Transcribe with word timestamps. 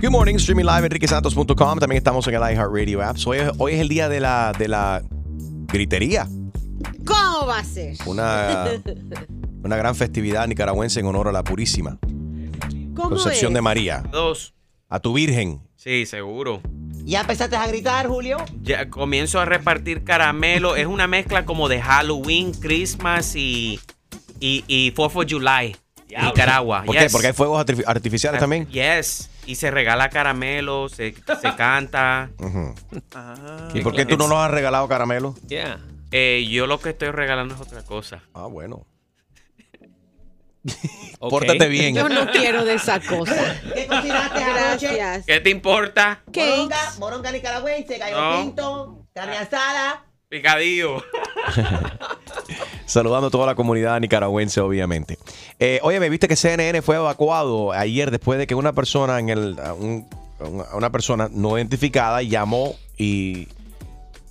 Good 0.00 0.10
morning, 0.10 0.36
streaming 0.36 0.64
live 0.64 0.86
enriquesantos.com. 0.86 1.78
También 1.78 1.98
estamos 1.98 2.26
en 2.26 2.34
el 2.34 2.40
iHeartRadio 2.40 3.02
app. 3.02 3.16
Hoy, 3.26 3.38
es- 3.38 3.50
hoy 3.58 3.72
es 3.74 3.80
el 3.80 3.88
día 3.88 4.08
de 4.08 4.20
la, 4.20 4.52
de 4.58 4.68
la 4.68 5.02
gritería. 5.68 6.26
¿Cómo 7.04 7.46
va 7.46 7.58
a 7.58 7.64
ser? 7.64 7.96
Una, 8.06 8.66
una 9.62 9.76
gran 9.76 9.94
festividad 9.94 10.46
nicaragüense 10.48 11.00
en 11.00 11.06
honor 11.06 11.28
a 11.28 11.32
la 11.32 11.44
Purísima. 11.44 11.98
¿Cómo 12.94 13.10
Concepción 13.10 13.52
es? 13.52 13.54
de 13.56 13.60
María. 13.62 14.02
Dos. 14.10 14.54
A 14.88 15.00
tu 15.00 15.12
Virgen. 15.12 15.60
Sí, 15.76 16.06
seguro. 16.06 16.60
¿Ya 17.04 17.20
empezaste 17.20 17.56
a 17.56 17.66
gritar, 17.66 18.06
Julio? 18.06 18.38
Ya 18.62 18.88
comienzo 18.88 19.38
a 19.40 19.44
repartir 19.44 20.04
caramelo. 20.04 20.76
es 20.76 20.86
una 20.86 21.06
mezcla 21.08 21.44
como 21.44 21.68
de 21.68 21.80
Halloween, 21.80 22.52
Christmas 22.52 23.34
y, 23.36 23.80
y, 24.38 24.64
y 24.66 24.92
4th 24.92 25.16
of 25.16 25.26
July. 25.30 25.76
Nicaragua. 26.08 26.82
¿Por 26.84 26.94
yes. 26.96 27.04
qué? 27.04 27.10
Porque 27.10 27.26
hay 27.28 27.32
fuegos 27.32 27.64
artifi- 27.64 27.84
artificiales 27.86 28.40
también. 28.40 28.66
Yes. 28.68 29.29
Y 29.46 29.56
se 29.56 29.70
regala 29.70 30.10
caramelo, 30.10 30.88
se, 30.88 31.14
se 31.40 31.54
canta. 31.56 32.30
Ujú. 32.38 32.74
¿Y 33.74 33.80
por 33.80 33.94
qué 33.94 34.06
tú 34.06 34.16
no 34.16 34.28
nos 34.28 34.38
has 34.38 34.50
regalado 34.50 34.86
caramelo? 34.88 35.34
Yeah. 35.48 35.80
Eh, 36.12 36.46
yo 36.50 36.66
lo 36.66 36.80
que 36.80 36.90
estoy 36.90 37.10
regalando 37.10 37.54
es 37.54 37.60
otra 37.60 37.82
cosa. 37.82 38.22
Ah, 38.34 38.46
bueno. 38.46 38.86
Pórtate 41.18 41.68
bien. 41.68 41.94
Yo 41.94 42.08
no 42.08 42.30
quiero 42.30 42.64
de 42.64 42.74
esa 42.74 43.00
cosa. 43.00 43.60
¿Qué 43.74 43.86
cocinaste? 43.86 44.40
Gracias. 44.44 45.24
¿Qué 45.26 45.40
te 45.40 45.50
importa? 45.50 46.22
Moronga, 46.34 46.94
moronga 46.98 47.32
nicaragüense, 47.32 47.98
gallo 47.98 48.20
No. 48.20 48.42
pinto, 48.42 49.06
carne 49.14 49.38
asada. 49.38 50.04
Picadillo. 50.30 51.02
Saludando 52.86 53.26
a 53.26 53.30
toda 53.30 53.46
la 53.46 53.54
comunidad 53.56 54.00
nicaragüense, 54.00 54.60
obviamente. 54.60 55.18
Eh, 55.58 55.80
oye, 55.82 55.98
me 56.00 56.08
viste 56.08 56.28
que 56.28 56.36
CNN 56.36 56.82
fue 56.82 56.96
evacuado 56.96 57.72
ayer 57.72 58.10
después 58.12 58.38
de 58.38 58.46
que 58.46 58.54
una 58.54 58.72
persona 58.72 59.18
en 59.18 59.28
el 59.28 59.56
un- 59.78 60.06
una- 60.72 60.90
persona 60.90 61.28
no 61.32 61.56
identificada 61.58 62.22
llamó 62.22 62.74
y 62.96 63.48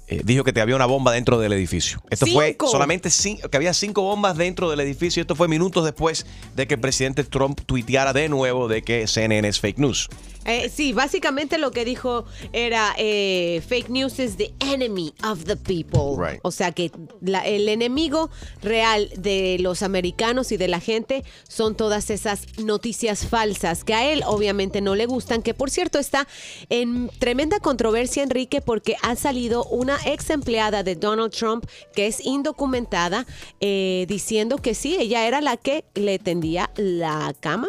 eh, 0.07 0.21
dijo 0.23 0.43
que 0.43 0.51
te 0.53 0.61
había 0.61 0.75
una 0.75 0.85
bomba 0.87 1.11
dentro 1.11 1.37
del 1.37 1.53
edificio. 1.53 2.01
Esto 2.09 2.25
fue 2.27 2.57
solamente 2.71 3.09
que 3.51 3.57
había 3.57 3.73
cinco 3.73 4.01
bombas 4.01 4.35
dentro 4.37 4.69
del 4.69 4.79
edificio. 4.79 5.21
Esto 5.21 5.35
fue 5.35 5.47
minutos 5.47 5.83
después 5.85 6.25
de 6.55 6.65
que 6.65 6.75
el 6.75 6.79
presidente 6.79 7.23
Trump 7.25 7.59
tuiteara 7.65 8.11
de 8.13 8.27
nuevo 8.29 8.67
de 8.67 8.81
que 8.83 9.05
CNN 9.05 9.47
es 9.47 9.59
fake 9.59 9.77
news. 9.77 10.09
Eh, 10.49 10.69
sí, 10.69 10.93
básicamente 10.93 11.57
lo 11.59 11.71
que 11.71 11.85
dijo 11.85 12.25
era 12.53 12.93
eh, 12.97 13.61
fake 13.67 13.89
news 13.89 14.17
is 14.19 14.35
the 14.37 14.51
enemy 14.59 15.13
of 15.23 15.43
the 15.45 15.55
people. 15.55 16.17
Right. 16.17 16.39
O 16.43 16.51
sea 16.51 16.71
que 16.71 16.91
la- 17.21 17.45
el 17.45 17.69
enemigo 17.69 18.29
real 18.63 19.09
de 19.15 19.57
los 19.59 19.83
americanos 19.83 20.51
y 20.51 20.57
de 20.57 20.67
la 20.67 20.79
gente 20.79 21.23
son 21.47 21.75
todas 21.75 22.09
esas 22.09 22.57
noticias 22.57 23.25
falsas 23.27 23.83
que 23.83 23.93
a 23.93 24.11
él 24.11 24.23
obviamente 24.25 24.81
no 24.81 24.95
le 24.95 25.05
gustan, 25.05 25.41
que 25.43 25.53
por 25.53 25.69
cierto 25.69 25.99
está 25.99 26.27
en 26.69 27.09
tremenda 27.19 27.59
controversia, 27.59 28.23
Enrique, 28.23 28.61
porque 28.61 28.95
ha 29.03 29.15
salido 29.15 29.65
una 29.65 29.97
ex 30.05 30.29
empleada 30.31 30.81
de 30.83 30.95
Donald 30.95 31.31
Trump 31.31 31.65
que 31.93 32.07
es 32.07 32.25
indocumentada 32.25 33.25
eh, 33.59 34.05
diciendo 34.07 34.57
que 34.57 34.73
sí, 34.73 34.97
ella 34.99 35.27
era 35.27 35.41
la 35.41 35.57
que 35.57 35.83
le 35.93 36.17
tendía 36.17 36.71
la 36.75 37.35
cama. 37.39 37.67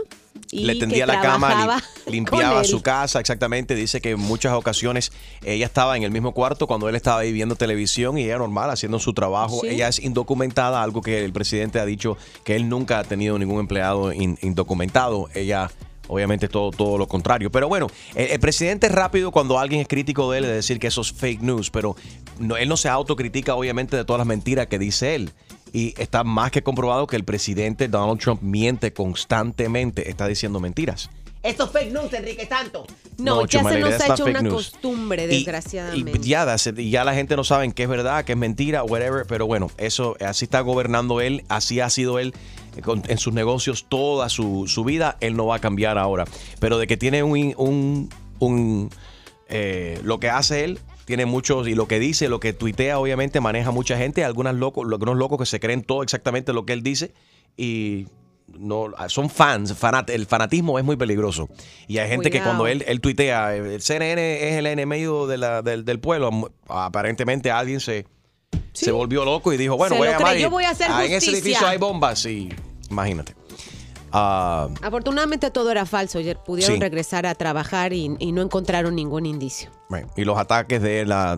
Y 0.52 0.64
le 0.64 0.74
tendía 0.74 1.06
la 1.06 1.20
cama, 1.20 1.78
lim- 1.78 1.82
limpiaba 2.12 2.64
su 2.64 2.82
casa, 2.82 3.20
exactamente. 3.20 3.74
Dice 3.76 4.00
que 4.00 4.10
en 4.10 4.20
muchas 4.20 4.52
ocasiones 4.54 5.12
ella 5.44 5.66
estaba 5.66 5.96
en 5.96 6.02
el 6.02 6.10
mismo 6.10 6.32
cuarto 6.32 6.66
cuando 6.66 6.88
él 6.88 6.96
estaba 6.96 7.20
ahí 7.20 7.30
viendo 7.32 7.54
televisión 7.54 8.18
y 8.18 8.24
ella 8.24 8.38
normal 8.38 8.68
haciendo 8.70 8.98
su 8.98 9.12
trabajo. 9.12 9.60
Sí. 9.60 9.68
Ella 9.68 9.86
es 9.88 10.00
indocumentada, 10.00 10.82
algo 10.82 11.02
que 11.02 11.24
el 11.24 11.32
presidente 11.32 11.78
ha 11.78 11.84
dicho 11.84 12.16
que 12.44 12.56
él 12.56 12.68
nunca 12.68 12.98
ha 12.98 13.04
tenido 13.04 13.38
ningún 13.38 13.60
empleado 13.60 14.12
in- 14.12 14.38
indocumentado. 14.42 15.28
Ella 15.34 15.70
Obviamente 16.12 16.48
todo, 16.48 16.72
todo 16.72 16.98
lo 16.98 17.06
contrario. 17.06 17.52
Pero 17.52 17.68
bueno, 17.68 17.86
el, 18.16 18.32
el 18.32 18.40
presidente 18.40 18.88
es 18.88 18.92
rápido 18.92 19.30
cuando 19.30 19.60
alguien 19.60 19.80
es 19.80 19.86
crítico 19.86 20.32
de 20.32 20.38
él 20.38 20.44
de 20.44 20.52
decir 20.54 20.80
que 20.80 20.88
eso 20.88 21.02
es 21.02 21.12
fake 21.12 21.40
news, 21.40 21.70
pero 21.70 21.94
no, 22.40 22.56
él 22.56 22.68
no 22.68 22.76
se 22.76 22.88
autocritica 22.88 23.54
obviamente 23.54 23.96
de 23.96 24.04
todas 24.04 24.18
las 24.18 24.26
mentiras 24.26 24.66
que 24.66 24.80
dice 24.80 25.14
él. 25.14 25.30
Y 25.72 25.94
está 25.98 26.24
más 26.24 26.50
que 26.50 26.62
comprobado 26.62 27.06
que 27.06 27.16
el 27.16 27.24
presidente 27.24 27.88
Donald 27.88 28.20
Trump 28.20 28.42
miente 28.42 28.92
constantemente, 28.92 30.10
está 30.10 30.26
diciendo 30.26 30.60
mentiras. 30.60 31.10
Esto 31.42 31.64
es 31.64 31.70
fake 31.70 31.92
news, 31.92 32.12
Enrique 32.12 32.46
Santos. 32.46 32.86
No, 33.16 33.46
ya 33.46 33.64
se 33.64 33.80
la 33.80 33.88
nos 33.88 34.00
ha 34.00 34.12
hecho 34.12 34.24
una 34.26 34.42
news. 34.42 34.54
costumbre, 34.54 35.26
desgraciadamente. 35.26 36.20
Y 36.22 36.28
ya. 36.28 36.56
Y 36.76 36.90
la 36.90 37.14
gente 37.14 37.34
no 37.34 37.44
sabe 37.44 37.72
qué 37.72 37.84
es 37.84 37.88
verdad, 37.88 38.24
qué 38.26 38.32
es 38.32 38.38
mentira, 38.38 38.84
whatever. 38.84 39.24
Pero 39.26 39.46
bueno, 39.46 39.70
eso 39.78 40.16
así 40.20 40.44
está 40.44 40.60
gobernando 40.60 41.22
él, 41.22 41.44
así 41.48 41.80
ha 41.80 41.88
sido 41.88 42.18
él 42.18 42.34
eh, 42.76 42.82
en 43.08 43.16
sus 43.16 43.32
negocios 43.32 43.86
toda 43.88 44.28
su, 44.28 44.66
su 44.66 44.84
vida. 44.84 45.16
Él 45.20 45.34
no 45.34 45.46
va 45.46 45.56
a 45.56 45.58
cambiar 45.60 45.96
ahora. 45.96 46.26
Pero 46.58 46.76
de 46.76 46.86
que 46.86 46.98
tiene 46.98 47.22
un, 47.22 47.54
un, 47.56 48.10
un, 48.38 48.90
eh, 49.48 49.98
lo 50.02 50.20
que 50.20 50.28
hace 50.28 50.64
él. 50.64 50.78
Tiene 51.10 51.26
muchos, 51.26 51.66
y 51.66 51.74
lo 51.74 51.88
que 51.88 51.98
dice, 51.98 52.28
lo 52.28 52.38
que 52.38 52.52
tuitea, 52.52 52.98
obviamente 53.00 53.40
maneja 53.40 53.72
mucha 53.72 53.96
gente. 53.98 54.24
Algunas 54.24 54.54
locos, 54.54 54.86
algunos 54.88 55.16
locos 55.16 55.38
que 55.40 55.46
se 55.46 55.58
creen 55.58 55.82
todo 55.82 56.04
exactamente 56.04 56.52
lo 56.52 56.64
que 56.64 56.72
él 56.72 56.82
dice. 56.84 57.12
Y 57.56 58.06
no 58.56 58.92
son 59.08 59.28
fans. 59.28 59.74
fanat- 59.80 60.10
el 60.10 60.26
fanatismo 60.26 60.78
es 60.78 60.84
muy 60.84 60.96
peligroso. 60.96 61.48
Y 61.88 61.98
hay 61.98 62.08
gente 62.08 62.30
que 62.30 62.40
cuando 62.40 62.66
él, 62.68 62.84
él 62.86 63.00
tuitea, 63.00 63.56
eh, 63.56 63.74
el 63.74 63.82
CNN 63.82 64.48
es 64.50 64.54
el 64.56 64.66
enemigo 64.66 65.26
de 65.26 65.38
la- 65.38 65.62
del, 65.62 65.84
del 65.84 65.98
pueblo. 65.98 66.52
Aparentemente 66.68 67.50
alguien 67.50 67.80
se, 67.80 68.06
se 68.72 68.92
volvió 68.92 69.24
loco 69.24 69.52
y 69.52 69.56
dijo, 69.56 69.76
bueno, 69.76 69.96
voy 69.96 70.06
a 70.08 70.12
llamar. 70.12 70.38
y- 70.38 70.44
voy 70.46 70.62
a 70.64 70.70
hacer 70.70 70.86
ah, 70.90 71.04
En 71.04 71.12
ese 71.12 71.32
edificio 71.32 71.66
hay 71.66 71.78
bombas 71.78 72.24
y 72.26 72.48
imagínate. 72.88 73.34
Ah, 74.12 74.68
Afortunadamente 74.82 75.50
todo 75.50 75.70
era 75.70 75.86
falso. 75.86 76.18
Ayer 76.18 76.36
pudieron 76.38 76.76
Sí. 76.76 76.80
regresar 76.80 77.26
a 77.26 77.34
trabajar 77.34 77.92
y, 77.92 78.14
y 78.18 78.32
no 78.32 78.42
encontraron 78.42 78.94
ningún 78.96 79.26
indicio. 79.26 79.70
Bueno, 79.90 80.08
y 80.16 80.24
los 80.24 80.38
ataques 80.38 80.80
de 80.80 81.04
la 81.04 81.36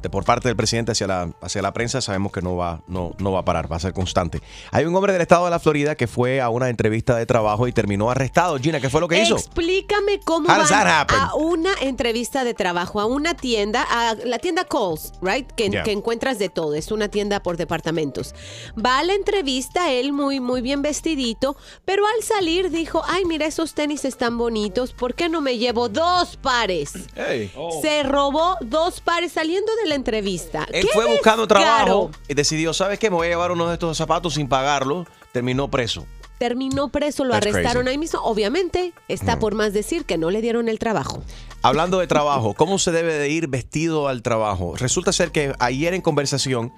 de 0.00 0.08
por 0.08 0.24
parte 0.24 0.48
del 0.48 0.56
presidente 0.56 0.92
hacia 0.92 1.08
la 1.08 1.28
hacia 1.42 1.60
la 1.60 1.72
prensa 1.72 2.00
sabemos 2.00 2.30
que 2.30 2.40
no 2.40 2.56
va 2.56 2.80
no, 2.86 3.14
no 3.18 3.32
va 3.32 3.40
a 3.40 3.44
parar, 3.44 3.70
va 3.70 3.76
a 3.76 3.80
ser 3.80 3.92
constante. 3.92 4.40
Hay 4.70 4.84
un 4.84 4.94
hombre 4.94 5.12
del 5.12 5.20
estado 5.22 5.44
de 5.46 5.50
la 5.50 5.58
Florida 5.58 5.96
que 5.96 6.06
fue 6.06 6.40
a 6.40 6.50
una 6.50 6.68
entrevista 6.68 7.16
de 7.16 7.26
trabajo 7.26 7.66
y 7.66 7.72
terminó 7.72 8.08
arrestado. 8.08 8.58
Gina, 8.58 8.80
¿qué 8.80 8.88
fue 8.88 9.00
lo 9.00 9.08
que 9.08 9.20
hizo? 9.20 9.34
Explícame 9.34 10.20
cómo 10.24 10.46
van 10.46 10.60
a 10.62 11.34
una 11.34 11.72
entrevista 11.82 12.44
de 12.44 12.54
trabajo, 12.54 13.00
a 13.00 13.06
una 13.06 13.34
tienda, 13.34 13.82
a 13.82 14.14
la 14.14 14.38
tienda 14.38 14.64
Coles, 14.64 15.12
right? 15.20 15.50
Que, 15.52 15.70
Yeah. 15.70 15.84
que 15.84 15.92
encuentras 15.92 16.38
de 16.40 16.48
todo, 16.48 16.74
es 16.74 16.90
una 16.90 17.08
tienda 17.08 17.42
por 17.44 17.56
departamentos. 17.56 18.34
Va 18.74 18.98
a 18.98 19.04
la 19.04 19.14
entrevista, 19.14 19.92
él 19.92 20.12
muy, 20.12 20.40
muy 20.40 20.62
bien 20.62 20.82
vestidito, 20.82 21.56
pero 21.84 22.04
al 22.06 22.24
salir 22.24 22.70
dijo, 22.70 23.02
ay, 23.06 23.24
mira, 23.24 23.46
esos 23.46 23.74
tenis 23.74 24.04
están 24.04 24.36
bonitos, 24.36 24.92
¿por 24.92 25.14
qué 25.14 25.28
no 25.28 25.40
me 25.40 25.58
llevo 25.58 25.88
dos 25.88 26.36
pares? 26.36 26.92
Hey. 27.14 27.52
Se 27.80 28.02
robó 28.02 28.56
dos 28.60 29.00
pares 29.00 29.32
saliendo 29.32 29.70
de 29.82 29.88
la 29.88 29.94
entrevista. 29.94 30.66
Él 30.72 30.86
¡Qué 30.86 30.90
fue 30.92 31.06
buscando 31.06 31.46
trabajo 31.46 32.10
y 32.28 32.34
decidió, 32.34 32.72
¿sabes 32.74 32.98
qué? 32.98 33.10
Me 33.10 33.16
voy 33.16 33.26
a 33.26 33.30
llevar 33.30 33.52
uno 33.52 33.68
de 33.68 33.74
estos 33.74 33.96
zapatos 33.96 34.34
sin 34.34 34.48
pagarlo. 34.48 35.06
Terminó 35.32 35.70
preso. 35.70 36.06
Terminó 36.38 36.88
preso, 36.88 37.24
lo 37.24 37.34
That's 37.34 37.48
arrestaron 37.48 37.82
crazy. 37.82 37.90
ahí 37.90 37.98
mismo. 37.98 38.20
Obviamente, 38.22 38.94
está 39.08 39.38
por 39.38 39.54
más 39.54 39.74
decir 39.74 40.06
que 40.06 40.16
no 40.16 40.30
le 40.30 40.40
dieron 40.40 40.68
el 40.70 40.78
trabajo. 40.78 41.22
Hablando 41.62 41.98
de 41.98 42.06
trabajo, 42.06 42.54
¿cómo 42.54 42.78
se 42.78 42.92
debe 42.92 43.12
de 43.14 43.28
ir 43.28 43.46
vestido 43.48 44.08
al 44.08 44.22
trabajo? 44.22 44.74
Resulta 44.76 45.12
ser 45.12 45.32
que 45.32 45.52
ayer 45.58 45.92
en 45.92 46.00
conversación, 46.00 46.72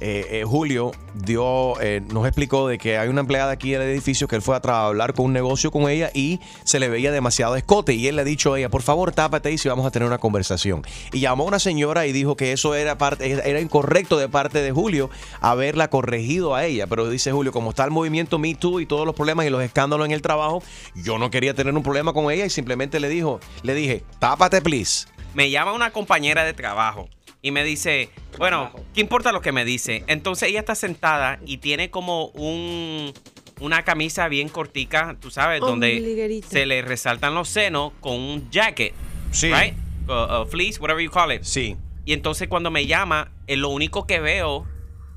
eh, 0.00 0.40
eh, 0.40 0.44
Julio 0.44 0.92
dio, 1.14 1.80
eh, 1.80 2.02
nos 2.12 2.26
explicó 2.26 2.66
de 2.66 2.78
que 2.78 2.98
hay 2.98 3.08
una 3.08 3.20
empleada 3.20 3.52
aquí 3.52 3.70
del 3.70 3.82
edificio 3.82 4.26
que 4.26 4.36
él 4.36 4.42
fue 4.42 4.56
a 4.56 4.86
hablar 4.86 5.14
con 5.14 5.26
un 5.26 5.32
negocio 5.32 5.70
con 5.70 5.88
ella 5.88 6.10
y 6.12 6.40
se 6.64 6.80
le 6.80 6.88
veía 6.88 7.12
demasiado 7.12 7.54
escote 7.54 7.94
y 7.94 8.08
él 8.08 8.16
le 8.16 8.22
ha 8.22 8.24
dicho 8.24 8.54
a 8.54 8.58
ella, 8.58 8.68
por 8.68 8.82
favor 8.82 9.12
tápate 9.12 9.52
y 9.52 9.58
si 9.58 9.68
vamos 9.68 9.86
a 9.86 9.90
tener 9.90 10.08
una 10.08 10.18
conversación. 10.18 10.82
Y 11.12 11.20
llamó 11.20 11.44
a 11.44 11.46
una 11.46 11.58
señora 11.58 12.06
y 12.06 12.12
dijo 12.12 12.36
que 12.36 12.52
eso 12.52 12.74
era, 12.74 12.98
parte, 12.98 13.30
era 13.30 13.60
incorrecto 13.60 14.18
de 14.18 14.28
parte 14.28 14.62
de 14.62 14.72
Julio 14.72 15.10
haberla 15.40 15.88
corregido 15.88 16.54
a 16.54 16.64
ella, 16.64 16.86
pero 16.86 17.08
dice 17.08 17.30
Julio, 17.30 17.52
como 17.52 17.70
está 17.70 17.84
el 17.84 17.90
movimiento 17.90 18.38
Me 18.38 18.54
Too 18.54 18.80
y 18.80 18.86
todos 18.86 19.06
los 19.06 19.14
problemas 19.14 19.46
y 19.46 19.50
los 19.50 19.62
escándalos 19.62 20.06
en 20.06 20.12
el 20.12 20.22
trabajo, 20.22 20.62
yo 20.94 21.18
no 21.18 21.30
quería 21.30 21.54
tener 21.54 21.74
un 21.74 21.82
problema 21.82 22.12
con 22.12 22.30
ella 22.32 22.44
y 22.44 22.50
simplemente 22.50 22.98
le 22.98 23.08
dijo, 23.08 23.38
le 23.62 23.74
dije, 23.74 24.04
tápate 24.18 24.60
please. 24.60 25.06
Me 25.34 25.50
llama 25.50 25.72
una 25.72 25.90
compañera 25.90 26.44
de 26.44 26.52
trabajo 26.52 27.08
y 27.44 27.50
me 27.50 27.62
dice, 27.62 28.08
bueno, 28.38 28.72
¿qué 28.94 29.02
importa 29.02 29.30
lo 29.30 29.42
que 29.42 29.52
me 29.52 29.66
dice? 29.66 30.02
Entonces 30.06 30.48
ella 30.48 30.60
está 30.60 30.74
sentada 30.74 31.38
y 31.44 31.58
tiene 31.58 31.90
como 31.90 32.28
un, 32.28 33.12
una 33.60 33.82
camisa 33.82 34.28
bien 34.28 34.48
cortica, 34.48 35.14
tú 35.20 35.30
sabes, 35.30 35.60
donde 35.60 35.98
Ombliguerita. 35.98 36.48
se 36.48 36.64
le 36.64 36.80
resaltan 36.80 37.34
los 37.34 37.50
senos 37.50 37.92
con 38.00 38.14
un 38.14 38.50
jacket. 38.50 38.94
Sí. 39.30 39.52
Right? 39.52 39.74
Uh, 40.08 40.12
uh, 40.40 40.46
fleece, 40.46 40.80
whatever 40.80 41.04
you 41.04 41.10
call 41.10 41.30
it. 41.32 41.42
Sí. 41.42 41.76
Y 42.06 42.14
entonces 42.14 42.48
cuando 42.48 42.70
me 42.70 42.86
llama, 42.86 43.30
eh, 43.46 43.58
lo 43.58 43.68
único 43.68 44.06
que 44.06 44.20
veo 44.20 44.66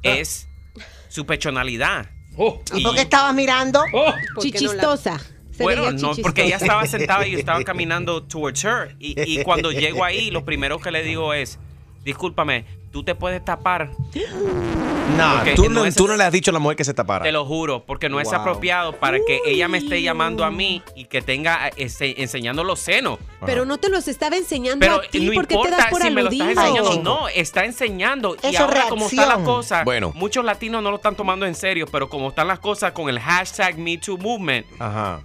es 0.03 0.49
su 1.07 1.25
pechonalidad. 1.25 2.09
¿Y 2.75 2.83
por 2.83 2.93
qué 2.93 3.03
estabas 3.03 3.33
mirando? 3.35 3.81
La- 3.93 4.21
Chichistosa. 4.41 5.17
se 5.51 5.63
Bueno, 5.63 5.93
no, 5.93 6.11
porque 6.21 6.43
ella 6.43 6.57
estaba 6.57 6.85
sentada 6.87 7.25
y 7.25 7.31
yo 7.31 7.39
estaba 7.39 7.63
caminando 7.63 8.23
towards 8.23 8.65
her. 8.65 8.97
Y, 8.99 9.15
y 9.21 9.43
cuando 9.43 9.71
llego 9.71 10.03
ahí, 10.03 10.29
lo 10.29 10.43
primero 10.43 10.77
que 10.79 10.91
le 10.91 11.03
digo 11.03 11.33
es, 11.33 11.57
discúlpame, 12.07 12.65
tú 12.91 13.03
te 13.03 13.13
puedes 13.15 13.43
tapar. 13.43 13.91
No, 15.17 15.41
tú, 15.55 15.63
no 15.65 15.69
no, 15.81 15.85
es- 15.85 15.95
tú 15.95 16.07
no 16.07 16.15
le 16.17 16.23
has 16.23 16.31
dicho 16.31 16.51
a 16.51 16.53
la 16.53 16.59
mujer 16.59 16.77
que 16.77 16.83
se 16.83 16.93
tapara. 16.93 17.23
Te 17.23 17.31
lo 17.31 17.45
juro, 17.45 17.83
porque 17.85 18.07
no 18.09 18.19
es 18.19 18.31
apropiado 18.33 18.93
para 18.93 19.17
que 19.25 19.41
ella 19.45 19.67
me 19.67 19.77
esté 19.77 20.01
llamando 20.01 20.43
a 20.43 20.51
mí 20.51 20.81
y 20.95 21.05
que 21.05 21.21
tenga 21.21 21.69
ese- 21.75 22.21
enseñando 22.21 22.63
los 22.63 22.79
senos. 22.79 23.19
Pero 23.45 23.65
no 23.65 23.77
te 23.77 23.89
los 23.89 24.07
estaba 24.07 24.35
enseñando 24.37 24.79
Pero 24.79 24.95
a 24.95 25.01
ti 25.01 25.19
no 25.25 25.33
porque 25.33 25.55
te 25.55 25.55
das 25.55 25.65
importa 25.65 25.89
por 25.89 26.01
si 26.01 26.09
me 26.11 26.23
lo 26.23 26.29
estás 26.29 26.47
enseñando. 26.49 27.03
No, 27.03 27.27
está 27.29 27.65
enseñando. 27.65 28.35
y 28.41 28.47
Eso 28.47 28.63
ahora 28.63 28.85
como 28.89 29.05
está 29.07 29.21
la 29.23 29.25
reacción. 29.35 29.45
cosa, 29.45 29.83
Bueno. 29.83 30.11
muchos 30.15 30.43
latinos 30.45 30.81
no 30.83 30.89
lo 30.91 30.97
están 30.97 31.15
tomando 31.15 31.45
en 31.45 31.55
serio, 31.55 31.85
pero 31.91 32.09
como 32.09 32.29
están 32.29 32.47
las 32.47 32.59
cosas 32.59 32.91
con 32.93 33.09
el 33.09 33.19
hashtag 33.19 33.77
MeTooMovement, 33.77 34.65
Ajá. 34.79 35.21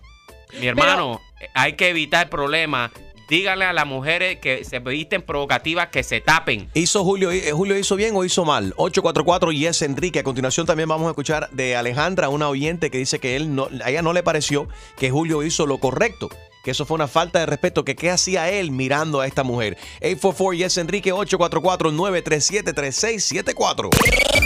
mi 0.60 0.66
hermano, 0.66 1.20
eh, 1.40 1.48
hay 1.54 1.74
que 1.74 1.88
evitar 1.90 2.28
problemas. 2.28 2.90
Díganle 3.32 3.64
a 3.64 3.72
las 3.72 3.86
mujeres 3.86 4.40
que 4.40 4.62
se 4.62 4.78
visten 4.80 5.22
provocativas 5.22 5.88
que 5.88 6.02
se 6.02 6.20
tapen. 6.20 6.68
¿Hizo 6.74 7.02
Julio, 7.02 7.30
eh, 7.30 7.50
Julio 7.52 7.78
hizo 7.78 7.96
bien 7.96 8.14
o 8.14 8.26
hizo 8.26 8.44
mal? 8.44 8.74
844 8.76 9.52
y 9.52 9.64
es 9.64 9.80
Enrique. 9.80 10.18
A 10.18 10.22
continuación 10.22 10.66
también 10.66 10.86
vamos 10.86 11.06
a 11.06 11.12
escuchar 11.12 11.48
de 11.48 11.74
Alejandra, 11.74 12.28
una 12.28 12.50
oyente 12.50 12.90
que 12.90 12.98
dice 12.98 13.20
que 13.20 13.34
él 13.34 13.54
no, 13.54 13.68
a 13.82 13.88
ella 13.88 14.02
no 14.02 14.12
le 14.12 14.22
pareció 14.22 14.68
que 14.98 15.10
Julio 15.10 15.42
hizo 15.44 15.64
lo 15.64 15.78
correcto. 15.78 16.28
Que 16.62 16.70
eso 16.70 16.86
fue 16.86 16.94
una 16.94 17.08
falta 17.08 17.40
de 17.40 17.46
respeto. 17.46 17.84
Que 17.84 17.96
qué 17.96 18.10
hacía 18.10 18.48
él 18.50 18.70
mirando 18.70 19.20
a 19.20 19.26
esta 19.26 19.42
mujer. 19.42 19.76
844 20.00 20.52
y 20.54 20.62
es 20.62 20.76
Enrique 20.78 21.12
844-937-3674. 21.12 23.88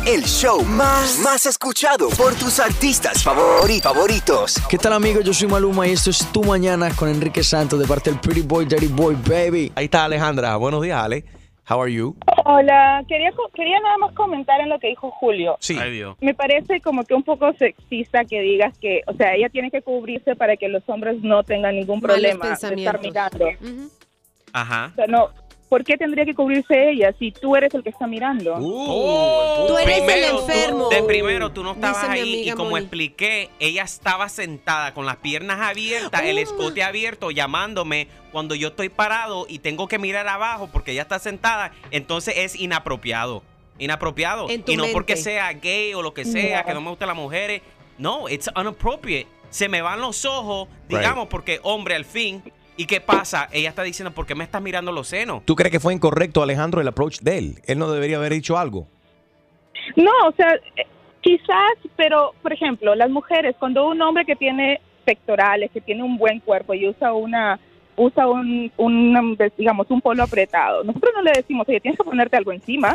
El 0.06 0.24
show 0.24 0.62
más, 0.64 1.18
más 1.18 1.44
escuchado 1.46 2.08
por 2.10 2.34
tus 2.34 2.60
artistas 2.60 3.24
favori- 3.26 3.82
favoritos. 3.82 4.54
¿Qué 4.68 4.78
tal 4.78 4.92
amigos? 4.94 5.24
Yo 5.24 5.34
soy 5.34 5.48
Maluma 5.48 5.86
y 5.88 5.92
esto 5.92 6.10
es 6.10 6.18
Tu 6.32 6.42
Mañana 6.44 6.94
con 6.94 7.08
Enrique 7.08 7.42
Santos 7.42 7.78
de 7.80 7.86
parte 7.86 8.10
del 8.10 8.20
Pretty 8.20 8.42
Boy, 8.42 8.66
Daddy 8.66 8.86
Boy, 8.88 9.16
baby. 9.26 9.72
Ahí 9.74 9.86
está 9.86 10.04
Alejandra. 10.04 10.54
Buenos 10.56 10.82
días, 10.82 11.02
Ale. 11.02 11.24
How 11.68 11.80
are 11.82 11.92
you? 11.92 12.14
Hola, 12.44 13.02
quería, 13.08 13.32
co- 13.32 13.50
quería 13.52 13.80
nada 13.80 13.98
más 13.98 14.12
comentar 14.12 14.60
en 14.60 14.68
lo 14.68 14.78
que 14.78 14.86
dijo 14.88 15.10
Julio. 15.10 15.56
Sí. 15.60 15.76
Ay, 15.80 15.90
Dios. 15.92 16.16
Me 16.20 16.32
parece 16.32 16.80
como 16.80 17.04
que 17.04 17.14
un 17.14 17.24
poco 17.24 17.52
sexista 17.54 18.24
que 18.24 18.40
digas 18.40 18.78
que, 18.78 19.02
o 19.06 19.14
sea, 19.14 19.34
ella 19.34 19.48
tiene 19.48 19.70
que 19.72 19.82
cubrirse 19.82 20.36
para 20.36 20.56
que 20.56 20.68
los 20.68 20.82
hombres 20.88 21.20
no 21.22 21.42
tengan 21.42 21.74
ningún 21.74 22.00
Malos 22.00 22.14
problema 22.20 22.46
de 22.46 22.52
estar 22.52 23.00
mirando. 23.00 23.48
Ajá. 24.52 24.90
O 24.92 24.94
sea, 24.94 25.06
no, 25.08 25.28
¿por 25.68 25.82
qué 25.84 25.96
tendría 25.96 26.24
que 26.24 26.34
cubrirse 26.34 26.90
ella 26.90 27.12
si 27.18 27.32
tú 27.32 27.56
eres 27.56 27.74
el 27.74 27.82
que 27.82 27.90
está 27.90 28.06
mirando? 28.06 28.54
Uh, 28.58 29.66
Tú 29.66 29.76
eres 29.78 29.98
el 29.98 30.04
Primero, 30.04 30.40
enfermo. 30.40 30.88
Tú, 30.88 30.94
de 30.94 31.02
primero, 31.02 31.50
tú 31.52 31.62
no 31.64 31.72
estabas 31.72 32.08
ahí 32.08 32.48
y 32.48 32.52
como 32.52 32.70
Moni. 32.70 32.82
expliqué, 32.84 33.50
ella 33.58 33.82
estaba 33.82 34.28
sentada 34.28 34.94
con 34.94 35.06
las 35.06 35.16
piernas 35.16 35.60
abiertas, 35.60 36.22
el 36.22 36.38
Oh. 36.38 36.40
escote 36.40 36.82
abierto, 36.82 37.30
llamándome 37.30 38.08
cuando 38.32 38.54
yo 38.54 38.68
estoy 38.68 38.88
parado 38.88 39.46
y 39.48 39.58
tengo 39.60 39.88
que 39.88 39.98
mirar 39.98 40.28
abajo 40.28 40.68
porque 40.72 40.92
ella 40.92 41.02
está 41.02 41.18
sentada, 41.18 41.72
entonces 41.90 42.34
es 42.36 42.54
inapropiado. 42.54 43.42
Inapropiado. 43.78 44.48
En 44.50 44.62
tu 44.62 44.72
y 44.72 44.76
no 44.76 44.84
porque 44.92 45.16
sea 45.16 45.52
gay 45.52 45.92
o 45.94 46.02
lo 46.02 46.14
que 46.14 46.24
sea, 46.24 46.60
No. 46.60 46.66
que 46.66 46.74
no 46.74 46.80
me 46.80 46.88
gustan 46.90 47.08
las 47.08 47.16
mujeres. 47.16 47.62
No, 47.98 48.28
it's 48.28 48.48
inappropriate. 48.56 49.26
Se 49.50 49.69
me 49.69 49.80
van 49.82 50.00
los 50.00 50.24
ojos, 50.24 50.69
Right. 50.88 50.98
digamos, 51.00 51.28
porque 51.28 51.60
hombre, 51.62 51.94
al 51.94 52.04
fin. 52.04 52.42
¿Y 52.76 52.87
qué 52.87 53.00
pasa? 53.00 53.49
Ella 53.52 53.70
está 53.70 53.82
diciendo, 53.82 54.12
¿por 54.12 54.26
qué 54.26 54.34
me 54.34 54.44
estás 54.44 54.61
mirando 54.61 54.93
los 54.93 55.08
senos? 55.08 55.43
¿Tú 55.44 55.56
crees 55.56 55.73
que 55.73 55.81
fue 55.81 55.94
incorrecto, 55.94 56.43
Alejandro, 56.43 56.81
el 56.81 56.88
approach 56.88 57.20
de 57.20 57.38
él? 57.38 57.55
Él 57.67 57.78
no 57.78 57.90
debería 57.90 58.19
haber 58.19 58.32
dicho 58.32 58.58
algo. 58.58 58.87
No, 59.96 60.11
o 60.28 60.32
sea, 60.32 60.55
eh, 60.76 60.87
quizás, 61.20 61.73
pero, 61.96 62.34
por 62.43 62.52
ejemplo, 62.52 62.94
las 62.94 63.08
mujeres, 63.08 63.56
cuando 63.58 63.87
un 63.87 64.00
hombre 64.02 64.25
que 64.25 64.37
tiene 64.37 64.81
pectorales, 65.05 65.70
que 65.70 65.81
tiene 65.81 66.02
un 66.02 66.19
buen 66.19 66.40
cuerpo 66.40 66.75
y 66.75 66.88
usa 66.88 67.12
una 67.12 67.58
usa 67.99 68.28
un, 68.28 68.70
un, 68.76 69.38
digamos, 69.56 69.87
un 69.90 70.02
polo 70.02 70.22
apretado, 70.22 70.84
nosotros 70.84 71.14
no 71.17 71.22
le 71.22 71.32
decimos, 71.34 71.67
oye, 71.67 71.81
tienes 71.81 71.99
que 71.99 72.05
ponerte 72.05 72.37
algo 72.37 72.52
encima. 72.52 72.94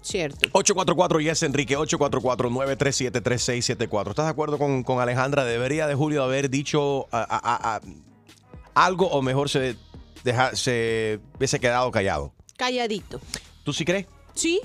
Cierto. 0.00 0.48
844 0.52 1.20
y 1.20 1.28
es 1.28 1.42
Enrique, 1.42 1.76
844-937-3674. 1.76 4.10
¿Estás 4.10 4.26
de 4.26 4.30
acuerdo 4.30 4.58
con, 4.58 4.82
con 4.82 5.00
Alejandra? 5.00 5.44
¿Debería 5.44 5.86
de 5.86 5.94
Julio 5.94 6.22
haber 6.22 6.50
dicho 6.50 7.06
a- 7.12 7.22
a- 7.22 7.76
a- 7.76 7.80
algo 8.74 9.08
o 9.08 9.22
mejor 9.22 9.48
se, 9.48 9.76
deja, 10.24 10.54
se 10.56 11.20
hubiese 11.36 11.60
quedado 11.60 11.90
callado? 11.90 12.32
Calladito. 12.56 13.20
¿Tú 13.64 13.72
sí 13.72 13.84
crees? 13.84 14.06
Sí, 14.34 14.60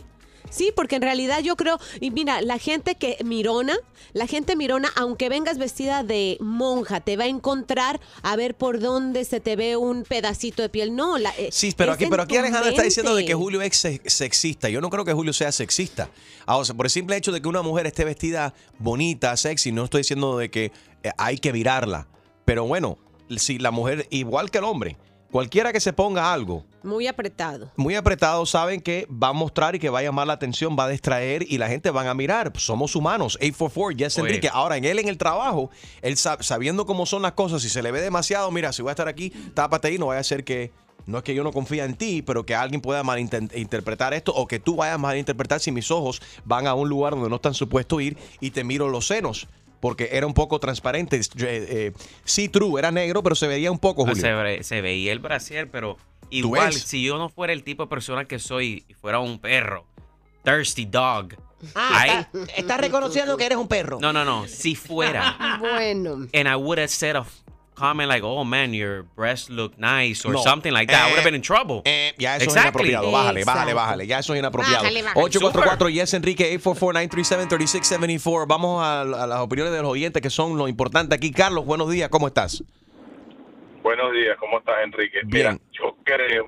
sí, 0.53 0.71
porque 0.75 0.95
en 0.97 1.01
realidad 1.01 1.39
yo 1.39 1.55
creo, 1.55 1.79
y 1.99 2.11
mira, 2.11 2.41
la 2.41 2.57
gente 2.59 2.95
que 2.95 3.17
mirona, 3.23 3.75
la 4.13 4.27
gente 4.27 4.55
mirona, 4.55 4.91
aunque 4.95 5.29
vengas 5.29 5.57
vestida 5.57 6.03
de 6.03 6.37
monja, 6.39 6.99
te 7.01 7.17
va 7.17 7.23
a 7.23 7.27
encontrar 7.27 7.99
a 8.21 8.35
ver 8.35 8.55
por 8.55 8.79
dónde 8.79 9.25
se 9.25 9.39
te 9.39 9.55
ve 9.55 9.75
un 9.77 10.03
pedacito 10.03 10.61
de 10.61 10.69
piel. 10.69 10.95
No, 10.95 11.17
la, 11.17 11.31
eh, 11.37 11.49
Sí, 11.51 11.73
pero 11.75 11.91
aquí, 11.93 12.05
pero 12.07 12.23
aquí 12.23 12.37
Alejandra 12.37 12.69
está 12.69 12.83
diciendo 12.83 13.15
de 13.15 13.25
que. 13.25 13.33
Julio 13.33 13.61
es 13.61 13.75
se- 13.75 14.01
sexista. 14.05 14.69
Yo 14.69 14.79
no 14.81 14.89
creo 14.89 15.03
que 15.05 15.13
Julio 15.13 15.33
sea 15.33 15.51
sexista. 15.51 16.09
Ah, 16.45 16.57
o 16.57 16.65
sea, 16.65 16.75
por 16.75 16.85
el 16.85 16.89
simple 16.91 17.15
hecho 17.17 17.31
de 17.31 17.41
que 17.41 17.47
una 17.47 17.61
mujer 17.61 17.87
esté 17.87 18.05
vestida 18.05 18.53
bonita, 18.77 19.35
sexy, 19.37 19.71
no 19.71 19.85
estoy 19.85 20.01
diciendo 20.01 20.37
de 20.37 20.51
que 20.51 20.71
eh, 21.03 21.11
hay 21.17 21.37
que 21.37 21.51
virarla. 21.51 22.07
Pero 22.45 22.65
bueno, 22.65 22.97
si 23.37 23.57
la 23.57 23.71
mujer, 23.71 24.07
igual 24.11 24.51
que 24.51 24.59
el 24.59 24.65
hombre, 24.65 24.97
cualquiera 25.33 25.73
que 25.73 25.79
se 25.81 25.91
ponga 25.91 26.31
algo 26.31 26.63
Muy 26.83 27.07
apretado. 27.07 27.69
muy 27.75 27.95
apretado, 27.95 28.45
saben 28.45 28.79
que 28.79 29.05
va 29.11 29.27
a 29.29 29.33
mostrar 29.33 29.75
y 29.75 29.79
que 29.79 29.89
va 29.89 29.99
a 29.99 30.03
llamar 30.03 30.27
la 30.27 30.33
atención, 30.33 30.77
va 30.79 30.85
a 30.85 30.89
distraer 30.89 31.43
y 31.49 31.57
la 31.57 31.67
gente 31.67 31.89
van 31.91 32.07
a 32.07 32.13
mirar. 32.13 32.53
Somos 32.55 32.95
humanos. 32.95 33.35
844, 33.41 33.97
Yes 33.97 34.17
Oye. 34.19 34.27
Enrique. 34.29 34.49
Ahora, 34.53 34.77
en 34.77 34.85
él 34.85 34.99
en 34.99 35.09
el 35.09 35.17
trabajo, 35.17 35.69
él 36.01 36.15
sab- 36.15 36.41
sabiendo 36.43 36.85
cómo 36.85 37.05
son 37.05 37.21
las 37.23 37.33
cosas, 37.33 37.61
si 37.63 37.69
se 37.69 37.81
le 37.83 37.91
ve 37.91 37.99
demasiado, 38.01 38.49
mira, 38.51 38.71
si 38.71 38.81
voy 38.81 38.89
a 38.89 38.93
estar 38.93 39.07
aquí, 39.09 39.31
tápate 39.53 39.89
ahí, 39.89 39.97
no 39.97 40.05
vaya 40.07 40.21
a 40.21 40.23
ser 40.23 40.43
que. 40.45 40.71
No 41.05 41.17
es 41.17 41.25
que 41.25 41.35
yo 41.35 41.43
no 41.43 41.51
confía 41.51 41.83
en 41.83 41.95
ti, 41.95 42.21
pero 42.21 42.45
que 42.45 42.55
alguien 42.55 42.79
pueda 42.79 43.03
malinterpretar 43.03 44.13
esto 44.13 44.33
o 44.33 44.47
que 44.47 44.59
tú 44.59 44.77
vayas 44.77 44.95
a 44.95 44.97
malinterpretar 44.97 45.59
si 45.59 45.69
mis 45.69 45.91
ojos 45.91 46.21
van 46.45 46.65
a 46.65 46.75
un 46.75 46.87
lugar 46.87 47.11
donde 47.13 47.29
no 47.29 47.35
están 47.35 47.53
supuestos 47.53 48.01
ir 48.01 48.17
y 48.39 48.51
te 48.51 48.63
miro 48.63 48.87
los 48.87 49.07
senos. 49.07 49.47
Porque 49.83 50.07
era 50.13 50.25
un 50.25 50.33
poco 50.33 50.59
transparente. 50.61 51.17
Eh, 51.17 51.21
eh, 51.41 51.91
sí, 52.23 52.47
true, 52.47 52.79
era 52.79 52.89
negro, 52.89 53.21
pero 53.21 53.35
se 53.35 53.47
veía 53.47 53.69
un 53.69 53.79
poco, 53.79 54.03
Julio. 54.05 54.15
Se, 54.15 54.31
ve- 54.33 54.63
se 54.63 54.79
veía 54.79 55.11
el 55.11 55.19
brasier, 55.19 55.69
pero 55.69 55.97
igual, 56.29 56.71
si 56.71 57.03
yo 57.03 57.17
no 57.17 57.27
fuera 57.27 57.51
el 57.51 57.65
tipo 57.65 57.83
de 57.83 57.89
persona 57.89 58.23
que 58.23 58.39
soy 58.39 58.85
y 58.87 58.93
fuera 58.93 59.19
un 59.19 59.39
perro, 59.39 59.85
thirsty 60.45 60.85
dog. 60.85 61.33
Ah, 61.75 61.89
ahí- 61.99 62.09
está- 62.09 62.53
estás 62.55 62.79
reconociendo 62.79 63.35
que 63.35 63.45
eres 63.45 63.57
un 63.57 63.67
perro. 63.67 63.97
no, 63.99 64.13
no, 64.13 64.23
no. 64.23 64.47
Si 64.47 64.73
fuera, 64.75 65.57
Bueno. 65.59 66.27
and 66.33 66.47
I 66.47 66.55
would 66.55 66.79
have 66.79 66.87
said 66.87 67.17
a 67.17 67.25
comment 67.73 68.07
like, 68.09 68.23
"Oh 68.25 68.43
man, 68.43 68.73
your 68.73 69.03
breasts 69.15 69.49
look 69.49 69.73
nice" 69.77 70.25
or 70.25 70.33
No. 70.33 70.39
something 70.43 70.71
like 70.71 70.91
that, 70.91 71.01
I 71.07 71.11
would 71.11 71.19
have 71.19 71.21
Eh, 71.27 71.31
been 71.31 71.35
in 71.35 71.41
trouble. 71.41 71.81
Eh, 71.85 72.13
ya 72.17 72.35
eso 72.37 72.45
es 72.49 72.55
Exactly. 72.55 72.89
inapropiado. 72.89 73.11
Bájale, 73.11 73.43
bájale, 73.43 73.73
bájale. 73.73 74.07
Ya 74.07 74.19
eso 74.19 74.33
es 74.33 74.39
inapropiado. 74.39 74.77
Bájale, 74.83 75.01
bájale. 75.03 75.21
844 75.23 75.89
Yes 75.89 76.13
Enrique 76.13 76.53
844-937-3674. 76.59 78.45
Vamos 78.47 78.83
a, 78.83 79.01
a 79.01 79.27
las 79.27 79.39
opiniones 79.39 79.73
de 79.73 79.81
los 79.81 79.91
oyentes 79.91 80.21
que 80.21 80.29
son 80.29 80.57
lo 80.57 80.67
importante 80.67 81.15
aquí. 81.15 81.31
Carlos, 81.31 81.65
buenos 81.65 81.89
días, 81.91 82.09
¿cómo 82.09 82.27
estás? 82.27 82.63
Buenos 83.81 84.13
días, 84.13 84.37
¿cómo 84.39 84.59
estás, 84.59 84.75
Enrique? 84.83 85.19
Bien. 85.25 85.53
Mira, 85.53 85.59
yo 85.71 85.95
creo, 86.03 86.47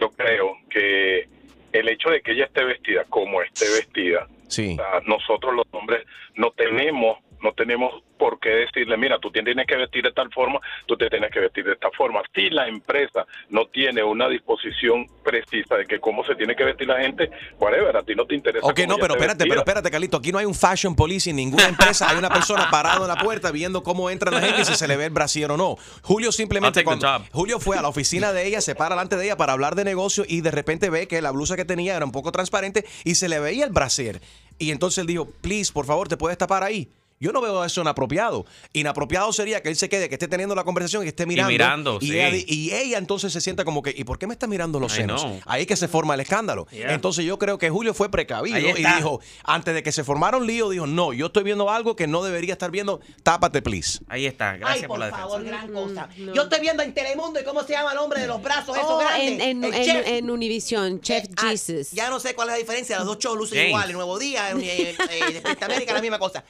yo 0.00 0.10
creo 0.10 0.56
que 0.70 1.28
el 1.72 1.88
hecho 1.88 2.10
de 2.10 2.20
que 2.22 2.32
ella 2.32 2.44
esté 2.44 2.64
vestida 2.64 3.04
como 3.08 3.42
esté 3.42 3.68
vestida, 3.70 4.26
Sí. 4.48 4.74
o 4.74 4.76
sea, 4.76 5.00
nosotros 5.06 5.52
los 5.54 5.66
hombres 5.72 6.06
no 6.36 6.50
tenemos, 6.52 7.18
no 7.42 7.52
tenemos 7.52 8.02
por 8.18 8.38
qué 8.40 8.48
decirle, 8.48 8.96
mira, 8.96 9.18
tú 9.18 9.30
te 9.30 9.42
tienes 9.42 9.66
que 9.66 9.76
vestir 9.76 10.02
de 10.02 10.12
tal 10.12 10.32
forma, 10.32 10.60
tú 10.86 10.96
te 10.96 11.08
tienes 11.08 11.30
que 11.30 11.40
vestir 11.40 11.64
de 11.64 11.72
esta 11.72 11.90
forma. 11.96 12.22
Si 12.34 12.50
la 12.50 12.66
empresa 12.68 13.26
no 13.50 13.66
tiene 13.66 14.02
una 14.02 14.28
disposición 14.28 15.06
precisa 15.22 15.76
de 15.76 15.86
que 15.86 16.00
cómo 16.00 16.24
se 16.24 16.34
tiene 16.34 16.56
que 16.56 16.64
vestir 16.64 16.88
la 16.88 17.00
gente, 17.00 17.30
whatever, 17.58 17.96
a 17.96 18.02
ti 18.02 18.14
no 18.14 18.24
te 18.24 18.34
interesa. 18.34 18.66
Ok, 18.66 18.80
cómo 18.80 18.88
no, 18.88 18.96
pero 18.98 19.14
espérate, 19.14 19.44
pero 19.46 19.60
espérate, 19.60 19.90
Carlito. 19.90 20.16
Aquí 20.16 20.32
no 20.32 20.38
hay 20.38 20.46
un 20.46 20.54
fashion 20.54 20.96
police 20.96 21.30
en 21.30 21.36
ninguna 21.36 21.68
empresa. 21.68 22.08
Hay 22.08 22.16
una 22.16 22.30
persona 22.30 22.68
parada 22.70 23.02
en 23.02 23.08
la 23.08 23.16
puerta 23.16 23.50
viendo 23.50 23.82
cómo 23.82 24.10
entra 24.10 24.30
la 24.30 24.40
gente 24.40 24.62
y 24.62 24.64
si 24.64 24.74
se 24.74 24.88
le 24.88 24.96
ve 24.96 25.06
el 25.06 25.12
brasier 25.12 25.50
o 25.50 25.56
no. 25.56 25.76
Julio 26.02 26.32
simplemente 26.32 26.84
cuando. 26.84 27.06
Julio 27.32 27.60
fue 27.60 27.76
a 27.76 27.82
la 27.82 27.88
oficina 27.88 28.32
de 28.32 28.46
ella, 28.46 28.60
se 28.60 28.74
para 28.74 28.94
delante 28.94 29.16
de 29.16 29.24
ella 29.26 29.36
para 29.36 29.52
hablar 29.52 29.74
de 29.74 29.84
negocio 29.84 30.24
y 30.26 30.40
de 30.40 30.50
repente 30.50 30.90
ve 30.90 31.06
que 31.06 31.20
la 31.20 31.30
blusa 31.30 31.56
que 31.56 31.64
tenía 31.64 31.96
era 31.96 32.04
un 32.04 32.12
poco 32.12 32.32
transparente 32.32 32.84
y 33.04 33.16
se 33.16 33.28
le 33.28 33.38
veía 33.38 33.64
el 33.64 33.72
brasier. 33.72 34.20
Y 34.58 34.70
entonces 34.70 34.98
él 34.98 35.06
dijo, 35.06 35.28
please, 35.42 35.72
por 35.72 35.84
favor, 35.84 36.08
¿te 36.08 36.16
puedes 36.16 36.38
tapar 36.38 36.62
ahí? 36.62 36.88
Yo 37.18 37.32
no 37.32 37.40
veo 37.40 37.64
eso 37.64 37.80
inapropiado. 37.80 38.44
Inapropiado 38.72 39.32
sería 39.32 39.62
que 39.62 39.68
él 39.70 39.76
se 39.76 39.88
quede, 39.88 40.08
que 40.08 40.16
esté 40.16 40.28
teniendo 40.28 40.54
la 40.54 40.64
conversación 40.64 41.02
y 41.02 41.06
que 41.06 41.08
esté 41.10 41.24
mirando. 41.26 41.50
mirando, 41.50 41.98
y, 42.00 42.08
sí. 42.08 42.18
ella, 42.20 42.44
y 42.46 42.70
ella 42.72 42.98
entonces 42.98 43.32
se 43.32 43.40
sienta 43.40 43.64
como 43.64 43.82
que, 43.82 43.94
¿y 43.96 44.04
por 44.04 44.18
qué 44.18 44.26
me 44.26 44.34
está 44.34 44.46
mirando 44.46 44.78
los 44.78 44.92
I 44.92 44.96
senos? 44.96 45.22
know. 45.22 45.40
Ahí 45.46 45.64
que 45.66 45.76
se 45.76 45.88
forma 45.88 46.14
el 46.14 46.20
escándalo. 46.20 46.66
Yeah. 46.70 46.92
Entonces 46.92 47.24
yo 47.24 47.38
creo 47.38 47.56
que 47.58 47.70
Julio 47.70 47.94
fue 47.94 48.10
precavido 48.10 48.58
y 48.58 48.84
dijo, 48.84 49.20
antes 49.44 49.74
de 49.74 49.82
que 49.82 49.92
se 49.92 50.04
formara 50.04 50.36
un 50.36 50.46
lío, 50.46 50.68
dijo, 50.70 50.86
no, 50.86 51.12
yo 51.12 51.26
estoy 51.26 51.42
viendo 51.44 51.70
algo 51.70 51.96
que 51.96 52.06
no 52.06 52.22
debería 52.22 52.52
estar 52.52 52.70
viendo, 52.70 53.00
tápate, 53.22 53.62
please. 53.62 54.00
Ahí 54.08 54.26
está, 54.26 54.56
gracias 54.56 54.82
Ay, 54.82 54.88
por, 54.88 54.88
por, 54.88 54.98
la 54.98 55.06
defensa. 55.06 55.26
favor, 55.28 55.44
gran 55.44 55.72
cosa. 55.72 56.08
Yo 56.34 56.42
estoy 56.42 56.60
viendo 56.60 56.82
en 56.82 56.92
Telemundo 56.92 57.40
y 57.40 57.44
cómo 57.44 57.62
se 57.64 57.72
llama 57.72 57.92
el 57.92 57.98
hombre 57.98 58.20
de 58.20 58.26
los 58.26 58.42
brazos, 58.42 58.76
esos 58.76 58.90
Oh, 58.90 58.98
grandes. 58.98 59.40
en, 59.40 59.64
en, 59.64 59.74
en- 59.74 60.06
en 60.06 60.30
Univision, 60.30 61.00
Chef 61.00 61.24
Eh, 61.24 61.28
ah, 61.38 61.48
Jesus. 61.50 61.90
ya 61.92 62.10
no 62.10 62.20
sé 62.20 62.34
cuál 62.34 62.48
es 62.48 62.54
la 62.54 62.58
diferencia, 62.58 62.98
los 62.98 63.06
dos 63.06 63.18
shows 63.18 63.36
lucen 63.38 63.56
James. 63.58 63.68
igual, 63.70 63.88
el 63.90 63.94
Nuevo 63.96 64.18
Día, 64.18 64.50
en, 64.50 64.60
eh, 64.60 64.94
eh, 65.10 65.42
América, 65.62 65.92
la 65.94 66.00
misma 66.02 66.18
cosa. 66.18 66.44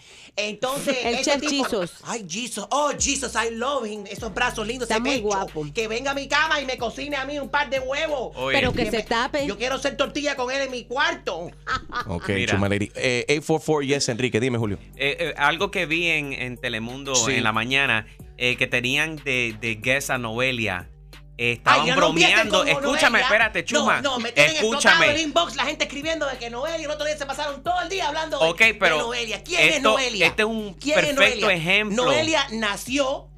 Entonces, 0.57 0.97
El 1.05 1.15
ese 1.15 1.25
Chef 1.25 1.41
tipo- 1.41 1.65
Jesus. 1.65 1.93
Ay, 2.05 2.27
Jesus, 2.29 2.67
oh, 2.71 2.91
Jesus, 2.99 3.33
I 3.35 3.55
love 3.55 3.87
him, 3.87 4.05
esos 4.11 4.33
brazos 4.35 4.67
lindos, 4.67 4.85
Está 4.91 4.95
ese 4.97 5.01
muy 5.03 5.11
pecho. 5.17 5.27
guapo. 5.27 5.67
Que 5.75 5.87
venga 5.89 6.11
a 6.11 6.15
mi 6.15 6.27
cama 6.29 6.61
y 6.61 6.67
me 6.67 6.77
cocine 6.79 7.17
a 7.17 7.25
mí 7.25 7.39
un 7.39 7.49
par 7.49 7.71
de 7.71 7.79
huevos. 7.81 8.33
Oye. 8.37 8.57
Pero 8.59 8.73
que 8.73 8.87
se 8.91 8.99
me- 8.99 9.03
tape. 9.03 9.47
Yo 9.47 9.57
quiero 9.57 9.77
hacer 9.77 9.97
tortilla 9.97 10.35
con 10.37 10.51
él 10.51 10.63
en 10.63 10.71
mi 10.71 10.85
cuarto. 10.85 11.51
Ok, 12.09 12.29
Mira. 12.31 12.53
Chuma 12.55 12.69
Lady. 12.69 12.91
Eh, 12.95 13.25
844, 13.29 13.83
yes, 13.83 14.09
Enrique, 14.09 14.41
dime, 14.41 14.59
Julio. 14.59 14.79
Eh, 14.97 15.17
eh, 15.21 15.35
algo 15.37 15.71
que 15.71 15.87
vi 15.87 16.09
en, 16.09 16.33
en 16.33 16.57
Telemundo 16.57 17.15
Sí. 17.15 17.33
en 17.35 17.45
la 17.45 17.53
mañana, 17.53 18.07
eh, 18.39 18.57
que 18.57 18.67
tenían 18.67 19.17
de, 19.17 19.57
de 19.61 19.75
guest 19.77 20.11
a 20.11 20.19
Noelia. 20.19 20.91
Ay, 21.38 21.52
estaban 21.52 21.87
no 21.87 21.97
bromeando. 21.97 22.64
Escúchame, 22.64 23.21
espérate, 23.21 23.64
Chuma. 23.64 24.00
No, 24.00 24.12
no, 24.12 24.19
me 24.21 24.33
tienen 24.33 24.52
explotado 24.52 24.95
el 24.97 25.02
Escúchame. 25.02 25.23
inbox, 25.23 25.57
la 25.57 25.64
gente 25.66 25.85
escribiendo 25.85 26.26
de 26.26 26.38
que 26.38 26.49
Noelia 26.49 26.78
y 26.78 26.85
el 26.85 26.90
otro 26.90 27.05
día 27.05 27.16
se 27.16 27.26
pasaron 27.26 27.62
todo 27.62 27.81
el 27.83 27.88
día 27.88 28.09
hablando 28.09 28.38
de, 28.38 28.75
pero 28.75 28.99
Noelia. 28.99 29.43
¿Quién 29.45 29.75
es 29.75 29.83
Noelia? 29.83 30.26
este 30.26 30.43
es 30.43 30.49
un 30.49 30.75
¿Quién 30.75 30.99
es 30.99 31.07
perfecto 31.14 31.50
ejemplo. 31.50 32.05
Noelia 32.05 32.47
nació, 32.52 33.28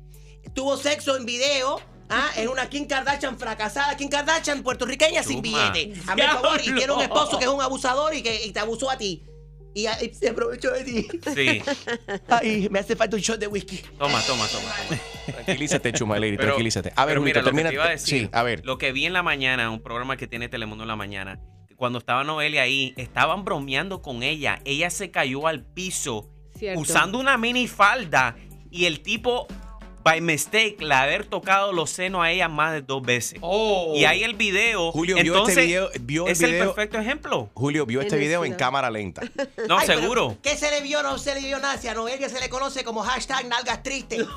tuvo 0.55 0.77
sexo 0.77 1.17
en 1.17 1.27
video. 1.27 1.81
Ah, 2.11 2.31
en 2.37 2.49
una 2.49 2.71
Kim 2.71 2.87
Kardashian 2.87 3.39
fracasada, 3.39 3.95
Kim 3.95 4.09
Kardashian 4.09 4.63
puertorriqueña 4.63 5.23
sin 5.23 5.43
billete. 5.43 5.93
Hazme 6.07 6.23
el 6.23 6.31
favor, 6.31 6.61
y 6.65 6.73
tiene 6.73 6.91
un 6.91 7.03
esposo 7.03 7.39
que 7.39 7.45
es 7.45 7.51
un 7.51 7.61
abusador 7.61 8.15
y 8.15 8.23
que 8.23 8.47
y 8.47 8.53
te 8.53 8.61
abusó 8.61 8.91
a 8.91 8.97
ti. 8.97 9.25
Y 9.75 9.87
se 10.19 10.31
aprovechó 10.31 10.71
de 10.71 10.85
ti. 10.85 11.09
Sí. 11.35 11.63
Ay, 12.29 12.69
me 12.71 12.79
hace 12.79 12.97
falta 12.97 13.15
un 13.15 13.23
shot 13.23 13.39
de 13.39 13.47
whisky. 13.47 13.77
Toma, 13.99 14.23
toma, 14.23 14.49
toma. 14.49 14.75
toma. 14.89 15.01
Tranquilízate, 15.33 15.93
Chuma 15.93 16.19
Lady, 16.19 16.37
Pero- 16.37 16.49
tranquilízate. 16.49 16.93
A 16.97 17.05
ver, 17.05 17.13
pero 17.15 17.21
Julito, 17.21 17.39
mira, 17.39 17.41
lo 17.41 17.45
que 17.45 17.51
termina. 17.51 17.69
te 17.71 17.75
iba 17.75 17.85
a 17.85 17.91
decir, 17.91 18.21
Sí, 18.25 18.29
a 18.33 18.43
ver. 18.43 18.65
lo 18.65 18.79
que 18.79 18.93
vi 18.93 19.07
en 19.07 19.13
la 19.13 19.23
mañana, 19.23 19.71
un 19.71 19.83
programa 19.83 20.17
que 20.17 20.27
tiene 20.27 20.49
Telemundo 20.49 20.85
en 20.85 20.89
la 20.89 20.97
mañana, 20.97 21.41
cuando 21.77 21.99
estaba 21.99 22.25
Noelia 22.25 22.63
ahí, 22.63 22.93
estaban 22.97 23.45
bromeando 23.45 24.03
con 24.03 24.23
ella. 24.23 24.61
Ella 24.65 24.91
se 24.91 25.11
cayó 25.11 25.47
al 25.47 25.65
piso 25.65 26.31
Cierto. 26.57 26.81
usando 26.81 27.19
una 27.19 27.39
minifalda 27.39 28.37
y 28.71 28.87
el 28.87 29.01
tipo, 29.01 29.47
by 30.09 30.21
mistake, 30.23 30.77
le 30.81 30.95
haber 30.95 31.27
tocado 31.27 31.73
los 31.73 31.91
senos 31.91 32.23
a 32.23 32.31
ella 32.31 32.49
más 32.49 32.73
de 32.73 32.81
dos 32.81 33.03
veces. 33.03 33.39
Y 33.95 34.05
ahí 34.07 34.23
el 34.25 34.35
video. 34.35 34.91
Julio 34.93 35.17
vio 35.17 35.33
entonces, 35.35 35.59
este 35.59 35.67
video- 35.67 35.91
vio 36.01 36.27
el 36.27 36.33
es 36.33 36.41
el 36.43 36.59
perfecto 36.59 36.99
ejemplo. 36.99 37.51
Julio 37.53 37.85
vio 37.85 38.01
este 38.01 38.17
video 38.17 38.45
en 38.47 38.55
cámara 38.55 38.91
lenta. 38.91 39.21
No, 39.69 39.77
Ay, 39.79 39.87
seguro. 39.87 40.37
¿Qué 40.43 40.57
se 40.57 40.71
le 40.71 40.81
vio? 40.81 41.03
No 41.03 41.19
se 41.19 41.35
le 41.35 41.41
vio 41.47 41.59
nada. 41.59 41.77
Si 41.77 41.89
a 41.89 41.95
Noelia 41.95 42.29
se 42.31 42.41
le 42.41 42.49
conoce 42.49 42.85
como 42.85 43.03
hashtag 43.03 43.47
nalgas 43.49 43.83
tristes. 43.83 44.25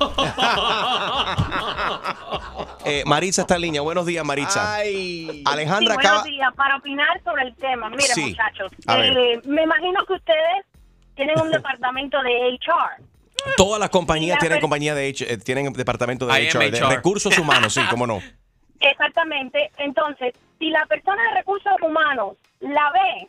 Eh, 2.84 3.04
Maritza 3.06 3.42
está 3.42 3.54
en 3.54 3.60
línea. 3.60 3.80
Buenos 3.80 4.04
días, 4.06 4.24
Maritza. 4.24 4.74
Alejandra 4.76 5.94
Sí, 5.94 6.00
acaba. 6.00 6.20
buenos 6.20 6.24
días. 6.24 6.52
Para 6.56 6.76
opinar 6.76 7.22
sobre 7.24 7.44
el 7.44 7.54
tema, 7.54 7.88
mire 7.90 8.02
Sí. 8.02 8.22
muchachos, 8.22 8.72
eh, 8.88 9.40
me 9.44 9.62
imagino 9.62 10.04
que 10.04 10.14
ustedes 10.14 10.66
tienen 11.14 11.40
un 11.40 11.50
departamento 11.50 12.20
de 12.22 12.58
HR. 12.60 13.02
Todas 13.56 13.80
las 13.80 13.90
compañías 13.90 14.36
La 14.36 14.40
tienen 14.40 14.60
compañía 14.60 14.94
de 14.94 15.08
H- 15.08 15.32
eh, 15.32 15.36
tienen 15.38 15.72
departamento 15.72 16.26
de 16.26 16.48
HR, 16.48 16.70
recursos 16.88 17.36
humanos, 17.38 17.74
sí, 17.74 17.80
cómo 17.90 18.06
no. 18.06 18.20
Exactamente. 18.80 19.70
Entonces, 19.78 20.34
si 20.58 20.70
la 20.70 20.84
persona 20.86 21.22
de 21.30 21.34
recursos 21.38 21.72
humanos 21.82 22.36
la 22.60 22.90
ve, 22.92 23.28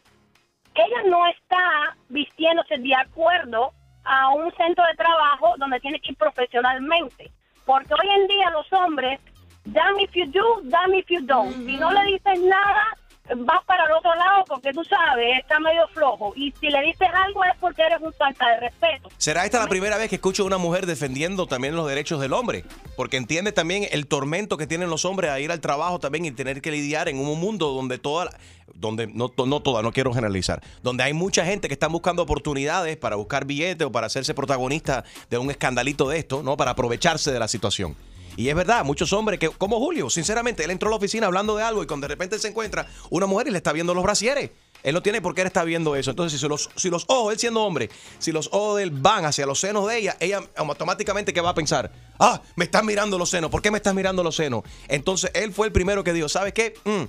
ella 0.75 1.03
no 1.09 1.27
está 1.27 1.95
vistiéndose 2.09 2.77
de 2.77 2.95
acuerdo 2.95 3.71
a 4.05 4.29
un 4.29 4.51
centro 4.55 4.83
de 4.85 4.95
trabajo 4.95 5.53
donde 5.57 5.79
tiene 5.79 5.99
que 5.99 6.11
ir 6.11 6.17
profesionalmente. 6.17 7.31
Porque 7.65 7.93
hoy 7.93 8.09
en 8.21 8.27
día 8.27 8.49
los 8.49 8.71
hombres, 8.73 9.19
damn 9.65 9.99
if 9.99 10.11
you 10.13 10.25
do, 10.27 10.61
damn 10.63 10.93
if 10.93 11.05
you 11.09 11.21
don't. 11.21 11.53
Si 11.65 11.77
no 11.77 11.91
le 11.91 12.03
dices 12.05 12.39
nada, 12.41 12.85
vas 13.35 13.63
para 13.65 13.85
el 13.85 13.91
otro 13.91 14.13
lado 14.15 14.43
porque 14.47 14.71
tú 14.73 14.83
sabes, 14.83 15.39
está 15.39 15.59
medio 15.59 15.87
flojo. 15.93 16.33
Y 16.35 16.53
si 16.59 16.69
le 16.69 16.81
dices 16.81 17.07
algo 17.13 17.43
es 17.43 17.53
porque 17.59 17.81
eres 17.83 18.01
un 18.01 18.13
falta 18.13 18.47
de 18.49 18.59
respeto. 18.59 19.09
¿Será 19.17 19.45
esta 19.45 19.59
la 19.59 19.67
primera 19.67 19.97
vez 19.97 20.09
que 20.09 20.15
escucho 20.15 20.43
a 20.43 20.45
una 20.45 20.57
mujer 20.57 20.85
defendiendo 20.85 21.47
también 21.47 21.75
los 21.75 21.87
derechos 21.87 22.19
del 22.19 22.33
hombre? 22.33 22.65
Porque 22.97 23.17
entiende 23.17 23.51
también 23.51 23.87
el 23.91 24.07
tormento 24.07 24.57
que 24.57 24.67
tienen 24.67 24.89
los 24.89 25.05
hombres 25.05 25.31
a 25.31 25.39
ir 25.39 25.51
al 25.51 25.61
trabajo 25.61 25.99
también 25.99 26.25
y 26.25 26.31
tener 26.31 26.61
que 26.61 26.71
lidiar 26.71 27.07
en 27.07 27.17
un 27.17 27.39
mundo 27.39 27.69
donde 27.69 27.97
toda, 27.97 28.29
donde 28.73 29.07
no, 29.07 29.31
no 29.45 29.59
toda, 29.61 29.81
no 29.81 29.91
quiero 29.91 30.13
generalizar, 30.13 30.61
donde 30.81 31.03
hay 31.03 31.13
mucha 31.13 31.45
gente 31.45 31.67
que 31.67 31.73
están 31.73 31.91
buscando 31.91 32.23
oportunidades 32.23 32.97
para 32.97 33.15
buscar 33.15 33.45
billetes 33.45 33.87
o 33.87 33.91
para 33.91 34.07
hacerse 34.07 34.33
protagonista 34.33 35.03
de 35.29 35.37
un 35.37 35.49
escandalito 35.49 36.09
de 36.09 36.19
esto, 36.19 36.43
¿no? 36.43 36.57
Para 36.57 36.71
aprovecharse 36.71 37.31
de 37.31 37.39
la 37.39 37.47
situación. 37.47 37.95
Y 38.35 38.49
es 38.49 38.55
verdad, 38.55 38.83
muchos 38.83 39.13
hombres 39.13 39.39
que, 39.39 39.49
como 39.49 39.79
Julio, 39.79 40.09
sinceramente, 40.09 40.63
él 40.63 40.71
entró 40.71 40.89
a 40.89 40.91
la 40.91 40.97
oficina 40.97 41.27
hablando 41.27 41.55
de 41.55 41.63
algo 41.63 41.83
y 41.83 41.87
cuando 41.87 42.07
de 42.07 42.13
repente 42.13 42.39
se 42.39 42.47
encuentra 42.47 42.87
una 43.09 43.25
mujer 43.25 43.47
y 43.47 43.51
le 43.51 43.57
está 43.57 43.73
viendo 43.73 43.93
los 43.93 44.03
brasieres. 44.03 44.51
Él 44.83 44.93
no 44.93 45.01
tiene 45.01 45.21
por 45.21 45.33
qué 45.33 45.41
él 45.41 45.47
está 45.47 45.63
viendo 45.63 45.95
eso. 45.95 46.11
Entonces, 46.11 46.39
si 46.39 46.47
los, 46.47 46.69
si 46.75 46.89
los 46.89 47.05
ojos, 47.07 47.33
él 47.33 47.39
siendo 47.39 47.61
hombre, 47.63 47.89
si 48.19 48.31
los 48.31 48.49
ojos 48.51 48.77
de 48.77 48.83
él 48.83 48.91
van 48.91 49.25
hacia 49.25 49.45
los 49.45 49.59
senos 49.59 49.87
de 49.87 49.97
ella, 49.97 50.17
ella 50.19 50.41
automáticamente 50.57 51.31
que 51.33 51.41
va 51.41 51.49
a 51.49 51.55
pensar, 51.55 51.91
ah, 52.19 52.41
me 52.55 52.65
estás 52.65 52.83
mirando 52.83 53.17
los 53.17 53.29
senos, 53.29 53.49
¿por 53.49 53.61
qué 53.61 53.71
me 53.71 53.77
estás 53.77 53.95
mirando 53.95 54.23
los 54.23 54.35
senos? 54.35 54.63
Entonces, 54.89 55.31
él 55.33 55.53
fue 55.53 55.67
el 55.67 55.73
primero 55.73 56.03
que 56.03 56.11
dijo, 56.11 56.27
¿sabes 56.27 56.53
qué? 56.53 56.73
Mm, 56.83 57.03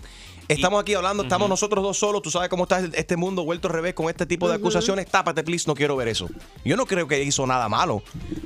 estamos 0.49 0.81
aquí 0.81 0.95
hablando, 0.95 1.23
estamos 1.23 1.49
nosotros 1.49 1.83
dos 1.83 1.99
solos, 1.99 2.23
tú 2.23 2.31
sabes 2.31 2.49
cómo 2.49 2.65
está 2.65 2.81
este 2.93 3.17
mundo 3.17 3.45
vuelto 3.45 3.69
al 3.69 3.75
revés 3.75 3.95
con 3.95 4.09
este 4.09 4.27
tipo 4.27 4.49
de 4.49 4.55
acusaciones, 4.57 5.07
tápate, 5.07 5.43
please, 5.43 5.65
no 5.67 5.75
quiero 5.75 5.97
ver 5.97 6.09
eso. 6.09 6.29
Yo 6.65 6.77
no 6.77 6.87
creo 6.87 7.07
que 7.09 7.23
hizo 7.23 7.47
nada 7.47 7.69
malo. 7.69 8.03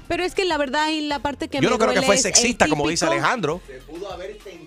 Pero 0.09 0.25
es 0.25 0.35
que 0.35 0.45
la 0.45 0.57
verdad 0.59 0.89
y 0.91 1.03
la 1.03 1.19
parte 1.21 1.49
que 1.49 1.59
Yo 1.59 1.63
me 1.71 1.71
no 1.71 1.79
creo 1.79 1.95
que 1.95 2.03
fue 2.03 2.17
sexista, 2.19 2.69
como 2.69 2.89
dice 2.89 3.07
Alejandro. 3.07 3.61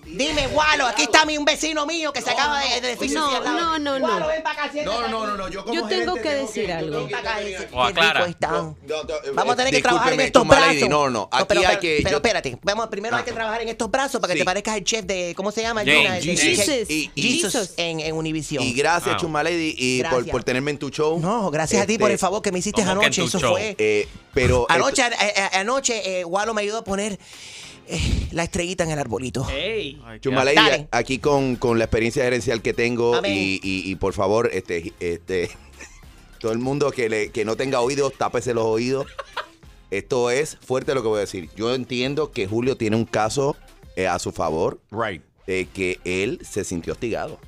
Dime, 0.06 0.48
Gualo, 0.48 0.86
aquí 0.88 1.04
está 1.04 1.26
mi 1.26 1.38
un 1.38 1.46
vecino 1.46 1.86
mío 1.86 2.12
que 2.12 2.22
se 2.22 2.30
acaba 2.32 2.60
de, 2.60 2.82
de 2.82 2.88
decir 2.96 3.12
No, 3.14 3.42
no, 3.44 3.80
no, 3.80 3.98
no. 4.00 4.08
Gualo, 4.08 4.28
ven 4.28 4.44
para 4.44 4.64
acá, 4.64 4.72
siéntate 4.72 5.00
No, 5.00 5.08
no, 5.08 5.26
no, 5.28 5.38
no. 5.38 5.48
Yo, 5.50 5.64
como 5.64 5.74
Yo 5.74 5.88
tengo 5.88 6.16
que 6.16 6.30
decir 6.30 6.72
algo. 6.72 6.98
Ven 7.00 7.10
para 7.10 7.32
acá, 7.32 7.42
ese- 7.42 7.68
O 7.72 7.84
qué 7.86 7.90
aclara. 7.92 8.20
rico 8.26 8.30
están. 8.32 8.52
No, 8.52 8.76
no, 8.88 9.14
eh, 9.16 9.32
Vamos 9.34 9.54
a 9.54 9.56
tener 9.58 9.74
que 9.74 9.82
trabajar 9.82 10.14
en 10.14 10.20
estos 10.22 10.48
brazos. 10.48 10.90
No, 10.90 11.10
no, 11.10 11.30
aquí 11.32 11.46
pero, 11.48 11.62
hay 11.62 11.68
pero- 11.68 11.80
que. 11.80 11.98
Pero 12.04 12.10
yo- 12.12 12.18
espérate, 12.18 12.60
vamos, 12.62 12.88
primero 12.88 13.16
hay 13.16 13.24
que 13.24 13.32
Ah. 13.32 13.36
trabajar 13.36 13.62
en 13.62 13.70
estos 13.70 13.90
brazos 13.90 14.20
para 14.20 14.34
que 14.34 14.40
Sí. 14.40 14.42
te 14.42 14.46
parezcas 14.46 14.78
el 14.78 14.84
chef 14.84 15.06
de, 15.06 15.34
¿cómo 15.36 15.52
se 15.52 15.62
llama? 15.62 15.84
Jesus. 15.84 16.88
Jesus 17.22 17.74
en, 17.78 18.00
en 18.00 18.16
Univision. 18.16 18.64
Y 18.64 18.74
gracias, 18.74 19.16
Wow. 19.16 19.22
Chuma 19.22 19.44
Lady, 19.44 19.76
y 19.78 20.02
por, 20.04 20.12
Gracias. 20.12 20.32
por 20.32 20.44
tenerme 20.44 20.72
en 20.72 20.78
tu 20.78 20.90
show. 20.90 21.20
No, 21.20 21.50
gracias 21.52 21.82
a 21.84 21.86
ti 21.86 21.98
por 21.98 22.06
Este, 22.10 22.14
el 22.14 22.20
favor 22.20 22.42
que 22.42 22.52
me 22.52 22.60
hiciste 22.60 22.82
¿Cómo 22.82 22.88
que 22.88 22.92
en 23.00 23.06
anoche. 23.06 23.24
Eso 23.24 23.40
show? 23.40 23.52
fue. 23.54 23.76
eh, 23.78 24.08
pero. 24.34 24.66
Anoche, 24.70 25.04
anoche 25.54 26.20
eh, 26.20 26.24
Gualo 26.24 26.54
me 26.54 26.62
ayudó 26.62 26.80
a 26.80 26.84
poner 26.84 27.20
eh, 27.88 28.28
la 28.32 28.44
estrellita 28.44 28.84
en 28.84 28.92
el 28.92 29.00
arbolito. 29.00 29.48
Ey. 29.50 30.02
Chuma 30.22 30.44
Lady, 30.44 30.56
Dale. 30.56 30.88
aquí 30.92 31.20
con, 31.20 31.56
con 31.56 31.78
la 31.78 31.86
experiencia 31.86 32.24
gerencial 32.24 32.62
que 32.62 32.74
tengo 32.74 33.22
y, 33.26 33.60
y, 33.64 33.90
y 33.92 33.96
por 33.96 34.14
favor, 34.14 34.50
este, 34.54 34.94
este, 35.00 35.50
todo 36.40 36.52
el 36.52 36.60
mundo 36.60 36.92
que, 36.92 37.10
le, 37.10 37.30
que 37.32 37.44
no 37.46 37.56
tenga 37.56 37.82
oídos, 37.82 38.14
tápese 38.18 38.54
los 38.54 38.66
oídos. 38.66 39.08
Esto 39.90 40.30
es 40.32 40.58
fuerte 40.66 40.94
lo 40.96 41.02
que 41.02 41.10
voy 41.10 41.18
a 41.18 41.22
decir. 41.22 41.50
Yo 41.58 41.76
entiendo 41.76 42.32
que 42.32 42.48
Julio 42.48 42.78
tiene 42.78 42.96
un 42.96 43.04
caso 43.06 43.58
eh, 43.98 44.08
a 44.08 44.20
su 44.20 44.32
favor 44.32 44.80
Right. 44.90 45.22
De 45.48 45.66
que 45.68 46.00
él 46.06 46.40
se 46.44 46.64
sintió 46.64 46.94
hostigado. 46.94 47.40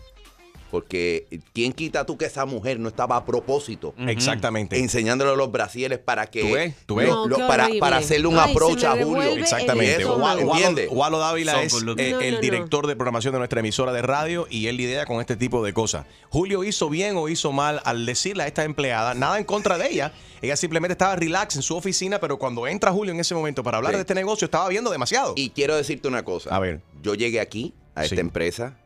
Porque 0.72 1.28
¿quién 1.54 1.72
quita 1.72 2.04
tú 2.04 2.18
que 2.18 2.26
esa 2.26 2.48
mujer 2.48 2.80
no 2.80 2.90
estaba 2.90 3.16
a 3.16 3.26
propósito 3.26 3.94
Exactamente. 4.08 4.80
enseñándole 4.80 5.36
los 5.36 5.52
brasieres 5.52 6.00
para 6.00 6.26
que 6.26 6.42
¿Tú 6.42 6.52
ves? 6.56 6.74
¿Tú 6.88 6.96
ves? 6.96 7.10
No, 7.10 7.28
lo- 7.28 7.38
para, 7.48 7.70
para 7.80 7.98
hacerle 7.98 8.26
un 8.26 8.40
Ay, 8.40 8.50
approach 8.50 8.84
a 8.84 8.94
Julio? 8.98 9.22
Exactamente. 9.38 10.04
Walo- 10.04 10.40
¿entiendes? 10.52 10.88
Walo 10.92 11.20
Dávila 11.20 11.62
es 11.62 11.76
eh, 11.76 11.78
No, 11.84 11.94
el 12.22 12.34
no, 12.36 12.40
director 12.40 12.88
de 12.88 12.96
programación 12.96 13.34
de 13.34 13.38
nuestra 13.38 13.60
emisora 13.60 13.94
de 13.94 14.02
radio 14.02 14.48
y 14.50 14.66
él 14.66 14.78
lidia 14.78 15.06
con 15.06 15.20
este 15.22 15.36
tipo 15.36 15.64
de 15.64 15.74
cosas. 15.74 16.08
Julio 16.32 16.64
hizo 16.64 16.90
bien 16.90 17.18
o 17.18 17.30
hizo 17.30 17.52
mal 17.52 17.80
al 17.86 18.08
decirle 18.08 18.42
a 18.42 18.48
esta 18.48 18.64
empleada, 18.64 19.14
nada 19.14 19.38
en 19.38 19.44
contra 19.44 19.78
de 19.78 19.92
ella. 19.92 20.12
Ella 20.42 20.56
simplemente 20.58 20.94
estaba 20.94 21.16
relax 21.16 21.56
en 21.56 21.62
su 21.62 21.76
oficina, 21.78 22.20
pero 22.20 22.40
cuando 22.40 22.66
entra 22.66 22.92
Julio 22.92 23.14
en 23.14 23.20
ese 23.20 23.36
momento 23.36 23.62
para 23.62 23.78
hablar 23.78 23.92
Sí. 23.94 23.98
de 23.98 24.02
este 24.02 24.16
negocio, 24.16 24.46
estaba 24.46 24.68
viendo 24.70 24.90
demasiado. 24.90 25.34
Y 25.38 25.52
quiero 25.52 25.76
decirte 25.76 26.08
una 26.08 26.26
cosa. 26.26 26.50
A 26.50 26.58
ver. 26.58 26.82
Yo 27.04 27.14
llegué 27.14 27.40
aquí, 27.40 27.76
a 27.96 28.04
esta 28.04 28.16
Sí. 28.16 28.22
empresa, 28.22 28.78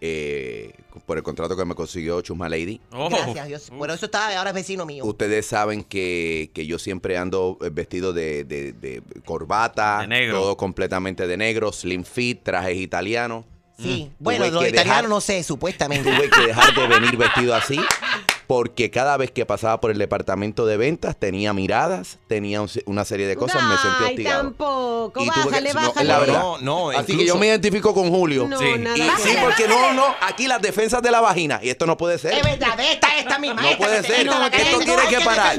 eh, 0.00 0.72
por 1.06 1.16
el 1.16 1.22
contrato 1.22 1.56
que 1.56 1.64
me 1.64 1.74
consiguió 1.74 2.20
Chusma 2.20 2.48
Lady. 2.48 2.80
Oh. 2.92 3.08
Gracias, 3.08 3.46
Dios. 3.48 3.70
Por 3.70 3.90
eso 3.90 4.04
está, 4.06 4.36
ahora 4.38 4.50
es 4.50 4.54
vecino 4.54 4.84
mío. 4.84 5.04
Ustedes 5.04 5.46
saben 5.46 5.82
que, 5.82 6.50
que 6.54 6.66
yo 6.66 6.78
siempre 6.78 7.16
ando 7.16 7.58
eh, 7.62 7.70
vestido 7.72 8.12
de, 8.12 8.44
de- 8.44 8.72
de 8.72 9.02
corbata, 9.24 10.00
De 10.00 10.08
negro. 10.08 10.40
todo 10.40 10.56
completamente 10.56 11.26
de 11.26 11.36
negro, 11.36 11.72
slim 11.72 12.04
fit, 12.04 12.42
trajes 12.42 12.76
italianos. 12.76 13.44
Sí. 13.78 14.08
Mm. 14.10 14.22
Bueno, 14.22 14.48
los 14.50 14.68
italianos 14.68 15.08
no 15.10 15.20
sé, 15.20 15.42
supuestamente. 15.42 16.08
Tuve 16.14 16.30
que 16.30 16.46
dejar 16.48 16.74
de 16.74 16.86
venir 16.86 17.16
vestido 17.16 17.54
así 17.54 17.80
porque 18.46 18.90
cada 18.90 19.16
vez 19.16 19.30
que 19.30 19.46
pasaba 19.46 19.80
por 19.80 19.90
el 19.90 19.98
departamento 19.98 20.66
de 20.66 20.76
ventas 20.76 21.16
tenía 21.18 21.52
miradas, 21.52 22.18
tenía 22.28 22.60
un- 22.60 22.68
una 22.86 23.04
serie 23.04 23.26
de 23.26 23.36
cosas, 23.36 23.62
me 23.62 23.76
sentí 23.76 23.96
Ay, 24.00 24.10
hostigado. 24.10 24.42
tampoco. 24.42 25.20
Y 25.22 25.26
tuve 25.30 25.34
que- 25.34 25.50
Bájale, 25.50 25.74
no, 25.74 25.80
bájale. 25.88 26.08
la 26.08 26.18
verdad. 26.18 26.38
No, 26.40 26.58
no, 26.58 26.90
Así 26.90 27.16
que 27.16 27.24
yo 27.26 27.36
me 27.36 27.46
identifico 27.46 27.94
con 27.94 28.10
Julio. 28.10 28.46
No, 28.48 28.58
Sí. 28.58 28.64
nada 28.78 28.96
Y 28.96 29.02
sí, 29.22 29.36
porque 29.40 29.66
no, 29.68 29.92
no, 29.94 30.04
aquí 30.20 30.46
las 30.46 30.60
defensas 30.60 31.02
de 31.02 31.10
la 31.10 31.20
vagina, 31.20 31.60
y 31.62 31.70
esto 31.70 31.86
no 31.86 31.96
puede 31.96 32.18
ser. 32.18 32.34
Es 32.34 32.42
verdad, 32.42 32.78
esta, 32.80 33.16
esta 33.18 33.38
misma. 33.38 33.62
No 33.62 33.68
esta 33.68 33.78
puede 33.78 34.02
ser. 34.02 34.26
esta 34.26 34.46
esto 34.48 34.78
tiene 34.80 35.02
que 35.08 35.20
parar. 35.24 35.56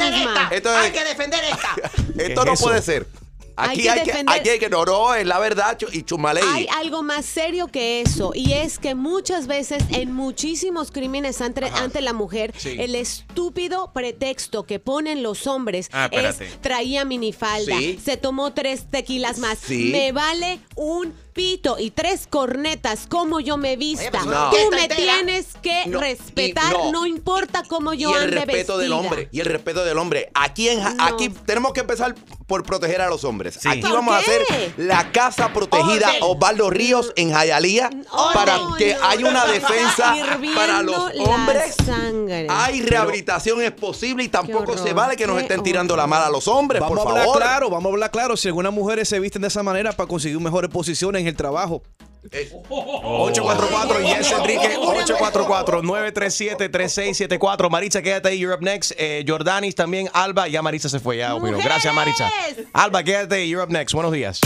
Esto 0.51 0.69
es- 0.71 0.85
Hay 0.85 0.91
que 0.91 1.03
defender 1.03 1.43
esta. 1.43 1.75
Esto 2.17 2.41
¿Qué 2.41 2.45
no 2.47 2.53
es 2.53 2.61
puede 2.61 2.81
ser. 2.81 3.07
Aquí 3.57 3.83
que 3.83 3.89
hay 3.89 4.03
que, 4.03 4.11
hay 4.27 4.59
que, 4.59 4.69
no, 4.69 4.83
no, 4.85 5.13
es 5.13 5.25
la 5.25 5.39
verdad, 5.39 5.77
y 5.91 6.03
Chumaley. 6.03 6.43
Hay 6.53 6.67
algo 6.75 7.03
más 7.03 7.25
serio 7.25 7.67
que 7.67 8.01
eso 8.01 8.31
y 8.35 8.53
es 8.53 8.79
que 8.79 8.95
muchas 8.95 9.47
veces 9.47 9.83
en 9.91 10.11
muchísimos 10.13 10.91
crímenes 10.91 11.39
ante, 11.41 11.65
ante 11.65 12.01
la 12.01 12.13
mujer 12.13 12.53
Sí. 12.57 12.75
el 12.79 12.95
estúpido 12.95 13.91
pretexto 13.93 14.65
que 14.65 14.79
ponen 14.79 15.23
los 15.23 15.47
hombres 15.47 15.89
Ah, 15.93 16.09
es 16.11 16.37
traía 16.61 17.05
minifalda, 17.05 17.77
Sí. 17.77 17.99
se 18.03 18.17
tomó 18.17 18.53
tres 18.53 18.89
tequilas 18.89 19.39
más, 19.39 19.57
Sí. 19.59 19.89
me 19.91 20.11
vale 20.11 20.59
un 20.75 21.13
pito 21.35 21.77
y 21.77 21.91
tres 21.91 22.27
cornetas 22.29 23.07
como 23.09 23.41
yo 23.41 23.57
me 23.57 23.75
vista. 23.75 24.09
pues, 24.09 24.25
no. 24.25 24.49
Tú 24.51 24.55
me 24.71 24.83
entera. 24.83 24.95
tienes 24.95 25.47
que 25.61 25.83
No, 25.87 25.99
respetar, 25.99 26.73
y 26.73 26.77
no. 26.77 26.91
no. 26.93 27.05
importa 27.05 27.61
cómo 27.67 27.93
yo 27.93 28.09
y 28.09 28.13
el 28.13 28.23
ande 28.23 28.35
respeto 28.37 28.77
del 28.77 28.93
hombre 28.93 29.27
y 29.33 29.41
el 29.41 29.45
respeto 29.45 29.83
del 29.83 29.97
hombre 29.97 30.31
aquí 30.33 30.69
en 30.69 30.79
aquí 30.99 31.27
tenemos 31.45 31.73
que 31.73 31.81
empezar 31.81 32.15
por 32.47 32.63
proteger 32.63 33.01
a 33.01 33.09
los 33.09 33.23
hombres 33.25 33.59
Sí. 33.61 33.67
aquí 33.67 33.81
¿Por 33.81 33.91
vamos 33.93 34.15
a 34.15 34.19
hacer 34.19 34.41
la 34.77 35.11
casa 35.11 35.51
protegida 35.51 36.07
Orden. 36.07 36.19
Osvaldo 36.21 36.69
Ríos 36.69 37.11
en 37.17 37.33
Jayalía 37.33 37.89
para 38.33 38.57
que 38.77 38.93
no, 38.95 39.05
haya 39.05 39.27
una 39.27 39.45
defensa 39.45 40.15
para 40.55 40.81
los 40.83 41.11
hombres 41.27 41.75
sangre. 41.85 42.47
hay 42.49 42.81
rehabilitación 42.81 43.61
es 43.61 43.71
posible 43.71 44.23
y 44.23 44.29
tampoco 44.29 44.77
se 44.77 44.93
vale 44.93 45.17
que 45.17 45.27
nos 45.27 45.41
estén 45.41 45.61
tirando 45.63 45.95
horror. 45.95 46.03
la 46.03 46.07
mala 46.07 46.27
a 46.27 46.31
los 46.31 46.47
hombres 46.47 46.79
Vamos 46.81 46.97
por 46.99 47.07
a 47.07 47.09
hablar 47.11 47.25
favor 47.25 47.41
claro, 47.41 47.69
vamos 47.69 47.89
a 47.89 47.93
hablar 47.93 48.11
claro. 48.11 48.37
Si 48.37 48.47
algunas 48.47 48.71
mujeres 48.71 49.09
se 49.09 49.19
visten 49.19 49.41
de 49.41 49.49
esa 49.49 49.63
manera 49.63 49.91
para 49.91 50.07
conseguir 50.07 50.39
mejores 50.39 50.69
posiciones 50.69 51.24
el 51.27 51.35
trabajo. 51.35 51.83
Eh, 52.31 52.51
844 52.69 53.99
Yes 54.01 54.31
Enrique 54.31 54.77
844-937-3674 54.77 57.69
Maritza, 57.69 58.01
quédate 58.01 58.29
ahí, 58.29 58.45
up 58.45 58.61
next. 58.61 58.93
Eh, 58.97 59.23
Jordanis 59.27 59.75
también, 59.75 60.09
Alba, 60.13 60.47
ya 60.47 60.61
Maritza 60.61 60.89
se 60.89 60.99
fue, 60.99 61.17
ya 61.17 61.35
opinó. 61.35 61.57
Gracias, 61.57 61.93
Maritza. 61.93 62.29
Alba, 62.73 63.03
quédate 63.03 63.35
ahí, 63.35 63.55
up 63.55 63.69
next. 63.69 63.93
Buenos 63.93 64.11
días. 64.11 64.39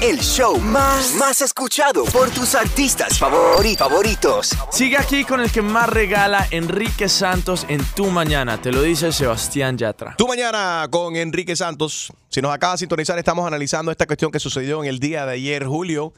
El 0.00 0.18
show 0.20 0.58
más, 0.58 1.14
más 1.14 1.40
escuchado 1.40 2.04
por 2.06 2.30
tus 2.30 2.54
artistas 2.54 3.20
favori- 3.20 3.76
favoritos. 3.76 4.50
Sigue 4.70 4.96
aquí 4.98 5.24
con 5.24 5.40
el 5.40 5.50
que 5.50 5.62
más 5.62 5.88
regala 5.88 6.46
Enrique 6.50 7.08
Santos 7.08 7.64
en 7.68 7.82
tu 7.94 8.06
mañana. 8.06 8.60
Te 8.60 8.70
lo 8.72 8.82
dice 8.82 9.12
Sebastián 9.12 9.78
Yatra. 9.78 10.14
Tú 10.18 10.26
mañana 10.28 10.86
con 10.90 11.16
Enrique 11.16 11.56
Santos. 11.56 12.12
Si 12.28 12.42
nos 12.42 12.52
acaba 12.52 12.72
de 12.74 12.78
sintonizar, 12.78 13.18
estamos 13.18 13.46
analizando 13.46 13.90
esta 13.92 14.06
cuestión 14.06 14.30
que 14.30 14.40
sucedió 14.40 14.82
en 14.82 14.88
el 14.90 14.98
día 14.98 15.24
de 15.26 15.34
ayer. 15.34 15.64
Julio 15.64 16.12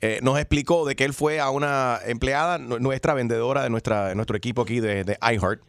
eh, 0.00 0.18
nos 0.22 0.38
explicó 0.38 0.84
de 0.86 0.96
que 0.96 1.04
él 1.04 1.14
fue 1.14 1.40
a 1.40 1.50
una 1.50 1.98
empleada, 2.06 2.58
nu- 2.58 2.78
nuestra 2.78 3.14
vendedora 3.14 3.62
de, 3.62 3.70
nuestra, 3.70 4.14
nuestro 4.14 4.36
equipo 4.36 4.62
aquí 4.62 4.80
de, 4.80 5.04
de 5.04 5.18
iHeart. 5.22 5.60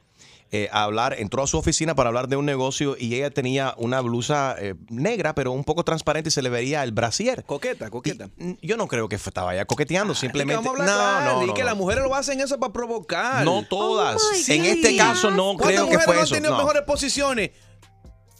eh, 0.51 0.69
a 0.71 0.83
hablar, 0.83 1.15
entró 1.17 1.41
a 1.43 1.47
su 1.47 1.57
oficina 1.57 1.95
para 1.95 2.09
hablar 2.09 2.27
de 2.27 2.35
un 2.37 2.45
negocio 2.45 2.95
y 2.99 3.15
ella 3.15 3.29
tenía 3.31 3.73
una 3.77 3.99
blusa 4.01 4.55
eh, 4.59 4.75
negra, 4.89 5.33
pero 5.35 5.51
un 5.51 5.63
poco 5.63 5.83
transparente 5.83 6.27
y 6.29 6.31
se 6.31 6.41
le 6.43 6.49
veía 6.49 6.83
el 6.83 6.91
brasier. 6.91 7.43
Coqueta, 7.45 7.89
coqueta. 7.89 8.29
Y, 8.37 8.43
mm, 8.43 8.57
yo 8.61 8.77
no 8.77 8.87
creo 8.87 9.09
que 9.09 9.15
estaba 9.15 9.55
ya 9.55 9.65
coqueteando, 9.65 10.13
simplemente. 10.13 10.63
Vamos 10.63 10.79
a 10.79 10.83
hablar 10.83 10.87
no, 10.87 11.19
claro, 11.25 11.37
no, 11.39 11.43
y 11.43 11.47
no, 11.47 11.53
que 11.55 11.61
no. 11.61 11.65
las 11.65 11.75
mujeres 11.77 12.03
lo 12.03 12.13
hacen 12.15 12.39
eso 12.39 12.59
para 12.59 12.71
provocar. 12.71 13.43
No 13.43 13.63
todas. 13.67 14.21
Oh 14.21 14.51
en 14.51 14.65
este 14.65 14.95
caso 14.95 15.31
no 15.31 15.55
¿Cuántas 15.57 15.67
creo 15.67 15.85
que 15.89 15.93
mujeres 15.97 16.05
fue 16.05 16.15
no 16.15 16.21
han 16.21 16.29
tenido 16.29 16.51
No. 16.51 16.57
mejores 16.59 16.81
posiciones 16.83 17.51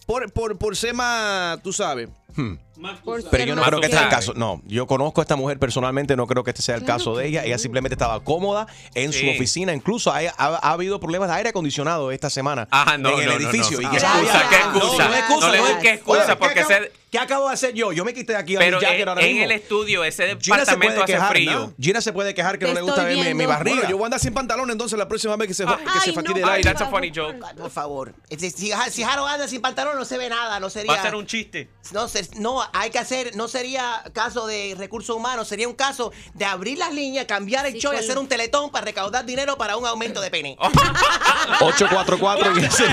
por, 0.06 0.32
por, 0.32 0.58
por 0.58 0.75
ser 0.77 0.94
más, 0.94 1.62
tú 1.63 1.74
sabes? 1.74 2.08
Por 2.36 2.60
Pero 2.75 3.22
ser 3.29 3.46
yo 3.48 3.55
no 3.55 3.63
creo 3.63 3.79
que 3.79 3.86
este 3.88 3.98
sea 3.98 4.05
el 4.08 4.12
caso. 4.12 4.34
No, 4.36 4.62
yo 4.65 4.86
conozco 4.88 5.22
a 5.22 5.24
esta 5.24 5.36
mujer 5.36 5.60
personalmente, 5.60 6.15
no 6.15 6.27
creo 6.27 6.44
que 6.44 6.51
este 6.51 6.62
sea 6.62 6.75
el 6.75 6.84
caso 6.84 7.15
de 7.15 7.27
ella. 7.27 7.44
Ella 7.46 7.58
simplemente 7.58 7.94
estaba 7.96 8.24
cómoda 8.24 8.67
en 8.94 9.13
su 9.13 9.27
oficina. 9.29 9.74
Incluso 9.74 10.12
ha, 10.12 10.20
ha 10.38 10.72
habido 10.72 11.00
problemas 11.00 11.29
de 11.29 11.36
aire 11.36 11.50
acondicionado 11.50 12.12
esta 12.12 12.29
semana 12.29 12.67
Ah, 12.72 12.98
no, 13.00 13.10
en 13.12 13.20
el 13.20 13.25
no, 13.25 13.32
no, 13.32 13.38
edificio. 13.50 13.79
no. 13.82 13.88
Y 13.88 13.91
¿Qué 13.91 13.98
excusa? 13.98 14.50
¿Qué 14.50 14.55
excusa? 14.55 15.08
No, 15.08 15.51
le 15.51 15.58
no 15.58 15.63
busques 15.63 15.86
es- 15.86 15.94
excusa, 15.98 16.17
Oye, 16.20 16.27
¿qué 16.27 16.36
porque 16.36 16.60
ese- 16.62 16.91
¿Qué 17.15 17.19
acabo 17.24 17.48
de 17.48 17.53
hacer 17.53 17.74
yo? 17.74 17.91
Yo 17.93 18.03
me 18.03 18.13
quité 18.13 18.34
de 18.34 18.39
aquí 18.39 18.55
a 18.55 18.60
Pero 18.60 18.77
mi 18.77 18.84
jacket 18.84 19.01
en, 19.01 19.07
ahora 19.10 19.22
en 19.22 19.27
mismo. 19.27 19.43
el 19.45 19.51
estudio, 19.51 20.03
ese 20.03 20.24
departamento 20.24 20.77
puede 20.77 21.03
hace 21.03 21.13
quejar, 21.13 21.29
frío. 21.31 21.51
¿no? 21.53 21.74
Gina 21.79 22.01
se 22.01 22.12
puede 22.12 22.34
quejar 22.34 22.60
que 22.60 22.65
Te 22.65 22.72
no 22.72 22.75
le 22.75 22.81
gusta 22.81 23.01
estoy 23.03 23.15
ver 23.15 23.24
mi, 23.25 23.29
mi 23.34 23.38
viendo. 23.38 23.54
barriga. 23.54 23.75
Bueno, 23.78 23.89
yo 23.89 23.97
voy 23.97 24.04
a 24.04 24.08
andar 24.08 24.19
sin 24.19 24.34
pantalón 24.34 24.69
entonces 24.69 24.99
la 24.99 25.08
próxima 25.08 25.36
vez 25.38 25.47
que 25.47 25.54
se, 25.54 25.63
Ah. 25.63 25.78
que 25.78 25.99
se 26.01 26.10
Ay, 26.10 26.15
no, 26.25 26.36
el 26.36 26.43
Ay, 26.43 26.49
aire. 26.58 26.63
that's 26.63 26.82
a 26.82 26.88
funny 26.89 27.12
joke. 27.15 27.38
Por 27.58 27.69
favor. 27.71 28.13
Si, 28.38 28.49
si, 28.51 28.71
anda 29.04 29.47
sin 29.47 29.62
pantalón, 29.62 29.97
no 29.97 30.04
se 30.06 30.17
ve 30.17 30.28
nada. 30.30 30.60
No 30.60 30.69
sería. 30.69 30.91
Va 30.91 30.99
a 30.99 31.01
ser 31.04 31.15
un 31.15 31.25
chiste. 31.25 31.69
No, 31.93 32.08
se- 32.10 32.28
no, 32.39 32.62
hay 32.73 32.89
que 32.89 32.99
hacer, 32.99 33.36
no 33.36 33.47
sería 33.47 34.04
caso 34.13 34.45
de 34.47 34.75
recursos 34.78 35.15
humanos, 35.15 35.47
sería 35.47 35.67
un 35.69 35.75
caso 35.75 36.12
de 36.34 36.43
abrir 36.45 36.78
las 36.78 36.93
líneas, 36.93 37.25
cambiar 37.25 37.65
el 37.65 37.73
Sí, 37.73 37.80
show 37.80 37.93
y 37.93 37.95
con- 37.95 38.04
hacer 38.04 38.17
un 38.17 38.28
teletón 38.28 38.71
para 38.71 38.86
recaudar 38.86 39.25
dinero 39.25 39.58
para 39.58 39.78
un 39.78 39.86
aumento 39.86 40.19
de 40.19 40.30
pene. 40.32 40.58
844 41.62 42.60
y 42.60 42.65
ese. 42.65 42.84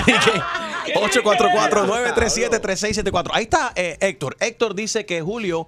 844-937-3674. 0.93 3.29
Ahí 3.33 3.43
está 3.43 3.71
eh, 3.75 3.97
Héctor. 4.01 4.35
Héctor 4.39 4.75
dice 4.75 5.05
que 5.05 5.21
Julio. 5.21 5.67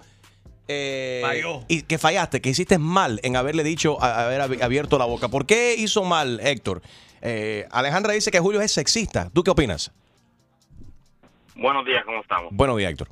eh, 0.68 1.22
Falló. 1.24 1.62
Y 1.68 1.84
que 1.84 1.98
fallaste, 1.98 2.42
que 2.42 2.50
hiciste 2.50 2.78
mal 2.80 3.20
en 3.24 3.36
haberle 3.36 3.64
dicho, 3.64 4.02
a- 4.02 4.26
haber 4.26 4.42
abi- 4.42 4.62
abierto 4.62 4.98
la 4.98 5.06
boca. 5.06 5.28
¿Por 5.30 5.46
qué 5.46 5.76
hizo 5.78 6.04
mal, 6.04 6.40
Héctor? 6.42 6.82
Eh, 7.22 7.66
Alejandra 7.72 8.14
dice 8.14 8.32
que 8.32 8.40
Julio 8.40 8.62
es 8.62 8.72
sexista. 8.72 9.30
¿Tú 9.34 9.44
qué 9.44 9.52
opinas? 9.52 9.92
Buenos 11.56 11.86
días, 11.86 12.04
¿cómo 12.06 12.22
estamos? 12.22 12.50
Buenos 12.52 12.78
días, 12.78 12.92
Héctor. 12.92 13.08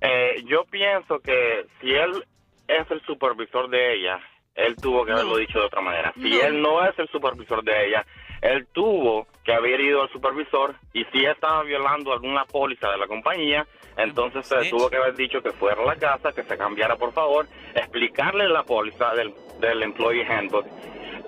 Eh, 0.00 0.42
yo 0.48 0.64
pienso 0.70 1.20
que 1.20 1.66
si 1.80 1.90
él 1.90 2.24
es 2.66 2.90
el 2.90 3.00
supervisor 3.06 3.68
de 3.68 3.94
ella, 3.94 4.18
él 4.54 4.74
tuvo 4.76 5.04
que 5.04 5.12
haberlo 5.12 5.36
dicho 5.36 5.58
de 5.60 5.66
otra 5.66 5.80
manera. 5.82 6.12
Si 6.16 6.30
No. 6.30 6.40
él 6.42 6.62
no 6.62 6.84
es 6.84 6.98
el 6.98 7.08
supervisor 7.10 7.62
de 7.62 7.88
ella, 7.88 8.04
él 8.40 8.66
tuvo 8.72 9.26
que 9.44 9.52
haber 9.54 9.80
ido 9.80 10.02
al 10.02 10.10
supervisor 10.10 10.74
y 10.92 11.04
si 11.06 11.24
estaba 11.24 11.62
violando 11.62 12.12
alguna 12.12 12.44
póliza 12.44 12.90
de 12.90 12.98
la 12.98 13.06
compañía, 13.06 13.66
entonces 13.96 14.46
se 14.46 14.68
tuvo 14.70 14.90
que 14.90 14.96
haber 14.96 15.14
dicho 15.14 15.42
que 15.42 15.50
fuera 15.52 15.82
a 15.82 15.86
la 15.86 15.96
casa, 15.96 16.32
que 16.32 16.42
se 16.42 16.56
cambiara 16.58 16.96
por 16.96 17.12
favor, 17.12 17.46
explicarle 17.74 18.48
la 18.48 18.62
póliza 18.64 19.14
del, 19.14 19.32
del 19.60 19.82
employee 19.82 20.24
handbook. 20.24 20.66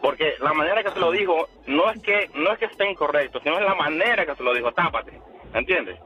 Porque 0.03 0.35
la 0.41 0.53
manera 0.53 0.83
que 0.83 0.91
se 0.91 0.99
lo 1.01 1.11
dijo 1.13 1.49
no 1.67 1.91
es 1.91 2.03
que 2.03 2.29
no 2.35 2.53
es 2.53 2.59
que 2.59 2.65
esté 2.67 2.91
incorrecto, 2.91 3.41
sino 3.43 3.57
es 3.59 3.65
la 3.65 3.75
manera 3.75 4.27
que 4.27 4.35
se 4.35 4.43
lo 4.43 4.53
dijo, 4.53 4.73
tápate, 4.73 5.13
¿entiendes? 5.55 5.99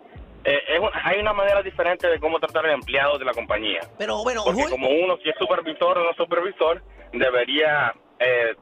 Eh, 0.45 0.61
es 0.69 0.79
un- 0.79 0.91
hay 1.03 1.19
una 1.19 1.33
manera 1.33 1.61
diferente 1.63 2.07
de 2.09 2.21
cómo 2.21 2.39
tratar 2.39 2.67
al 2.67 2.73
empleado 2.75 3.19
de 3.19 3.25
la 3.25 3.33
compañía. 3.33 3.81
Pero 3.99 4.23
bueno, 4.23 4.43
Porque 4.45 4.69
como 4.69 4.89
uno, 4.91 5.17
si 5.23 5.29
es 5.31 5.35
supervisor 5.39 5.99
o 5.99 6.05
no 6.05 6.13
supervisor, 6.13 6.83
debería 7.13 7.93
eh, 8.19 8.55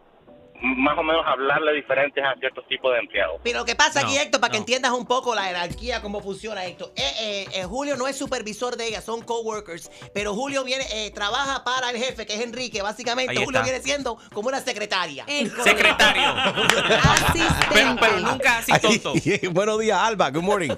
más 0.64 0.96
o 0.98 1.02
menos 1.02 1.22
hablarle 1.26 1.72
diferentes 1.74 2.24
a 2.24 2.34
ciertos 2.38 2.66
tipos 2.68 2.92
de 2.92 2.98
empleados. 3.00 3.40
pero 3.44 3.60
lo 3.60 3.64
que 3.64 3.74
pasa 3.74 4.00
aquí, 4.00 4.16
Héctor, 4.16 4.40
para 4.40 4.50
que 4.52 4.58
entiendas 4.58 4.92
un 4.92 5.06
poco 5.06 5.34
la 5.34 5.44
jerarquía, 5.44 6.00
cómo 6.02 6.20
funciona 6.20 6.64
esto. 6.64 6.92
Eh, 6.96 7.02
eh, 7.20 7.46
eh, 7.54 7.64
Julio 7.64 7.96
no 7.96 8.06
es 8.08 8.16
supervisor 8.16 8.76
de 8.76 8.88
ella, 8.88 9.00
son 9.00 9.22
coworkers. 9.22 9.90
Pero 10.14 10.34
Julio 10.34 10.64
viene, 10.64 10.84
eh, 10.92 11.10
trabaja 11.10 11.62
para 11.64 11.90
el 11.90 11.96
jefe, 11.98 12.26
que 12.26 12.34
es 12.34 12.40
Enrique. 12.40 12.82
Básicamente, 12.82 13.32
Ahí 13.32 13.44
Julio 13.44 13.60
está. 13.60 13.70
viene 13.70 13.82
siendo 13.84 14.18
como 14.32 14.48
una 14.48 14.60
secretaria. 14.60 15.24
El 15.28 15.50
Secretario. 15.50 16.22
asistente. 16.28 17.66
pero, 17.72 17.96
pero 18.00 18.20
nunca 18.20 18.58
así 18.58 18.72
tonto. 18.80 19.12
Buenos 19.52 19.78
días, 19.80 19.98
Alba. 19.98 20.30
Good 20.30 20.42
morning. 20.42 20.70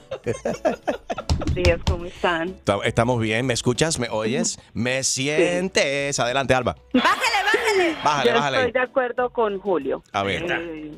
días, 1.54 1.80
¿cómo 1.88 2.04
están? 2.06 2.54
Ta- 2.64 2.78
Estamos 2.84 3.20
bien. 3.20 3.46
¿Me 3.46 3.54
escuchas? 3.54 3.98
¿Me 3.98 4.08
oyes? 4.08 4.58
¿Me 4.72 5.02
sientes? 5.04 6.18
Adelante, 6.18 6.54
Alba. 6.54 6.76
Bájale, 6.92 7.20
bájale. 7.44 7.96
Bájale, 8.04 8.30
Yo 8.30 8.36
bájale. 8.36 8.56
estoy 8.58 8.72
de 8.72 8.80
acuerdo 8.80 9.30
con 9.30 9.58
Julio. 9.60 9.75
A 10.12 10.22
ver. 10.22 10.44
Eh, 10.50 10.92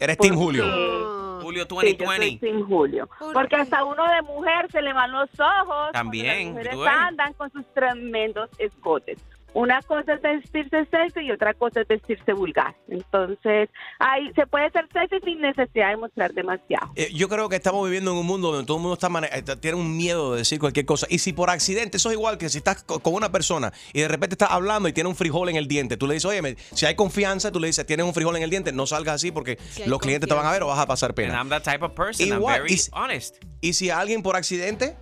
Eres 0.00 0.18
Team 0.18 0.34
porque- 0.34 0.44
Julio. 0.60 1.40
Julio 1.42 1.62
Sí, 1.62 1.68
yo 1.68 1.76
soy 1.76 1.92
2020. 1.94 2.46
Team 2.46 2.66
Julio. 2.66 3.08
¿Por 3.18 3.32
Porque 3.32 3.56
hasta 3.56 3.84
uno 3.84 4.04
de 4.04 4.22
mujer 4.22 4.70
se 4.72 4.82
le 4.82 4.92
van 4.92 5.12
los 5.12 5.28
ojos. 5.38 5.92
También, 5.92 6.54
Las 6.54 6.74
mujeres 6.74 6.94
andan 6.98 7.32
con 7.34 7.52
sus 7.52 7.64
tremendos 7.72 8.50
escotes. 8.58 9.18
Una 9.58 9.80
cosa 9.80 10.12
es 10.12 10.20
vestirse 10.20 10.84
sexy 10.90 11.20
y 11.20 11.30
otra 11.32 11.54
cosa 11.54 11.80
es 11.80 11.88
vestirse 11.88 12.34
vulgar. 12.34 12.76
Entonces, 12.88 13.70
ahí 13.98 14.30
se 14.34 14.46
puede 14.46 14.70
ser 14.70 14.86
sexy 14.92 15.16
sin 15.24 15.40
necesidad 15.40 15.88
de 15.92 15.96
mostrar 15.96 16.34
demasiado. 16.34 16.92
Eh, 16.94 17.08
yo 17.14 17.26
creo 17.30 17.48
que 17.48 17.56
estamos 17.56 17.82
viviendo 17.86 18.10
en 18.12 18.18
un 18.18 18.26
mundo 18.26 18.52
donde 18.52 18.66
todo 18.66 18.76
el 18.76 18.82
mundo 18.82 18.98
está 19.00 19.08
eh, 19.34 19.42
tiene 19.58 19.78
un 19.78 19.96
miedo 19.96 20.32
de 20.32 20.40
decir 20.40 20.58
cualquier 20.60 20.84
cosa. 20.84 21.06
Y 21.08 21.20
si 21.20 21.32
por 21.32 21.48
accidente, 21.48 21.96
eso 21.96 22.10
es 22.10 22.16
igual 22.16 22.36
que 22.36 22.50
si 22.50 22.58
estás 22.58 22.82
co- 22.82 23.00
con 23.00 23.14
una 23.14 23.32
persona 23.32 23.72
y 23.94 24.00
de 24.02 24.08
repente 24.08 24.34
estás 24.34 24.50
hablando 24.50 24.90
y 24.90 24.92
tiene 24.92 25.08
un 25.08 25.16
frijol 25.16 25.48
en 25.48 25.56
el 25.56 25.66
diente, 25.68 25.96
tú 25.96 26.06
le 26.06 26.12
dices, 26.12 26.26
oye, 26.26 26.54
si 26.74 26.84
hay 26.84 26.94
confianza, 26.94 27.50
tú 27.50 27.58
le 27.58 27.68
dices, 27.68 27.86
tienes 27.86 28.04
un 28.04 28.12
frijol 28.12 28.36
en 28.36 28.42
el 28.42 28.50
diente, 28.50 28.72
no 28.72 28.86
salgas 28.86 29.14
así 29.14 29.32
porque 29.32 29.56
Si 29.70 29.86
los 29.86 30.00
clientes 30.00 30.28
te 30.28 30.34
van 30.34 30.44
a 30.44 30.50
ver 30.52 30.64
o 30.64 30.66
vas 30.66 30.80
a 30.80 30.86
pasar 30.86 31.12
And 31.12 31.16
pena. 31.16 31.38
I'm 31.40 31.48
that 31.48 31.62
type 31.62 31.82
of 31.82 31.92
person. 31.94 32.26
I'm 32.28 32.40
Igual, 32.40 32.60
very 32.60 32.74
y 32.74 32.76
si- 32.76 32.90
honest. 32.92 33.36
Y 33.62 33.72
si 33.72 33.88
alguien 33.88 34.22
por 34.22 34.36
accidente, 34.36 34.96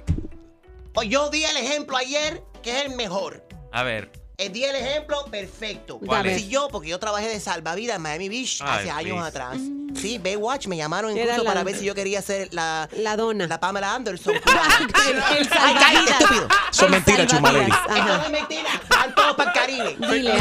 Pues 0.92 1.08
yo 1.08 1.28
di 1.30 1.42
el 1.42 1.56
ejemplo 1.56 1.96
ayer, 1.96 2.40
que 2.62 2.70
es 2.78 2.86
el 2.86 2.94
mejor. 2.94 3.44
A 3.72 3.82
ver. 3.82 4.12
Eh, 4.36 4.48
di 4.48 4.64
el 4.64 4.74
ejemplo 4.76 5.24
perfecto. 5.30 5.98
¿Cuál 5.98 6.26
es? 6.26 6.42
Si 6.42 6.48
yo, 6.48 6.68
porque 6.70 6.88
yo 6.88 6.98
trabajé 6.98 7.28
de 7.28 7.38
salvavidas 7.40 7.96
en 7.96 8.02
Miami 8.02 8.28
Beach 8.28 8.60
Ay, 8.62 8.80
hace 8.80 8.90
años 8.90 9.16
please. 9.16 9.28
atrás. 9.28 9.58
Sí, 9.94 10.18
Baywatch 10.18 10.66
me 10.66 10.76
llamaron 10.76 11.12
Era 11.12 11.20
incluso 11.22 11.44
la- 11.44 11.50
para 11.50 11.62
ver 11.64 11.76
si 11.76 11.84
yo 11.84 11.94
quería 11.94 12.20
ser 12.20 12.52
la, 12.52 12.88
La 12.96 13.16
dona. 13.16 13.46
la 13.46 13.60
Pamela 13.60 13.94
Anderson. 13.94 14.34
El- 15.06 15.16
el 15.16 15.22
Ay, 15.22 15.44
salvavidas. 15.44 16.20
estúpido. 16.20 16.48
Son 16.72 16.90
mentiras, 16.90 17.26
Chumaleri. 17.28 17.70
Esto 17.70 18.04
no 18.04 18.22
es 18.24 18.30
mentira. 18.30 18.80
Van 18.88 19.14
todos 19.14 19.36
para 19.36 19.50
el 19.52 19.56
Caribe. 19.56 19.96
Dile. 20.12 20.34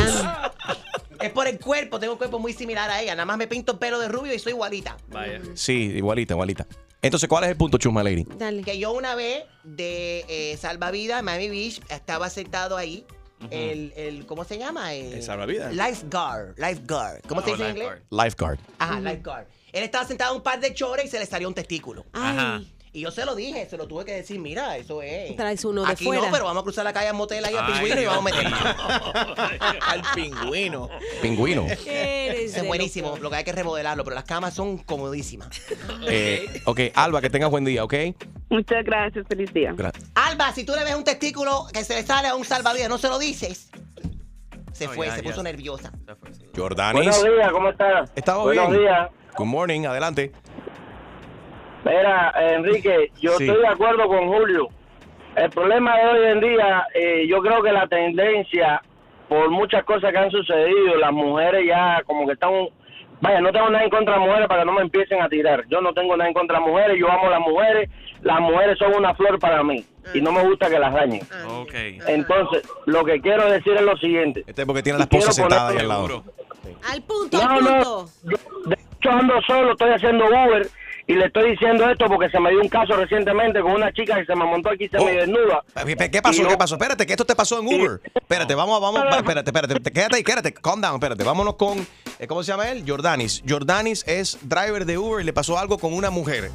Es 1.20 1.32
por 1.32 1.48
el 1.48 1.58
cuerpo, 1.60 2.00
tengo 2.00 2.14
un 2.14 2.18
cuerpo 2.18 2.40
muy 2.40 2.52
similar 2.54 2.90
a 2.90 3.02
ella. 3.02 3.14
Nada 3.16 3.26
más 3.26 3.38
me 3.38 3.48
pinto 3.48 3.74
el 3.74 3.78
pelo 3.80 4.00
de 4.00 4.08
rubio 4.10 4.34
y 4.34 4.40
soy 4.40 4.52
igualita. 4.54 4.98
Vaya. 5.08 5.40
Sí, 5.54 5.74
igualita, 5.96 6.34
igualita. 6.34 6.66
Entonces, 7.02 7.30
¿cuál 7.30 7.44
es 7.46 7.52
el 7.52 7.58
punto, 7.58 7.78
Chuma 7.78 8.02
Lady? 8.04 8.26
Dale. 8.38 8.62
Que 8.64 8.78
yo 8.80 8.92
una 8.92 9.14
vez 9.16 9.44
de 9.64 10.26
eh, 10.28 10.58
salvavidas, 10.60 11.22
Miami 11.24 11.50
Beach, 11.50 11.82
estaba 11.90 12.30
sentado 12.30 12.76
ahí. 12.76 13.06
El, 13.52 13.94
el, 13.96 14.26
¿cómo 14.26 14.44
se 14.44 14.58
llama? 14.58 14.94
El, 14.94 15.14
El 15.14 15.24
salvavidas. 15.24 15.74
Lifeguard. 15.74 16.58
Lifeguard. 16.58 17.22
¿Cómo 17.28 17.42
se 17.42 17.52
Oh, 17.52 17.54
dice 17.54 17.70
en 17.70 17.78
inglés? 17.78 18.02
lifeguard. 18.10 18.26
Lifeguard. 18.26 18.60
Ajá, 18.80 19.00
lifeguard. 19.00 19.48
Él 19.72 19.84
estaba 19.84 20.06
sentado 20.06 20.32
en 20.34 20.38
un 20.38 20.44
par 20.44 20.60
de 20.60 20.74
chores 20.74 21.06
y 21.06 21.08
se 21.08 21.18
le 21.20 21.26
salió 21.26 21.48
un 21.48 21.54
testículo. 21.56 22.06
Ajá. 22.14 22.62
Y 22.96 23.02
yo 23.02 23.10
se 23.10 23.26
lo 23.26 23.34
dije, 23.34 23.68
se 23.68 23.76
lo 23.76 23.88
tuve 23.88 24.06
que 24.06 24.12
decir, 24.14 24.40
mira, 24.40 24.78
eso 24.78 25.02
es. 25.02 25.36
Traes 25.36 25.66
uno 25.66 25.84
de 25.84 25.92
Aquí 25.94 26.06
fuera. 26.06 26.28
no, 26.28 26.32
pero 26.32 26.46
vamos 26.46 26.62
a 26.62 26.64
cruzar 26.64 26.84
la 26.86 26.94
calle 26.94 27.08
a 27.08 27.14
motel 27.14 27.44
ahí 27.44 27.56
a 27.56 27.66
Ay, 27.66 27.74
pingüino 27.74 28.02
y 28.02 28.06
vamos 28.06 28.32
a 28.32 28.36
meter 28.36 28.50
mano. 28.52 28.76
Al 29.88 30.02
pingüino. 30.14 30.90
Pingüino. 31.20 31.66
es 31.68 32.64
buenísimo, 32.68 33.10
loco. 33.10 33.24
lo 33.24 33.30
que 33.32 33.36
hay 33.38 33.44
que 33.44 33.52
remodelarlo, 33.52 34.04
pero 34.04 34.14
las 34.14 34.26
camas 34.26 34.54
son 34.54 34.78
comodísimas. 34.78 35.50
Eh, 36.08 36.62
ok, 36.66 36.80
Alba, 36.94 37.20
que 37.20 37.32
tengas 37.32 37.50
buen 37.50 37.66
día, 37.66 37.84
¿ok? 37.84 37.96
Muchas 38.50 38.86
gracias, 38.86 39.26
feliz 39.28 39.52
día. 39.52 39.72
Gra- 39.72 39.92
Alba, 40.14 40.54
si 40.54 40.64
tú 40.64 40.74
le 40.76 40.84
ves 40.84 40.94
un 40.94 41.04
testículo 41.04 41.66
que 41.74 41.84
se 41.84 41.96
le 41.96 42.04
sale 42.04 42.28
a 42.28 42.36
un 42.36 42.46
salvavidas, 42.46 42.90
no 42.90 43.00
se 43.00 43.08
lo 43.10 43.18
dices. 43.18 43.72
Se 44.72 44.86
No, 44.86 44.92
fue, 44.94 45.08
ya, 45.08 45.16
se 45.16 45.24
ya. 45.24 45.30
puso 45.30 45.42
nerviosa. 45.42 45.92
Jordanis. 46.56 47.06
Buenos 47.06 47.24
días, 47.24 47.52
¿cómo 47.52 47.70
estás? 47.70 48.12
Estamos 48.16 48.44
Buenos 48.44 48.70
bien. 48.70 48.82
días. 48.82 49.10
Good 49.36 49.48
morning, 49.48 49.86
adelante. 49.88 50.32
Mira, 51.86 52.34
Enrique, 52.56 53.12
yo 53.20 53.32
Sí. 53.38 53.46
estoy 53.48 53.62
de 53.62 53.68
acuerdo 53.68 54.08
con 54.08 54.28
Julio. 54.28 54.68
El 55.36 55.50
problema 55.50 55.98
de 55.98 56.06
hoy 56.08 56.32
en 56.32 56.40
día, 56.40 56.86
eh, 56.94 57.26
yo 57.28 57.42
creo 57.42 57.62
que 57.62 57.72
la 57.72 57.88
tendencia, 57.88 58.82
por 59.28 59.50
muchas 59.50 59.84
cosas 59.84 60.12
que 60.12 60.18
han 60.18 60.32
sucedido, 60.32 60.96
las 60.98 61.12
mujeres 61.12 61.66
ya 61.68 62.02
como 62.06 62.26
que 62.28 62.34
están... 62.34 62.52
Vaya, 63.20 63.40
no 63.40 63.52
tengo 63.54 63.70
nada 63.70 63.84
en 63.86 63.90
contra 63.90 64.14
de 64.16 64.20
las 64.20 64.28
mujeres 64.28 64.48
para 64.50 64.62
que 64.62 64.66
no 64.66 64.74
me 64.74 64.82
empiecen 64.82 65.22
a 65.22 65.30
tirar. 65.30 65.64
Yo 65.70 65.80
no 65.82 65.94
tengo 65.94 66.16
nada 66.18 66.28
en 66.28 66.34
contra 66.34 66.58
de 66.58 66.62
las 66.62 66.70
mujeres, 66.70 66.98
yo 67.00 67.10
amo 67.10 67.28
a 67.28 67.30
las 67.32 67.40
mujeres. 67.40 67.90
Las 68.22 68.40
mujeres 68.42 68.78
son 68.78 68.94
una 68.96 69.14
flor 69.16 69.40
para 69.40 69.64
mí 69.64 69.84
y 70.14 70.22
no 70.22 70.32
me 70.34 70.44
gusta 70.44 70.70
que 70.70 70.78
las 70.78 70.94
dañen. 70.94 71.22
Ok. 71.48 71.74
Entonces, 72.08 72.68
lo 72.86 73.04
que 73.06 73.22
quiero 73.22 73.50
decir 73.50 73.74
es 73.76 73.82
lo 73.82 73.96
siguiente. 73.98 74.44
Este 74.46 74.62
es 74.62 74.68
porque 74.68 74.84
tiene 74.84 74.98
a 74.98 75.00
la 75.00 75.06
Y 75.06 75.08
quiero 75.08 75.22
esposa 75.22 75.42
sentada 75.42 75.70
ahí 75.70 75.78
al 75.78 75.88
lado. 75.88 76.24
Al 76.92 77.02
punto, 77.04 77.38
No, 77.38 77.50
al 77.50 77.64
no, 77.64 77.70
punto. 77.84 78.06
yo 78.24 78.70
de 78.70 78.76
hecho 78.76 79.10
ando 79.10 79.42
solo, 79.48 79.72
estoy 79.72 79.92
haciendo 79.92 80.26
Uber 80.26 80.68
y 81.08 81.14
le 81.16 81.26
estoy 81.26 81.52
diciendo 81.52 81.90
esto 81.90 82.06
porque 82.08 82.30
se 82.30 82.40
me 82.40 82.50
dio 82.52 82.62
un 82.62 82.70
caso 82.70 82.96
recientemente 82.96 83.60
con 83.62 83.72
una 83.74 83.92
chica 83.92 84.16
que 84.16 84.26
se 84.26 84.36
me 84.36 84.46
montó 84.46 84.70
aquí 84.70 84.86
y 84.86 84.90
se 84.90 84.98
Oh. 84.98 85.06
me 85.06 85.12
desnuda. 85.14 85.64
¿Qué 86.12 86.22
pasó? 86.22 86.42
Yo- 86.44 86.48
¿Qué 86.48 86.58
pasó? 86.58 86.76
Espérate, 86.76 87.06
que 87.06 87.14
esto 87.14 87.26
te 87.26 87.36
pasó 87.36 87.60
en 87.60 87.68
Uber. 87.68 88.00
Espérate, 88.16 88.56
vamos, 88.56 88.80
vamos, 88.80 89.02
va, 89.02 89.18
espérate, 89.18 89.50
espérate, 89.50 89.80
te- 89.80 89.92
quédate 89.92 90.16
ahí, 90.16 90.24
quédate, 90.24 90.54
calm 90.54 90.80
down, 90.82 90.96
espérate. 90.96 91.24
Vámonos 91.24 91.56
con, 91.56 91.86
eh, 92.20 92.28
¿cómo 92.28 92.42
se 92.44 92.52
llama 92.52 92.70
él? 92.70 92.84
Jordanis. 92.88 93.44
Jordanis 93.48 94.04
es 94.08 94.38
driver 94.44 94.86
de 94.86 94.98
Uber 94.98 95.22
y 95.22 95.26
le 95.26 95.34
pasó 95.34 95.58
algo 95.58 95.78
con 95.78 95.94
una 95.94 96.10
mujer. 96.10 96.52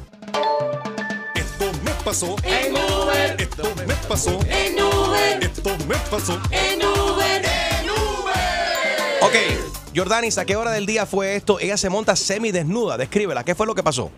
Esto 1.35 1.65
me 1.83 1.91
pasó 2.03 2.35
en 2.43 2.73
Uber. 2.73 3.35
Esto 3.39 3.63
me 3.87 3.93
pasó 4.07 4.39
en 4.49 4.81
Uber. 4.83 5.43
Esto 5.43 5.69
me 5.87 5.95
pasó 6.09 6.39
en 6.51 6.79
Uber. 6.85 7.41
En 7.45 7.89
Uber. 7.89 9.19
Ok, 9.21 9.35
Jordanis, 9.95 10.37
¿a 10.37 10.45
qué 10.45 10.55
hora 10.55 10.71
del 10.71 10.85
día 10.85 11.05
fue 11.05 11.35
esto? 11.35 11.59
Ella 11.59 11.77
se 11.77 11.89
monta 11.89 12.15
semidesnuda, 12.15 12.97
descríbela, 12.97 13.43
¿qué 13.43 13.53
fue 13.55 13.65
lo 13.67 13.75
que 13.75 13.83
pasó? 13.83 14.11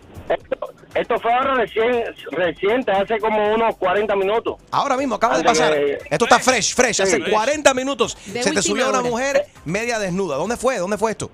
Esto 0.94 1.18
fue 1.18 1.32
ahora 1.32 1.54
recién, 1.54 2.04
reciente, 2.32 2.92
hace 2.92 3.18
como 3.18 3.54
unos 3.54 3.74
40 3.76 4.14
minutos. 4.14 4.56
Ahora 4.70 4.96
mismo, 4.96 5.14
acaba 5.14 5.38
de 5.38 5.44
pasar. 5.44 5.72
que- 5.72 5.98
Esto 6.10 6.24
está 6.26 6.38
fresh, 6.38 6.74
fresh. 6.74 6.96
Sí. 6.96 7.02
Hace 7.02 7.30
40 7.30 7.72
minutos 7.72 8.16
De 8.26 8.42
se 8.42 8.52
te 8.52 8.60
subió 8.62 8.90
una 8.90 9.00
mujer 9.00 9.46
media 9.64 9.98
desnuda. 9.98 10.36
¿Dónde 10.36 10.56
fue? 10.58 10.76
¿Dónde 10.78 10.98
fue 10.98 11.12
esto? 11.12 11.30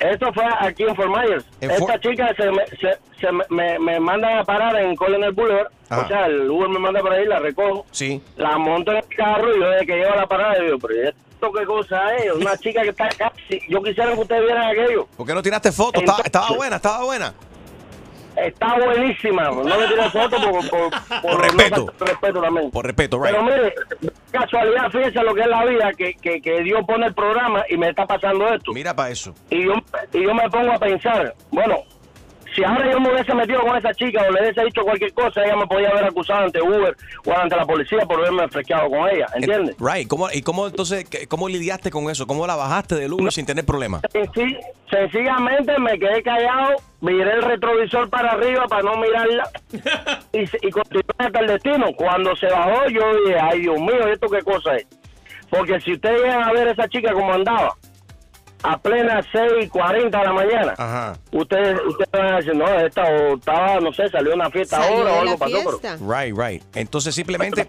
Esto 0.00 0.32
fue 0.34 0.44
aquí 0.60 0.82
en 0.82 0.94
Fort 0.94 1.08
Myers. 1.08 1.44
En 1.60 1.70
Esta 1.70 1.98
chica 2.00 2.34
se, 2.36 2.50
me, 2.50 2.66
se, 2.66 2.98
se 3.20 3.32
me, 3.32 3.44
me, 3.50 3.78
me 3.78 4.00
mandan 4.00 4.38
a 4.38 4.44
parar 4.44 4.76
en 4.76 4.94
Colonel 4.96 5.32
Boulevard. 5.32 5.68
Ajá. 5.88 6.02
O 6.02 6.08
sea, 6.08 6.26
el 6.26 6.50
Uber 6.50 6.68
me 6.68 6.78
manda 6.78 7.00
por 7.00 7.12
ahí, 7.12 7.26
la 7.26 7.38
recojo. 7.38 7.86
Sí. 7.92 8.20
La 8.36 8.58
monto 8.58 8.90
en 8.92 8.98
el 8.98 9.04
carro 9.16 9.54
y 9.56 9.60
yo 9.60 9.68
desde 9.70 9.86
que 9.86 9.94
llego 9.96 10.12
a 10.12 10.16
la 10.16 10.26
parada 10.26 10.58
digo, 10.58 10.78
pero 10.78 10.94
¿y 11.02 11.08
esto 11.08 11.52
qué 11.52 11.64
cosa 11.66 12.14
es? 12.16 12.32
Una 12.32 12.56
chica 12.58 12.82
que 12.82 12.88
está 12.90 13.08
casi... 13.10 13.60
Yo 13.68 13.82
quisiera 13.82 14.12
que 14.14 14.20
ustedes 14.20 14.42
vieran 14.42 14.68
aquello. 14.70 15.06
¿Por 15.16 15.26
qué 15.26 15.32
no 15.34 15.42
tiraste 15.42 15.70
fotos? 15.72 16.02
Estaba 16.24 16.48
buena, 16.56 16.76
estaba 16.76 17.04
buena. 17.04 17.34
Está 18.36 18.74
buenísima. 18.78 19.44
No 19.50 19.62
le 19.80 19.86
tiré 19.88 20.10
foto 20.10 20.36
por, 20.36 20.68
por, 20.68 20.90
por, 20.90 21.22
Por 21.22 21.40
respeto. 21.42 21.86
por 21.86 22.08
respeto 22.08 22.40
también. 22.40 22.70
Por 22.70 22.84
respeto, 22.86 23.18
right. 23.22 23.30
Pero 23.32 23.44
mire, 23.44 23.74
casualidad, 24.30 24.90
fíjese 24.90 25.22
lo 25.22 25.34
que 25.34 25.40
es 25.42 25.46
la 25.46 25.64
vida, 25.64 25.90
que, 25.96 26.14
que, 26.14 26.40
que 26.40 26.60
Dios 26.62 26.80
pone 26.86 27.06
el 27.06 27.14
programa 27.14 27.64
y 27.68 27.76
me 27.76 27.90
está 27.90 28.06
pasando 28.06 28.48
esto. 28.52 28.72
Mira 28.72 28.94
para 28.94 29.10
eso. 29.10 29.34
Y 29.50 29.64
yo, 29.64 29.74
y 30.12 30.22
yo 30.22 30.34
me 30.34 30.48
pongo 30.50 30.72
a 30.72 30.78
pensar, 30.78 31.34
bueno, 31.50 31.76
si 32.54 32.62
ahora 32.64 32.90
yo 32.92 33.00
me 33.00 33.12
hubiese 33.12 33.34
metido 33.34 33.60
con 33.62 33.76
esa 33.76 33.92
chica 33.94 34.22
o 34.28 34.30
le 34.32 34.40
hubiese 34.42 34.64
dicho 34.64 34.82
cualquier 34.82 35.12
cosa, 35.12 35.42
ella 35.44 35.56
me 35.56 35.66
podía 35.66 35.88
haber 35.88 36.04
acusado 36.04 36.44
ante 36.44 36.62
Uber 36.62 36.94
o 37.26 37.32
ante 37.32 37.56
la 37.56 37.64
policía 37.66 38.00
por 38.06 38.18
haberme 38.20 38.48
fresqueado 38.48 38.88
con 38.88 39.08
ella, 39.08 39.26
¿entiendes? 39.34 39.76
Right. 39.80 40.06
¿Cómo, 40.08 40.28
¿Y 40.32 40.42
cómo 40.42 40.66
entonces, 40.66 41.04
cómo 41.28 41.48
lidiaste 41.48 41.90
con 41.90 42.08
eso? 42.10 42.26
¿Cómo 42.26 42.46
la 42.46 42.56
bajaste 42.56 42.94
del 42.94 43.12
Uber 43.12 43.32
sin 43.32 43.44
tener 43.46 43.64
problema? 43.64 44.00
Senci- 44.12 44.58
sencillamente 44.90 45.78
me 45.78 45.98
quedé 45.98 46.22
callado, 46.22 46.74
miré 47.00 47.32
el 47.32 47.42
retrovisor 47.42 48.08
para 48.08 48.32
arriba 48.32 48.66
para 48.68 48.82
no 48.82 48.96
mirarla 48.96 49.48
y, 50.32 50.42
y 50.66 50.70
continué 50.70 51.02
hasta 51.18 51.40
el 51.40 51.46
destino. 51.48 51.86
Cuando 51.96 52.34
se 52.36 52.46
bajó, 52.46 52.88
yo 52.88 53.00
dije, 53.24 53.38
ay 53.40 53.60
Dios 53.62 53.78
mío, 53.80 54.06
¿esto 54.12 54.28
qué 54.28 54.40
cosa 54.42 54.76
es? 54.76 54.86
Porque 55.50 55.80
si 55.80 55.92
ustedes 55.92 56.20
llegan 56.22 56.42
a 56.42 56.52
ver 56.52 56.68
a 56.68 56.72
esa 56.72 56.88
chica 56.88 57.12
como 57.12 57.32
andaba, 57.32 57.74
a 58.64 58.78
plena 58.78 59.20
6:40 59.32 60.10
de 60.10 60.24
la 60.24 60.32
mañana, 60.32 60.74
Ajá. 60.78 61.12
ustedes, 61.32 61.78
ustedes 61.86 62.10
van 62.12 62.32
a 62.32 62.36
decir, 62.36 62.56
no, 62.56 62.66
esta 62.80 63.02
o 63.04 63.36
estaba, 63.36 63.78
no 63.78 63.92
sé, 63.92 64.08
salió 64.08 64.34
una 64.34 64.50
fiesta 64.50 64.78
Salió 64.82 64.98
ahora 64.98 65.12
o 65.12 65.20
algo 65.20 65.38
pasó, 65.38 65.78
fiesta. 65.78 65.96
Right, 66.00 66.34
right. 66.36 66.62
Entonces 66.74 67.14
simplemente 67.14 67.68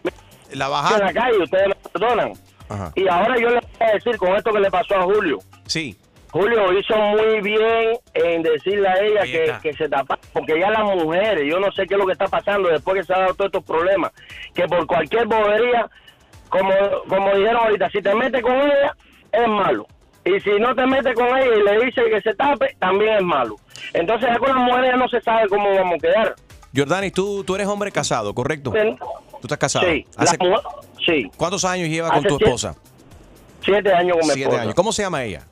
la 0.54 0.68
pero 0.88 1.02
en 1.02 1.14
la 1.14 1.22
calle, 1.22 1.44
ustedes 1.44 1.68
me 1.68 1.76
perdonan. 1.92 2.34
Ajá. 2.70 2.92
Y 2.96 3.08
ahora 3.10 3.36
yo 3.38 3.50
les 3.50 3.62
voy 3.62 3.88
a 3.88 3.94
decir 3.94 4.18
con 4.18 4.36
esto 4.36 4.54
que 4.54 4.60
le 4.60 4.72
pasó 4.72 4.96
a 4.96 5.04
Julio. 5.04 5.40
Sí. 5.68 5.98
Julio 6.32 6.78
hizo 6.78 6.98
muy 6.98 7.42
bien 7.42 7.98
en 8.14 8.42
decirle 8.42 8.88
a 8.88 8.96
ella 8.96 9.24
que, 9.24 9.54
que 9.62 9.74
se 9.74 9.90
tapa, 9.90 10.18
porque 10.34 10.60
ya 10.60 10.70
las 10.70 10.84
mujeres, 10.84 11.44
yo 11.46 11.60
no 11.60 11.72
sé 11.74 11.86
qué 11.88 11.96
es 11.96 12.00
lo 12.00 12.06
que 12.06 12.14
está 12.14 12.26
pasando 12.28 12.70
después 12.70 12.98
que 12.98 13.04
se 13.04 13.14
han 13.14 13.22
dado 13.22 13.36
todos 13.36 13.50
estos 13.50 13.64
problemas, 13.64 14.12
que 14.54 14.66
por 14.66 14.86
cualquier 14.88 15.28
bobería, 15.28 15.90
como, 16.50 16.74
como 17.08 17.36
dijeron 17.36 17.64
ahorita, 17.64 17.90
si 17.90 18.02
te 18.02 18.16
metes 18.16 18.42
con 18.42 18.54
ella, 18.54 18.96
es 19.32 19.48
malo. 19.48 19.88
Y 20.26 20.40
si 20.42 20.50
no 20.60 20.74
te 20.76 20.86
metes 20.88 21.14
con 21.14 21.28
ella 21.28 21.56
y 21.56 21.64
le 21.64 21.86
dices 21.86 22.04
que 22.12 22.22
se 22.22 22.34
tape, 22.36 22.76
también 22.80 23.18
es 23.18 23.24
malo. 23.24 23.56
Entonces 23.94 24.28
ya 24.32 24.40
con 24.40 24.50
las 24.50 24.58
mujeres 24.58 24.92
ya 24.92 24.98
no 24.98 25.08
se 25.08 25.22
sabe 25.22 25.48
cómo 25.48 25.70
vamos 25.76 25.96
a 25.96 25.98
quedar. 26.00 26.36
Jordani, 26.76 27.12
tú, 27.12 27.44
tú 27.44 27.56
eres 27.56 27.68
hombre 27.68 27.92
casado, 27.92 28.34
¿correcto? 28.34 28.74
Sí. 28.74 28.96
Tú 29.00 29.40
estás 29.44 29.58
casado. 29.58 29.86
Sí, 29.86 30.06
¿Hace 30.18 30.38
la 30.40 30.50
mu- 30.50 30.58
sí, 31.06 31.30
¿Cuántos 31.38 31.64
años 31.64 31.88
lleva 31.90 32.10
con 32.12 32.24
tu 32.24 32.38
esposa? 32.38 32.76
siete 33.64 33.94
años 33.94 34.18
con 34.18 34.28
mi 34.28 34.34
Siete 34.34 34.42
esposa. 34.42 34.62
años. 34.62 34.74
¿Cómo 34.76 34.92
se 34.92 35.04
llama 35.04 35.24
ella? 35.24 35.44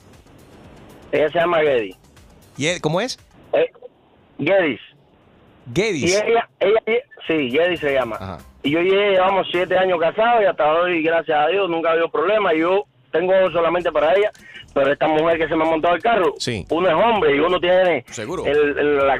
Ella 1.11 1.29
se 1.31 1.39
llama 1.39 1.59
Geddy. 1.59 1.95
¿Y 2.57 2.79
¿Cómo 2.79 2.99
es? 3.01 3.19
Eh, 3.53 3.71
Geddy. 4.39 4.73
Y 4.73 5.75
Gedis. 5.75 6.21
ella, 6.25 6.49
ella, 6.59 6.79
sí, 7.27 7.51
Geddy 7.51 7.77
se 7.77 7.93
llama. 7.93 8.15
Ajá. 8.19 8.37
Y 8.63 8.71
yo 8.71 8.79
llevamos 8.81 9.47
siete 9.51 9.77
años 9.77 9.99
casados 9.99 10.41
y 10.41 10.45
hasta 10.45 10.73
hoy, 10.73 11.03
gracias 11.03 11.37
a 11.37 11.47
Dios, 11.47 11.69
nunca 11.69 11.89
ha 11.89 11.91
habido 11.93 12.09
problema. 12.09 12.53
Yo 12.53 12.85
tengo 13.13 13.33
solamente 13.51 13.91
para 13.91 14.13
ella, 14.13 14.29
pero 14.73 14.91
esta 14.91 15.07
mujer 15.07 15.37
que 15.37 15.47
se 15.47 15.55
me 15.55 15.63
ha 15.63 15.67
montado 15.67 15.95
el 15.95 16.01
carro, 16.01 16.33
Sí. 16.39 16.65
uno 16.69 16.87
es 16.89 16.93
hombre 16.95 17.35
y 17.35 17.39
uno 17.39 17.59
tiene 17.59 18.03
Seguro. 18.09 18.45
el, 18.45 18.77
el- 18.77 18.97
la 19.07 19.15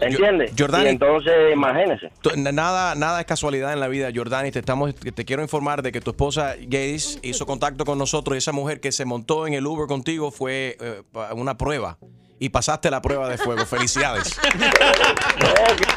¿entiendes? 0.00 0.54
Jordani- 0.56 0.84
Y 0.84 0.88
entonces, 0.88 1.32
imagínese. 1.54 2.10
Nada, 2.36 2.94
nada 2.96 3.20
es 3.20 3.26
casualidad 3.26 3.72
en 3.72 3.80
la 3.80 3.88
vida, 3.88 4.10
Jordani. 4.14 4.50
Te, 4.50 4.58
estamos, 4.58 4.94
te 4.94 5.24
quiero 5.24 5.40
informar 5.42 5.80
de 5.82 5.92
que 5.92 6.00
tu 6.00 6.10
esposa 6.10 6.56
Gedis 6.68 7.18
hizo 7.22 7.46
contacto 7.46 7.84
con 7.84 7.96
nosotros 7.96 8.34
y 8.34 8.38
esa 8.38 8.52
mujer 8.52 8.80
que 8.80 8.92
se 8.92 9.04
montó 9.04 9.46
en 9.46 9.54
el 9.54 9.66
Uber 9.66 9.86
contigo 9.86 10.30
fue 10.30 10.76
eh, 10.80 11.02
una 11.34 11.56
prueba. 11.56 11.96
Y 12.40 12.48
pasaste 12.48 12.90
la 12.90 13.00
prueba 13.00 13.28
de 13.28 13.38
fuego. 13.38 13.64
Felicidades. 13.64 14.36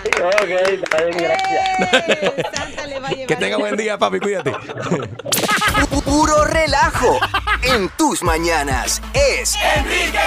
ok, 0.09 0.49
está 0.83 1.03
bien, 1.03 1.17
gracias. 1.17 2.55
Santa 2.55 2.87
le 2.87 2.99
va 2.99 3.07
a 3.07 3.11
llevar. 3.11 3.27
que 3.27 3.35
tenga 3.35 3.57
buen 3.57 3.75
día, 3.77 3.97
papi. 3.97 4.19
Cuídate. 4.19 4.51
Pu- 4.51 6.03
Puro 6.03 6.45
relajo 6.45 7.19
en 7.63 7.89
tus 7.97 8.21
mañanas 8.23 9.01
es 9.13 9.55
Enrique 9.77 10.19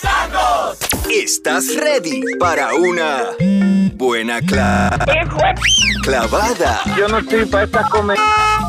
Santos. 0.00 0.78
¿Estás 1.10 1.74
ready 1.76 2.22
para 2.38 2.74
una 2.74 3.30
buena 3.94 4.40
cla- 4.40 4.90
clavada? 6.02 6.82
Yo 6.96 7.08
no 7.08 7.18
estoy 7.18 7.44
para 7.46 7.64
esta 7.64 7.88
comer. 7.88 8.18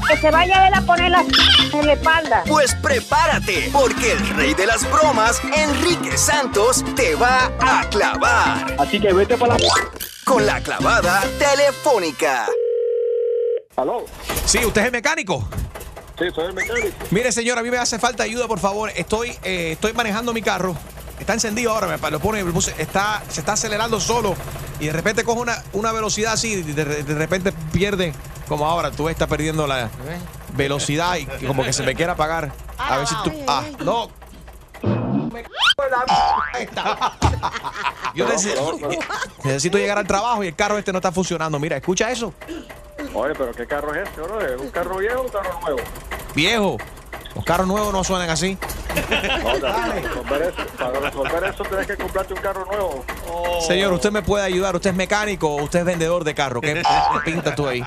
Que 0.08 0.18
se 0.18 0.32
vaya 0.32 0.68
él 0.68 0.74
a 0.74 0.82
poner 0.82 1.12
las 1.12 1.26
en 1.74 1.86
la 1.86 1.94
espalda. 1.94 2.44
Pues 2.48 2.74
prepárate, 2.76 3.70
porque 3.74 4.14
el 4.14 4.30
rey 4.38 4.54
de 4.54 4.66
las 4.66 4.90
bromas, 4.90 5.42
Enrique 5.56 6.18
Santos, 6.18 6.84
te 6.96 7.16
va 7.16 7.52
a 7.60 7.90
clavar. 7.90 8.76
Así 8.80 9.00
que 9.02 9.12
vete 9.12 9.36
para 9.38 9.58
la... 9.58 9.68
Con 10.24 10.46
la 10.46 10.62
clavada 10.62 11.24
telefónica. 11.40 12.48
¿Aló? 13.76 14.06
Sí, 14.46 14.60
¿usted 14.66 14.82
es 14.82 14.86
el 14.88 14.92
mecánico? 14.94 15.48
Sí, 16.18 16.26
soy 16.34 16.46
el 16.46 16.54
mecánico. 16.54 16.96
Mire, 17.12 17.32
señor, 17.32 17.58
a 17.60 17.62
mí 17.64 17.70
me 17.70 17.78
hace 17.78 18.00
falta 18.00 18.24
ayuda, 18.24 18.48
por 18.48 18.60
favor. 18.60 18.92
Estoy, 18.96 19.38
eh, 19.44 19.72
estoy 19.74 19.94
manejando 19.94 20.34
mi 20.34 20.42
carro. 20.42 20.76
Está 21.20 21.34
encendido 21.34 21.72
ahora, 21.72 21.88
me 21.98 22.12
lo 22.12 22.20
pone, 22.20 22.44
lo 22.44 22.54
puse- 22.54 22.74
está, 22.78 23.24
se 23.30 23.40
está 23.42 23.54
acelerando 23.54 24.00
solo 24.00 24.36
y 24.80 24.86
de 24.86 24.94
repente 24.94 25.24
coge 25.24 25.40
una, 25.42 25.64
una 25.74 25.92
velocidad 25.92 26.34
así 26.34 26.54
y 26.54 26.62
de, 26.62 26.86
de 26.86 27.16
repente 27.16 27.52
pierde, 27.74 28.14
como 28.48 28.66
ahora, 28.66 28.92
tú 28.92 29.10
estás 29.10 29.28
perdiendo 29.28 29.68
la 29.68 29.90
velocidad 30.54 31.16
y 31.18 31.26
como 31.46 31.64
que 31.64 31.74
se 31.74 31.84
me 31.84 31.96
quiere 31.96 32.12
apagar. 32.12 32.52
A 32.78 32.98
ver 32.98 33.08
si 33.08 33.16
tú... 33.24 33.32
Ah, 33.48 33.64
no. 33.84 34.10
Me 35.32 35.44
cago 35.44 35.86
en 35.86 35.92
la 35.92 36.60
esta. 36.60 37.14
Yo 38.16 38.28
necesito, 38.28 38.80
necesito 39.44 39.78
llegar 39.78 39.98
al 39.98 40.08
trabajo 40.08 40.44
y 40.44 40.48
el 40.48 40.56
carro 40.56 40.78
este 40.78 40.92
no 40.92 41.00
está 41.00 41.12
funcionando. 41.12 41.60
Mira, 41.60 41.78
escucha 41.78 42.10
eso. 42.10 42.34
Oye, 43.14 43.34
pero 43.38 43.52
¿qué 43.52 43.68
carro 43.68 43.94
es 43.94 44.08
este, 44.08 44.22
bro? 44.22 44.42
¿Es 44.42 44.60
un 44.60 44.70
carro 44.70 44.98
viejo 44.98 45.20
o 45.20 45.24
un 45.24 45.30
carro 45.30 45.60
nuevo? 45.62 45.80
Viejo, 46.34 46.78
los 47.38 47.46
carros 47.46 47.68
nuevos 47.68 47.94
no 47.94 48.04
suenan 48.04 48.32
así. 48.32 48.58
No, 48.96 49.60
para 49.62 49.94
resolver 49.94 50.42
eso, 50.42 50.66
para 50.76 51.00
resolver 51.00 51.44
eso 51.44 51.64
tienes 51.66 51.88
que 51.88 51.96
comprarte 51.98 52.34
un 52.34 52.40
carro 52.40 52.66
nuevo. 52.66 53.06
Señor, 53.62 53.94
usted 53.94 54.12
me 54.12 54.24
puede 54.24 54.44
ayudar. 54.44 54.76
¿Usted 54.76 54.90
es 54.90 54.96
mecánico 54.96 55.48
o 55.48 55.64
usted 55.64 55.80
es 55.80 55.86
vendedor 55.86 56.24
de 56.24 56.34
carro? 56.34 56.62
¿Qué 56.62 56.82
pinta 57.26 57.54
tú 57.54 57.68
ahí? 57.68 57.84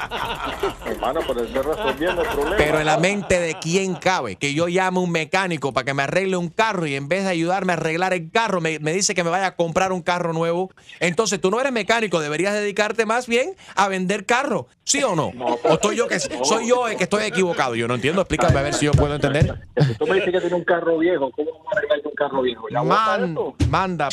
Hermano, 0.87 1.21
pero 1.27 1.43
estoy 1.43 1.63
resolviendo 1.63 2.23
el 2.23 2.29
problema. 2.29 2.57
Pero 2.57 2.79
en 2.79 2.87
la 2.87 2.99
mente 2.99 3.41
de 3.41 3.55
quién 3.61 3.97
cabe 3.97 4.37
que 4.37 4.55
yo 4.55 4.69
llame 4.69 4.99
a 4.99 5.01
un 5.01 5.11
mecánico 5.11 5.73
para 5.73 5.85
que 5.85 5.95
me 5.95 6.05
arregle 6.05 6.37
un 6.37 6.49
carro 6.49 6.87
y 6.87 6.95
en 6.95 7.09
vez 7.09 7.25
de 7.25 7.31
ayudarme 7.31 7.73
a 7.73 7.77
arreglar 7.77 8.13
el 8.13 8.31
carro 8.31 8.61
me, 8.61 8.79
me 8.79 8.93
dice 8.93 9.15
que 9.15 9.25
me 9.25 9.31
vaya 9.31 9.47
a 9.47 9.57
comprar 9.57 9.91
un 9.91 10.03
carro 10.03 10.33
nuevo. 10.33 10.71
Entonces 11.01 11.41
tú 11.41 11.51
no 11.51 11.59
eres 11.61 11.73
mecánico, 11.73 12.21
deberías 12.21 12.55
dedicarte 12.55 13.05
más 13.05 13.27
bien 13.27 13.57
a 13.75 13.89
vender 13.89 14.27
carros. 14.27 14.67
¿Sí 14.85 15.03
o 15.05 15.15
no? 15.15 15.29
¿O 15.29 15.75
estoy 15.75 15.97
yo 15.97 16.09
que 16.09 16.19
soy 16.19 16.67
yo 16.69 16.89
el 16.89 16.97
que 16.97 17.05
estoy 17.05 17.23
equivocado? 17.23 17.77
Yo 17.77 17.87
no 17.87 17.95
entiendo. 17.95 18.23
Explícame 18.23 18.59
a 18.59 18.63
ver 18.63 18.75
si 18.75 18.87
yo 18.87 18.93
puedo 18.93 19.15
entender. 19.15 19.40
Si 19.87 19.95
tú 19.95 20.07
me 20.07 20.15
dices 20.17 20.33
que 20.33 20.41
tiene 20.41 20.57
un 20.57 20.65
carro 20.65 20.99
viejo, 20.99 21.31
¿cómo 21.31 21.51
vamos 21.53 21.67
a 21.73 21.79
arreglar 21.79 22.01
un 22.05 22.15
carro 22.15 22.43
viejo? 22.43 22.69
¿Ya 22.71 22.83
Man, 22.83 23.37
manda. 23.69 24.09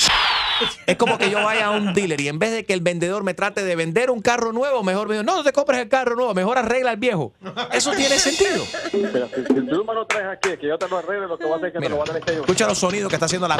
Es 0.85 0.97
como 0.97 1.17
que 1.17 1.29
yo 1.29 1.43
vaya 1.43 1.67
a 1.67 1.71
un 1.71 1.93
dealer 1.93 2.19
y 2.19 2.27
en 2.29 2.39
vez 2.39 2.51
de 2.51 2.65
que 2.65 2.73
el 2.73 2.81
vendedor 2.81 3.23
me 3.23 3.33
trate 3.33 3.63
de 3.63 3.75
vender 3.75 4.09
un 4.09 4.21
carro 4.21 4.51
nuevo, 4.51 4.83
mejor 4.83 5.07
me 5.07 5.13
diga, 5.13 5.23
no, 5.23 5.35
no 5.35 5.43
te 5.43 5.53
compres 5.53 5.79
el 5.79 5.89
carro 5.89 6.15
nuevo, 6.15 6.33
mejor 6.33 6.57
arregla 6.57 6.91
el 6.91 6.97
viejo. 6.97 7.33
Eso 7.71 7.91
tiene 7.91 8.17
sentido. 8.17 8.63
Pero 8.91 9.27
si, 9.27 9.45
si 9.45 9.67
tú 9.67 9.85
me 9.85 9.93
lo 9.93 10.05
traes 10.07 10.37
aquí, 10.37 10.57
que 10.57 10.67
yo 10.67 10.77
te 10.77 10.87
lo 10.87 10.97
arregle, 10.97 11.27
lo 11.27 11.37
que 11.37 11.45
va 11.45 11.53
a 11.53 11.57
hacer 11.57 11.67
es 11.67 11.73
que 11.73 11.79
te 11.79 11.89
lo 11.89 11.97
voy 11.97 12.03
a 12.03 12.05
tener 12.05 12.23
que 12.23 12.35
yo. 12.35 12.41
Escucha 12.41 12.67
los 12.67 12.77
sonidos 12.77 13.09
que 13.09 13.15
está 13.15 13.25
haciendo 13.25 13.47
la. 13.47 13.57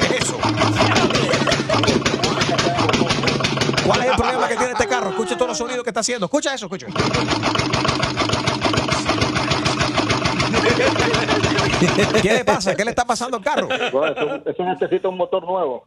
¿Qué 0.00 0.16
es 0.16 0.22
eso? 0.24 0.38
¿Cuál 3.86 4.00
es 4.00 4.06
el 4.06 4.16
problema 4.16 4.48
que 4.48 4.56
tiene 4.56 4.72
este 4.72 4.88
carro? 4.88 5.10
Escucha 5.10 5.34
todos 5.36 5.48
los 5.50 5.58
sonidos 5.58 5.84
que 5.84 5.90
está 5.90 6.00
haciendo. 6.00 6.26
Escucha 6.26 6.54
eso, 6.54 6.66
escucha. 6.66 6.86
¿Qué 12.22 12.32
le 12.32 12.44
pasa? 12.44 12.74
¿Qué 12.74 12.84
le 12.84 12.90
está 12.90 13.04
pasando 13.04 13.36
al 13.36 13.42
carro? 13.42 13.68
Bro, 13.68 14.06
eso, 14.06 14.42
eso 14.46 14.64
necesita 14.64 15.08
un 15.08 15.16
motor 15.16 15.44
nuevo. 15.44 15.84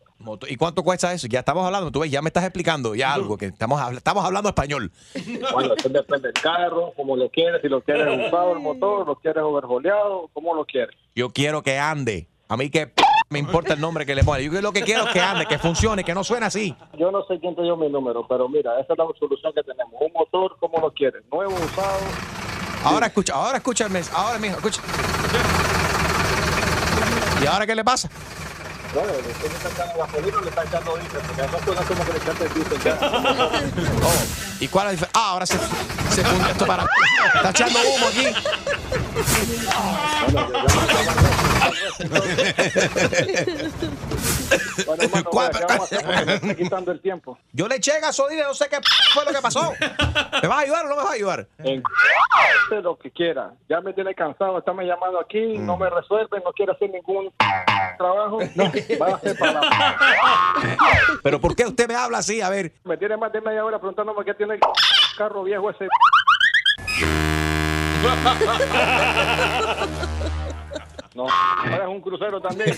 ¿Y 0.48 0.56
cuánto 0.56 0.84
cuesta 0.84 1.14
eso? 1.14 1.28
Ya 1.28 1.40
estamos 1.40 1.66
hablando, 1.66 1.92
tú 1.92 2.00
ves, 2.00 2.12
ya 2.12 2.22
me 2.22 2.30
estás 2.30 2.44
explicando 2.44 2.96
ya 2.96 3.14
algo, 3.14 3.38
que 3.38 3.46
estamos, 3.48 3.82
estamos 3.94 4.26
hablando 4.26 4.50
español. 4.50 4.92
Bueno, 5.54 5.74
eso 5.76 5.90
depende 5.90 6.32
del 6.32 6.42
carro, 6.42 6.94
como 6.96 7.16
lo 7.16 7.30
quieres, 7.30 7.62
si 7.62 7.70
lo 7.70 7.82
quieres 7.82 8.28
usado 8.28 8.54
el 8.54 8.60
motor, 8.60 9.08
lo 9.08 9.16
quieres 9.16 9.42
overjoleado, 9.42 10.30
cómo 10.34 10.54
lo 10.54 10.66
quieres. 10.66 10.96
Yo 11.16 11.30
quiero 11.30 11.64
que 11.64 11.80
ande. 11.80 12.28
A 12.50 12.58
mí 12.58 12.70
que 12.70 12.92
me 13.30 13.40
importa 13.40 13.74
el 13.74 13.82
nombre 13.82 14.06
que 14.06 14.16
le 14.16 14.24
pone. 14.24 14.44
Yo 14.44 14.62
lo 14.62 14.72
que 14.72 14.82
quiero 14.82 15.06
es 15.06 15.14
que 15.14 15.20
ande, 15.20 15.46
que 15.46 15.58
funcione, 15.58 16.04
que 16.04 16.14
no 16.14 16.24
suene 16.24 16.46
así. 16.46 16.76
Yo 16.98 17.12
no 17.12 17.24
sé 17.26 17.40
quién 17.40 17.56
te 17.56 17.64
dio 17.64 17.76
mi 17.76 17.90
número, 17.90 18.26
pero 18.28 18.48
mira, 18.48 18.80
esa 18.80 18.94
es 18.94 19.00
la 19.00 19.06
solución 19.20 19.54
que 19.54 19.64
tenemos. 19.64 19.94
Un 20.00 20.12
motor, 20.14 20.56
¿cómo 20.60 20.80
lo 20.80 20.92
quieres? 20.92 21.24
Nuevo, 21.32 21.54
usado. 21.54 22.00
Ahora 22.84 23.08
escucha, 23.08 23.34
ahora 23.34 23.58
escúchame, 23.58 24.02
ahora 24.14 24.38
mijo, 24.40 24.56
escucha. 24.58 24.82
¿Y 27.42 27.46
ahora 27.46 27.66
qué 27.66 27.76
le 27.76 27.84
pasa? 27.84 28.08
Bueno, 28.94 29.10
le 29.12 29.20
estoy 29.32 29.50
echando 29.72 29.98
gasolina 30.00 30.38
o 30.38 30.42
le 30.42 30.50
está 30.50 30.64
echando 30.64 30.96
diésel, 30.98 31.20
porque 31.28 31.42
esas 31.42 31.62
cosas 31.62 31.86
como 31.86 32.06
que 32.06 32.14
le 32.14 32.20
diésel 32.54 32.80
ya. 32.84 32.98
¿Y 34.60 34.68
cuál 34.70 34.88
es 34.88 35.02
la 35.02 35.02
diferencia? 35.08 35.10
Ah, 35.14 35.30
ahora 35.32 35.46
se, 35.46 35.58
se 36.16 36.24
funde 36.24 36.52
esto 36.52 36.66
para. 36.66 36.86
Está 37.36 37.50
echando 37.50 37.80
humo 37.80 38.08
aquí. 38.08 38.28
Bueno, 42.10 42.26
hermano, 44.52 45.04
mira, 45.08 45.24
¿qué 45.24 45.66
vamos 45.66 45.70
a 45.70 45.84
hacer? 45.84 46.06
Porque 46.06 46.26
me 46.26 46.34
está 46.36 46.56
quitando 46.56 46.92
el 46.92 47.02
tiempo. 47.02 47.38
Yo 47.54 47.68
le 47.68 47.76
eché 47.76 48.00
gasolina, 48.00 48.44
no 48.44 48.54
sé 48.54 48.68
qué 48.70 48.78
fue 49.14 49.26
lo 49.26 49.32
que 49.32 49.42
pasó. 49.42 49.74
¿Me 50.42 50.48
vas 50.48 50.58
a 50.58 50.62
ayudar 50.62 50.86
o 50.86 50.90
no 50.90 50.96
me 50.96 51.04
vas 51.04 51.12
a 51.12 51.16
ayudar? 51.16 51.48
En 51.60 51.84
hace 52.68 52.82
lo 52.82 52.98
que 52.98 53.12
quiera. 53.12 53.54
Ya 53.70 53.82
me 53.82 53.94
tiene 53.94 54.14
cansado, 54.14 54.58
está 54.60 54.74
me 54.74 54.86
llamando 54.86 55.20
aquí, 55.20 55.58
no 55.58 55.78
me 55.78 55.90
resuelve, 55.90 56.40
no 56.44 56.52
quiere 56.54 56.72
hacer 56.72 56.90
ningún 56.90 57.32
trabajo. 57.98 58.40
No, 58.56 58.64
va 59.02 59.08
a 59.08 59.16
hacer 59.16 59.38
para 59.38 59.54
la... 59.54 60.78
Pero 61.24 61.40
¿por 61.40 61.56
qué 61.56 61.66
usted 61.66 61.88
me 61.88 61.96
habla 61.96 62.20
así? 62.20 62.42
A 62.42 62.50
ver. 62.50 62.74
Me 62.84 62.98
tiene 62.98 63.18
más 63.18 63.32
de 63.32 63.42
media 63.42 63.64
hora 63.64 63.80
preguntándome 63.80 64.24
qué 64.26 64.34
tiene 64.34 64.56
el 64.56 64.60
carro 65.18 65.44
viejo 65.44 65.70
ese. 65.70 65.88
No, 71.18 71.26
ahora 71.28 71.86
es 71.86 71.90
un 71.90 72.00
crucero 72.00 72.40
también. 72.40 72.70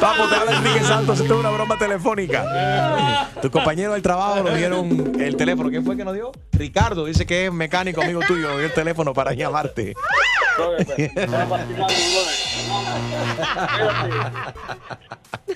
Papo, 0.00 0.28
te 0.28 0.36
habla 0.36 0.52
Enrique 0.52 0.84
Santos, 0.84 1.18
esto 1.18 1.34
es 1.34 1.40
una 1.40 1.50
broma 1.50 1.76
telefónica. 1.76 3.28
Tu 3.42 3.50
compañero 3.50 3.94
del 3.94 4.02
trabajo 4.02 4.44
nos 4.44 4.54
dieron 4.54 5.20
el 5.20 5.34
teléfono. 5.34 5.68
¿Quién 5.68 5.84
fue 5.84 5.96
que 5.96 6.04
nos 6.04 6.14
dio? 6.14 6.30
Ricardo, 6.52 7.06
dice 7.06 7.26
que 7.26 7.46
es 7.46 7.52
mecánico 7.52 8.02
amigo 8.02 8.20
tuyo, 8.20 8.46
nos 8.50 8.58
dio 8.58 8.66
el 8.66 8.72
teléfono 8.72 9.12
para 9.12 9.32
llamarte. 9.32 9.96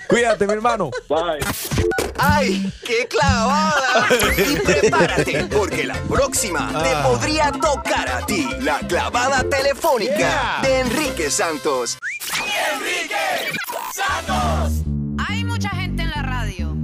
Cuídate, 0.09 0.47
mi 0.49 0.53
hermano. 0.53 0.91
Bye. 1.09 1.39
¡Ay, 2.23 2.71
qué 2.85 3.07
clavada! 3.09 4.07
Y 4.37 4.57
prepárate, 4.57 5.45
porque 5.45 5.85
la 5.85 5.95
próxima 5.95 6.69
te 6.83 6.95
podría 7.03 7.51
tocar 7.51 8.09
a 8.09 8.27
ti. 8.27 8.47
La 8.61 8.79
clavada 8.81 9.43
telefónica 9.63 10.17
Yeah. 10.17 10.61
de 10.63 10.81
Enrique 10.81 11.31
Santos. 11.31 11.99
¡Enrique 12.75 13.53
Santos! 13.93 14.83
Hay 15.29 15.45
mucha 15.45 15.69
gente 15.71 16.03
en 16.03 16.11
la 16.11 16.23
radio, 16.23 16.75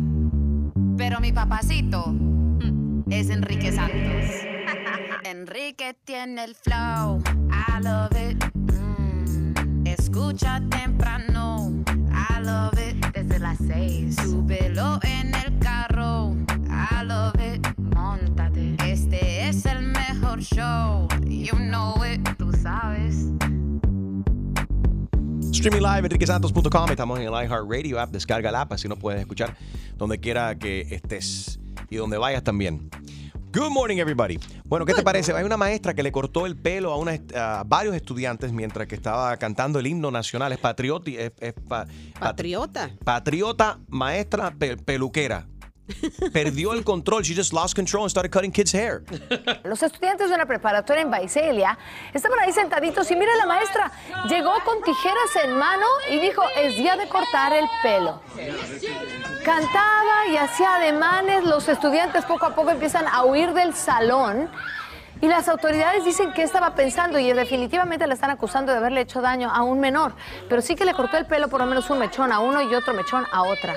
pero 0.99 1.21
mi 1.21 1.33
papacito 1.33 2.15
es 3.09 3.31
Enrique 3.31 3.73
Santos. 3.73 4.31
Enrique 5.25 5.97
tiene 6.05 6.45
el 6.45 6.55
flow, 6.55 7.23
I 7.51 7.83
love 7.83 8.13
it. 8.31 8.45
Mm, 8.55 9.87
Escucha 9.87 10.61
temprano, 10.71 11.73
I 11.87 12.43
love 12.45 12.79
it. 12.79 13.07
Desde 13.15 13.39
las 13.39 13.57
seis, 13.67 14.17
súbelo 14.17 15.01
en 15.03 15.35
el 15.35 15.59
carro, 15.61 16.36
I 16.91 17.05
love 17.05 17.35
it. 17.41 17.67
Móntate, 17.79 18.77
este 18.91 19.49
es 19.49 19.65
el 19.67 19.83
mejor 19.83 20.41
show, 20.41 21.09
you 21.27 21.57
know 21.57 21.95
it, 22.05 22.21
tú 22.39 22.53
sabes. 22.53 23.31
Streaming 25.53 25.81
live, 25.83 26.07
enriquesantos.com. 26.07 26.91
Estamos 26.91 27.19
en 27.19 27.27
el 27.27 27.33
iHeartRadio 27.33 27.99
app. 27.99 28.11
Descarga 28.11 28.51
la 28.51 28.63
app, 28.63 28.73
así 28.73 28.89
nos 28.89 28.99
puedes 28.99 29.21
escuchar 29.21 29.57
donde 29.97 30.19
quiera 30.19 30.55
que 30.59 30.83
estés 30.91 31.59
y 31.91 31.97
donde 31.97 32.19
vayas 32.19 32.43
también. 32.45 32.91
Good 33.53 33.71
morning, 33.71 33.97
everybody. 33.97 34.39
Bueno, 34.67 34.85
¿qué 34.85 34.93
te 34.93 35.03
parece? 35.03 35.33
Hay 35.33 35.45
una 35.45 35.57
maestra 35.57 35.95
que 35.95 36.03
le 36.03 36.13
cortó 36.13 36.45
el 36.45 36.57
pelo 36.57 36.93
a, 36.93 36.99
una 36.99 37.19
a 37.35 37.65
varios 37.67 37.95
estudiantes 37.95 38.53
mientras 38.53 38.87
que 38.87 38.95
estaba 38.95 39.35
cantando 39.39 39.79
el 39.79 39.87
himno 39.87 40.11
nacional. 40.11 40.53
Es 40.53 40.59
patrioti, 40.59 41.17
es, 41.17 41.33
es 41.41 41.55
pa- 41.55 41.87
pat- 41.87 41.89
Patriota. 42.21 42.91
patriota, 43.03 43.79
maestra, 43.89 44.51
pe- 44.51 44.77
peluquera. 44.77 45.47
Perdió 46.33 46.73
el 46.73 46.85
control. 46.85 47.23
She 47.23 47.35
just 47.35 47.53
lost 47.53 47.75
control 47.75 48.05
and 48.05 48.11
started 48.11 48.31
cutting 48.31 48.51
kids' 48.51 48.73
hair. 48.73 49.03
Los 49.65 49.83
estudiantes 49.83 50.31
de 50.31 50.37
la 50.37 50.47
preparatoria 50.47 51.03
en 51.03 51.11
Baicelia 51.11 51.79
estaban 52.13 52.39
ahí 52.41 52.53
sentaditos 52.53 53.11
y 53.11 53.17
mira 53.17 53.35
la 53.37 53.47
maestra 53.47 53.91
llegó 54.29 54.53
con 54.65 54.83
tijeras 54.83 55.37
en 55.45 55.53
mano 55.57 55.87
y 56.11 56.19
dijo 56.19 56.43
es 56.57 56.77
día 56.77 56.97
de 56.97 57.09
cortar 57.09 57.53
el 57.53 57.67
pelo. 57.83 58.21
Cantaba 59.45 60.27
y 60.31 60.37
hacía 60.37 60.77
ademanes, 60.77 61.45
los 61.45 61.69
estudiantes 61.69 62.25
poco 62.25 62.47
a 62.47 62.55
poco 62.55 62.71
empiezan 62.71 63.07
a 63.07 63.25
huir 63.25 63.53
del 63.53 63.75
salón 63.75 64.51
y 65.21 65.29
las 65.29 65.49
autoridades 65.49 66.05
dicen 66.05 66.33
que 66.33 66.43
estaba 66.43 66.75
pensando 66.75 67.19
y 67.19 67.33
definitivamente 67.33 68.07
le 68.07 68.15
están 68.15 68.31
acusando 68.31 68.73
de 68.73 68.79
haberle 68.79 69.03
hecho 69.03 69.23
daño 69.23 69.51
a 69.51 69.63
un 69.63 69.81
menor, 69.81 70.15
pero 70.49 70.61
sí 70.61 70.75
que 70.75 70.85
le 70.85 70.95
cortó 70.95 71.17
el 71.17 71.27
pelo 71.27 71.49
por 71.49 71.61
lo 71.61 71.67
menos 71.67 71.89
un 71.91 71.99
mechón 71.99 72.33
a 72.33 72.41
uno 72.41 72.61
y 72.61 72.75
otro 72.75 72.93
mechón 72.93 73.25
a 73.33 73.43
otra. 73.43 73.77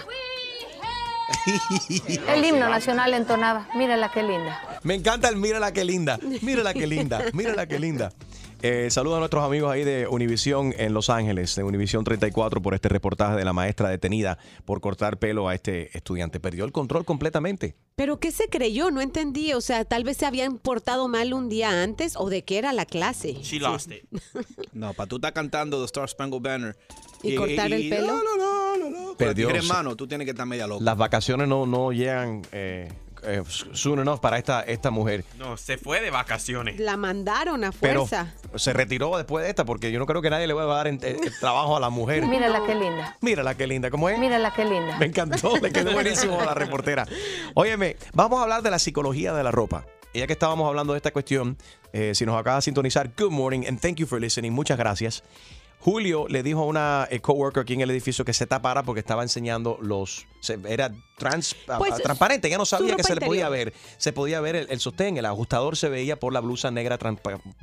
El 2.27 2.45
himno 2.45 2.69
nacional 2.69 3.13
entonaba. 3.13 3.67
Mírala 3.75 4.11
qué 4.11 4.23
linda. 4.23 4.61
Me 4.83 4.95
encanta 4.95 5.29
el 5.29 5.35
mírala 5.35 5.71
qué 5.73 5.85
linda. 5.85 6.19
Mírala 6.41 6.73
qué 6.73 6.87
linda. 6.87 7.23
Mírala 7.33 7.67
qué 7.67 7.79
linda. 7.79 8.11
Eh, 8.61 8.89
saludos 8.91 9.17
a 9.17 9.19
nuestros 9.19 9.43
amigos 9.45 9.71
ahí 9.71 9.85
de 9.85 10.05
Univisión 10.07 10.73
en 10.77 10.93
Los 10.93 11.09
Ángeles, 11.09 11.55
de 11.55 11.63
Univisión 11.63 12.03
34, 12.03 12.61
por 12.61 12.73
este 12.73 12.89
reportaje 12.89 13.37
de 13.37 13.45
la 13.45 13.53
maestra 13.53 13.87
detenida 13.87 14.37
por 14.65 14.81
cortar 14.81 15.17
pelo 15.17 15.47
a 15.47 15.55
este 15.55 15.95
estudiante. 15.97 16.41
Perdió 16.41 16.65
el 16.65 16.73
control 16.73 17.05
completamente. 17.05 17.75
¿Pero 17.95 18.19
qué 18.19 18.31
se 18.31 18.49
creyó? 18.49 18.91
No 18.91 18.99
entendí. 18.99 19.53
O 19.53 19.61
sea, 19.61 19.85
tal 19.85 20.03
vez 20.03 20.17
se 20.17 20.25
habían 20.25 20.57
portado 20.57 21.07
mal 21.07 21.33
un 21.33 21.47
día 21.47 21.81
antes 21.83 22.15
o 22.17 22.29
de 22.29 22.43
qué 22.43 22.57
era 22.57 22.73
la 22.73 22.85
clase. 22.85 23.33
She 23.41 23.59
lost 23.59 23.91
it. 23.91 24.03
No, 24.73 24.93
para 24.93 25.07
tú 25.07 25.15
estar 25.15 25.33
cantando 25.33 25.79
The 25.79 25.85
Star 25.85 26.09
Spangled 26.09 26.41
Banner. 26.41 26.77
¿Y 27.23 27.35
cortar 27.35 27.71
el 27.73 27.89
pelo? 27.89 28.07
No, 28.07 28.23
no, 28.23 28.37
no, 28.37 28.77
no, 28.77 28.89
no. 28.89 29.15
Perdió, 29.15 29.49
hermano, 29.49 29.95
tú 29.95 30.07
tienes 30.07 30.25
que 30.25 30.31
estar 30.31 30.45
media 30.45 30.67
loca. 30.67 30.83
Las 30.83 30.97
vacaciones 30.97 31.47
no, 31.47 31.65
no 31.65 31.91
llegan 31.91 32.41
eh, 32.51 32.89
eh, 33.23 33.43
soon 33.73 33.99
enough 33.99 34.19
para 34.19 34.37
esta, 34.37 34.61
esta 34.61 34.91
mujer. 34.91 35.23
No, 35.37 35.57
se 35.57 35.77
fue 35.77 36.01
de 36.01 36.11
vacaciones. 36.11 36.79
La 36.79 36.97
mandaron 36.97 37.63
a 37.63 37.71
Pero 37.71 38.05
fuerza. 38.05 38.33
se 38.55 38.73
retiró 38.73 39.15
después 39.17 39.43
de 39.43 39.49
esta 39.49 39.65
porque 39.65 39.91
yo 39.91 39.99
no 39.99 40.05
creo 40.05 40.21
que 40.21 40.29
nadie 40.29 40.47
le 40.47 40.53
va 40.53 40.63
a 40.63 40.65
dar 40.77 40.87
en- 40.87 40.99
eh, 41.03 41.17
trabajo 41.39 41.75
a 41.77 41.79
la 41.79 41.89
mujer. 41.89 42.25
Mírala 42.25 42.61
qué 42.65 42.75
linda. 42.75 43.17
Mírala 43.21 43.55
qué 43.55 43.67
linda, 43.67 43.89
¿cómo 43.89 44.09
es? 44.09 44.17
Mírala 44.19 44.53
qué 44.53 44.65
linda. 44.65 44.97
Me 44.97 45.05
encantó, 45.07 45.57
le 45.57 45.71
quedó 45.71 45.91
buenísimo 45.93 46.39
a 46.39 46.45
la 46.45 46.53
reportera. 46.53 47.05
Óyeme, 47.53 47.97
vamos 48.13 48.39
a 48.39 48.43
hablar 48.43 48.61
de 48.61 48.71
la 48.71 48.79
psicología 48.79 49.33
de 49.33 49.43
la 49.43 49.51
ropa. 49.51 49.85
Y 50.13 50.19
Ya 50.19 50.27
que 50.27 50.33
estábamos 50.33 50.67
hablando 50.67 50.93
de 50.93 50.97
esta 50.97 51.11
cuestión, 51.11 51.55
eh, 51.93 52.13
si 52.15 52.25
nos 52.25 52.35
acaba 52.39 52.55
de 52.55 52.61
sintonizar, 52.63 53.11
good 53.17 53.29
morning 53.31 53.61
and 53.67 53.79
thank 53.79 53.97
you 53.97 54.07
for 54.07 54.19
listening. 54.19 54.51
Muchas 54.51 54.77
gracias. 54.77 55.23
Julio 55.81 56.27
le 56.27 56.43
dijo 56.43 56.61
a 56.61 56.65
una 56.65 57.07
eh, 57.09 57.21
coworker 57.21 57.61
aquí 57.63 57.73
en 57.73 57.81
el 57.81 57.89
edificio 57.89 58.25
que 58.25 58.33
se 58.33 58.45
tapara 58.45 58.83
porque 58.83 58.99
estaba 58.99 59.23
enseñando 59.23 59.77
los. 59.81 60.27
se- 60.41 60.59
era 60.67 60.91
trans, 61.17 61.55
a- 61.69 61.77
Pues, 61.77 61.93
a- 61.93 61.97
transparente, 61.97 62.49
ya 62.49 62.57
no 62.57 62.65
sabía 62.65 62.95
que 62.97 63.03
se 63.03 63.15
le 63.15 63.21
podía 63.25 63.47
ver. 63.49 63.73
Se 63.97 64.11
podía 64.11 64.41
ver 64.41 64.55
el, 64.57 64.67
el 64.69 64.79
sostén, 64.81 65.15
el 65.17 65.25
ajustador 65.25 65.77
se 65.77 65.87
veía 65.87 66.19
por 66.19 66.33
la 66.33 66.41
blusa 66.41 66.69
negra 66.69 66.97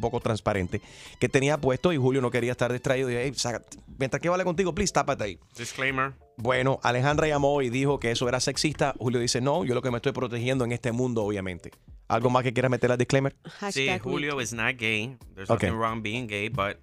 poco 0.01 0.21
transparente 0.21 0.81
que 1.21 1.29
tenía 1.29 1.59
puesto 1.61 1.93
y 1.93 1.99
Julio 1.99 2.21
no 2.23 2.31
quería 2.31 2.53
estar 2.53 2.73
distraído. 2.73 3.11
Y, 3.11 3.17
"Ey, 3.17 3.35
saca- 3.35 3.63
mientras 3.99 4.21
que 4.23 4.29
vale 4.31 4.45
contigo, 4.45 4.75
please, 4.75 4.93
tápate 4.95 5.25
ahí. 5.25 5.39
Disclaimer. 5.57 6.15
Bueno, 6.39 6.81
Alejandra 6.83 7.27
llamó 7.29 7.61
y 7.61 7.69
dijo 7.71 7.99
que 8.01 8.11
eso 8.13 8.29
era 8.29 8.41
sexista. 8.41 8.95
Julio 8.99 9.21
dice, 9.21 9.41
no, 9.43 9.65
yo 9.65 9.75
lo 9.75 9.83
que 9.83 9.91
me 9.91 9.97
estoy 9.97 10.13
protegiendo 10.13 10.65
en 10.65 10.73
este 10.73 10.91
mundo, 10.93 11.23
obviamente. 11.23 11.71
¿Algo 12.09 12.31
más 12.31 12.43
que 12.45 12.53
quieras 12.53 12.71
meter 12.71 12.91
al 12.93 12.99
disclaimer? 12.99 13.37
Sí, 13.73 13.89
Julio 14.03 14.41
is 14.41 14.53
not 14.55 14.77
gay. 14.79 15.17
There's 15.35 15.49
nothing 15.51 15.73
wrong 15.73 16.03
being 16.03 16.27
gay, 16.27 16.49
but 16.49 16.77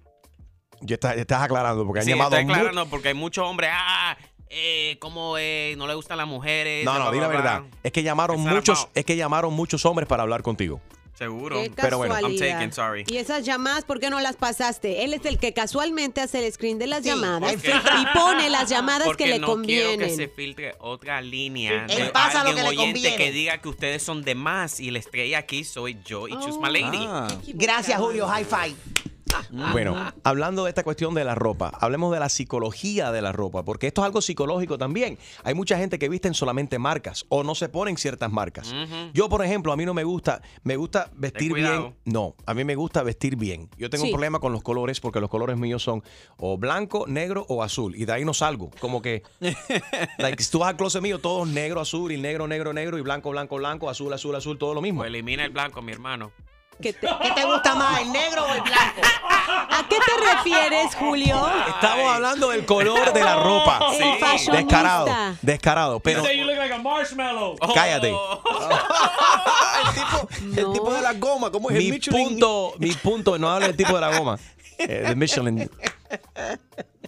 Ya 0.86 0.94
estás, 0.94 1.14
ya 1.16 1.22
estás 1.22 1.42
aclarando, 1.42 1.84
porque 1.86 2.00
han 2.00 2.04
sí, 2.04 2.10
llamado 2.12 2.36
estoy 2.36 2.52
aclarando 2.52 2.86
porque 2.86 3.08
hay 3.08 3.14
muchos 3.14 3.46
hombres, 3.46 3.70
ah, 3.72 4.16
eh, 4.50 4.96
como 5.00 5.36
eh, 5.38 5.74
no 5.78 5.86
le 5.86 5.94
gustan 5.94 6.18
las 6.18 6.26
mujeres. 6.26 6.84
No, 6.84 6.98
no, 6.98 7.10
di 7.10 7.18
la 7.18 7.28
verdad. 7.28 7.62
Es 7.82 7.90
que 7.92 8.02
llamaron 8.02 8.40
muchos, 8.40 8.88
es 8.94 9.04
que 9.04 9.16
llamaron 9.16 9.52
muchos 9.54 9.84
hombres 9.86 10.06
para 10.06 10.22
hablar 10.22 10.42
contigo. 10.42 10.80
Seguro. 11.14 11.62
Qué 11.62 11.70
Pero 11.76 11.96
bueno, 11.98 12.14
I'm 12.18 12.36
taken, 12.36 12.72
sorry. 12.72 13.04
Y 13.06 13.18
esas 13.18 13.44
llamadas, 13.44 13.84
¿por 13.84 14.00
qué 14.00 14.10
no 14.10 14.18
las 14.18 14.34
pasaste? 14.34 15.04
Él 15.04 15.14
es 15.14 15.24
el 15.26 15.38
que 15.38 15.52
casualmente 15.52 16.20
hace 16.20 16.44
el 16.44 16.52
screen 16.52 16.76
de 16.80 16.88
las 16.88 17.04
Sí, 17.04 17.08
llamadas 17.10 17.52
él 17.52 17.60
y 18.00 18.18
pone 18.18 18.50
las 18.50 18.68
llamadas 18.68 19.06
Porque 19.06 19.24
que 19.24 19.30
le 19.30 19.38
no 19.38 19.46
convienen. 19.46 19.96
quiero 20.00 20.10
que 20.10 20.16
se 20.16 20.26
filtre 20.26 20.74
otra 20.80 21.20
línea 21.22 21.86
Sí, 21.88 21.94
de 21.94 22.02
él 22.02 22.10
pasa 22.10 22.42
lo 22.42 22.48
alguien 22.48 22.56
que 22.56 22.62
le 22.62 22.68
oyente 22.80 22.94
conviene. 23.00 23.16
que 23.16 23.30
diga 23.30 23.58
que 23.58 23.68
ustedes 23.68 24.02
son 24.02 24.22
de 24.22 24.34
más 24.34 24.80
y 24.80 24.90
la 24.90 24.98
estrella 24.98 25.38
aquí 25.38 25.62
soy 25.62 25.98
yo 26.04 26.26
y 26.26 26.32
Choose 26.32 26.58
My 26.60 26.68
Lady. 26.80 27.06
Ah. 27.08 27.28
Gracias, 27.46 27.96
Julio. 28.00 28.26
High 28.26 28.44
five. 28.44 28.74
Bueno, 29.72 30.12
hablando 30.24 30.64
de 30.64 30.70
esta 30.70 30.82
cuestión 30.84 31.14
de 31.14 31.24
la 31.24 31.34
ropa, 31.34 31.72
hablemos 31.80 32.12
de 32.12 32.20
la 32.20 32.28
psicología 32.28 33.10
de 33.12 33.22
la 33.22 33.32
ropa, 33.32 33.64
porque 33.64 33.86
esto 33.88 34.02
es 34.02 34.06
algo 34.06 34.20
psicológico 34.20 34.78
también. 34.78 35.18
Hay 35.42 35.54
mucha 35.54 35.76
gente 35.78 35.98
que 35.98 36.08
visten 36.08 36.34
solamente 36.34 36.78
marcas 36.78 37.24
o 37.28 37.42
no 37.42 37.54
se 37.54 37.68
ponen 37.68 37.96
ciertas 37.96 38.30
marcas. 38.30 38.74
Yo, 39.12 39.28
por 39.28 39.44
ejemplo, 39.44 39.72
a 39.72 39.76
mí 39.76 39.84
no 39.84 39.94
me 39.94 40.04
gusta, 40.04 40.42
me 40.62 40.76
gusta 40.76 41.10
vestir 41.14 41.52
bien. 41.54 41.94
No, 42.04 42.34
a 42.46 42.54
mí 42.54 42.64
me 42.64 42.74
gusta 42.74 43.02
vestir 43.02 43.36
bien. 43.36 43.68
Yo 43.76 43.90
tengo 43.90 44.04
Sí. 44.04 44.10
un 44.10 44.14
problema 44.14 44.38
con 44.40 44.52
los 44.52 44.62
colores 44.62 45.00
porque 45.00 45.20
los 45.20 45.30
colores 45.30 45.56
míos 45.56 45.82
son 45.82 46.02
o 46.36 46.58
blanco, 46.58 47.06
negro 47.08 47.46
o 47.48 47.62
azul 47.62 47.94
y 47.96 48.04
de 48.04 48.12
ahí 48.12 48.24
no 48.24 48.34
salgo. 48.34 48.70
Como 48.80 49.00
que, 49.02 49.22
like, 50.18 50.42
si 50.42 50.50
tú 50.50 50.58
vas 50.58 50.70
al 50.70 50.76
closet 50.76 51.02
mío, 51.02 51.18
todo 51.18 51.44
es 51.44 51.50
negro, 51.50 51.80
azul 51.80 52.12
y 52.12 52.18
negro, 52.20 52.46
negro, 52.46 52.72
negro 52.72 52.98
y 52.98 53.00
blanco, 53.02 53.30
blanco, 53.30 53.56
blanco, 53.56 53.88
azul, 53.90 54.12
azul, 54.12 54.34
azul, 54.34 54.58
todo 54.58 54.74
lo 54.74 54.80
mismo. 54.82 55.00
Pues 55.00 55.08
elimina 55.08 55.44
el 55.44 55.50
blanco, 55.50 55.80
mi 55.82 55.92
hermano. 55.92 56.32
¿Qué 56.80 56.92
te, 56.92 57.06
¿Qué 57.22 57.30
te 57.34 57.44
gusta 57.44 57.74
más, 57.74 58.00
el 58.02 58.12
negro 58.12 58.44
o 58.44 58.54
el 58.54 58.60
blanco? 58.62 59.00
¿A 59.26 59.86
qué 59.88 59.96
te 59.96 60.34
refieres, 60.34 60.94
Julio? 60.94 61.40
Estamos 61.68 62.06
hablando 62.14 62.50
del 62.50 62.64
color 62.66 63.12
de 63.12 63.20
la 63.20 63.36
ropa. 63.36 63.80
El 63.98 64.18
fashionista. 64.18 64.52
Descarado, 64.56 65.06
descarado, 65.42 66.00
pero 66.00 66.22
marshmallow. 66.82 67.56
cállate. 67.74 68.12
El 70.56 70.72
tipo 70.72 70.92
de 70.92 71.00
la 71.02 71.12
goma, 71.14 71.50
¿cómo 71.50 71.70
es 71.70 71.76
el 71.76 71.82
Mi 71.84 71.90
Michelin? 71.92 72.28
punto, 72.28 72.74
mi 72.78 72.92
punto, 72.92 73.38
no 73.38 73.50
hablo 73.50 73.66
del 73.66 73.76
tipo 73.76 73.94
de 73.94 74.00
la 74.00 74.16
goma. 74.18 74.38
eh, 74.78 75.04
de 75.08 75.16
Michelin. 75.16 75.68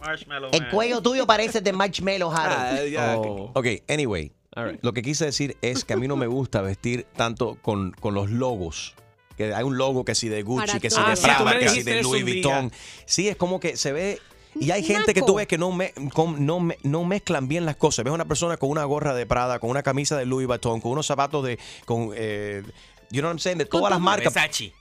Marshmallow. 0.01 0.51
El 0.53 0.69
cuello 0.69 1.01
tuyo 1.03 1.27
parece 1.27 1.61
de 1.61 1.73
marshmallow, 1.73 2.31
Harold. 2.33 2.97
Ah, 2.99 3.15
Oh. 3.17 3.51
Ok, 3.55 3.67
anyway. 3.89 4.33
Lo 4.81 4.93
que 4.93 5.03
quise 5.03 5.27
decir 5.27 5.57
es 5.61 5.85
que 5.85 5.93
a 5.93 5.97
mí 5.97 6.09
no 6.09 6.17
me 6.17 6.27
gusta 6.27 6.63
vestir 6.63 7.07
tanto 7.17 7.57
con, 7.63 7.93
con 7.93 8.15
los 8.15 8.31
logos. 8.31 8.95
Que 9.37 9.55
hay 9.55 9.63
un 9.65 9.77
logo 9.77 10.05
que 10.05 10.15
si 10.15 10.29
de 10.29 10.43
Gucci, 10.43 10.67
Para 10.67 10.81
que 10.81 10.91
si 10.91 10.97
todo. 10.97 11.07
de 11.07 11.13
Ah, 11.13 11.17
sí, 11.17 11.23
Prada, 11.25 11.45
me 11.45 11.53
que 11.59 11.69
si 11.69 11.75
dijiste 11.75 11.91
de 11.91 12.01
eso 12.01 12.09
Louis 12.09 12.23
un 12.23 12.27
día. 12.27 12.35
Vuitton. 12.35 12.73
Sí, 13.05 13.29
es 13.29 13.37
como 13.37 13.61
que 13.61 13.77
se 13.77 13.93
ve. 13.93 14.21
Y 14.59 14.71
hay 14.71 14.83
gente 14.83 15.13
que 15.13 15.21
Naco. 15.21 15.33
tú 15.33 15.35
ves 15.37 15.47
que 15.47 15.59
no, 15.59 15.71
me- 15.73 15.93
con- 16.15 16.47
no, 16.47 16.61
me- 16.61 16.79
no 16.83 17.05
mezclan 17.05 17.47
bien 17.47 17.67
las 17.67 17.77
cosas. 17.77 18.05
Ves 18.07 18.15
una 18.15 18.25
persona 18.25 18.57
con 18.57 18.71
una 18.71 18.85
gorra 18.85 19.15
de 19.15 19.27
Prada, 19.27 19.59
con 19.59 19.69
una 19.69 19.83
camisa 19.83 20.17
de 20.17 20.25
Louis 20.25 20.47
Vuitton, 20.47 20.81
con 20.81 20.93
unos 20.93 21.07
zapatos 21.07 21.45
de. 21.45 21.59
Con, 21.85 22.13
eh, 22.17 22.63
you 23.11 23.21
know 23.21 23.29
what 23.29 23.35
I'm 23.35 23.39
saying? 23.39 23.59
De 23.59 23.67
todas 23.67 23.91
las 23.91 24.01
marcas. 24.01 24.33
Versace. 24.33 24.73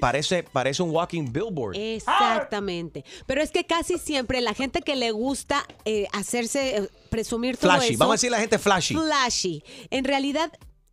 Parece, 0.00 0.42
parece 0.44 0.82
un 0.82 0.88
walking 0.92 1.30
billboard. 1.30 1.76
Exactamente. 1.76 3.04
Pero 3.26 3.42
es 3.42 3.50
que 3.50 3.64
casi 3.66 3.98
siempre 3.98 4.40
la 4.40 4.54
gente 4.54 4.80
que 4.80 4.96
le 4.96 5.10
gusta 5.10 5.66
eh, 5.84 6.06
hacerse, 6.12 6.76
eh, 6.78 6.88
presumir 7.10 7.58
todo 7.58 7.72
Flashy. 7.72 7.90
eso. 7.90 7.98
Vamos 7.98 8.12
a 8.12 8.16
decir 8.16 8.30
la 8.30 8.40
gente 8.40 8.58
flashy. 8.58 8.94
Flashy. 8.94 9.62
En 9.90 10.04
realidad, 10.04 10.50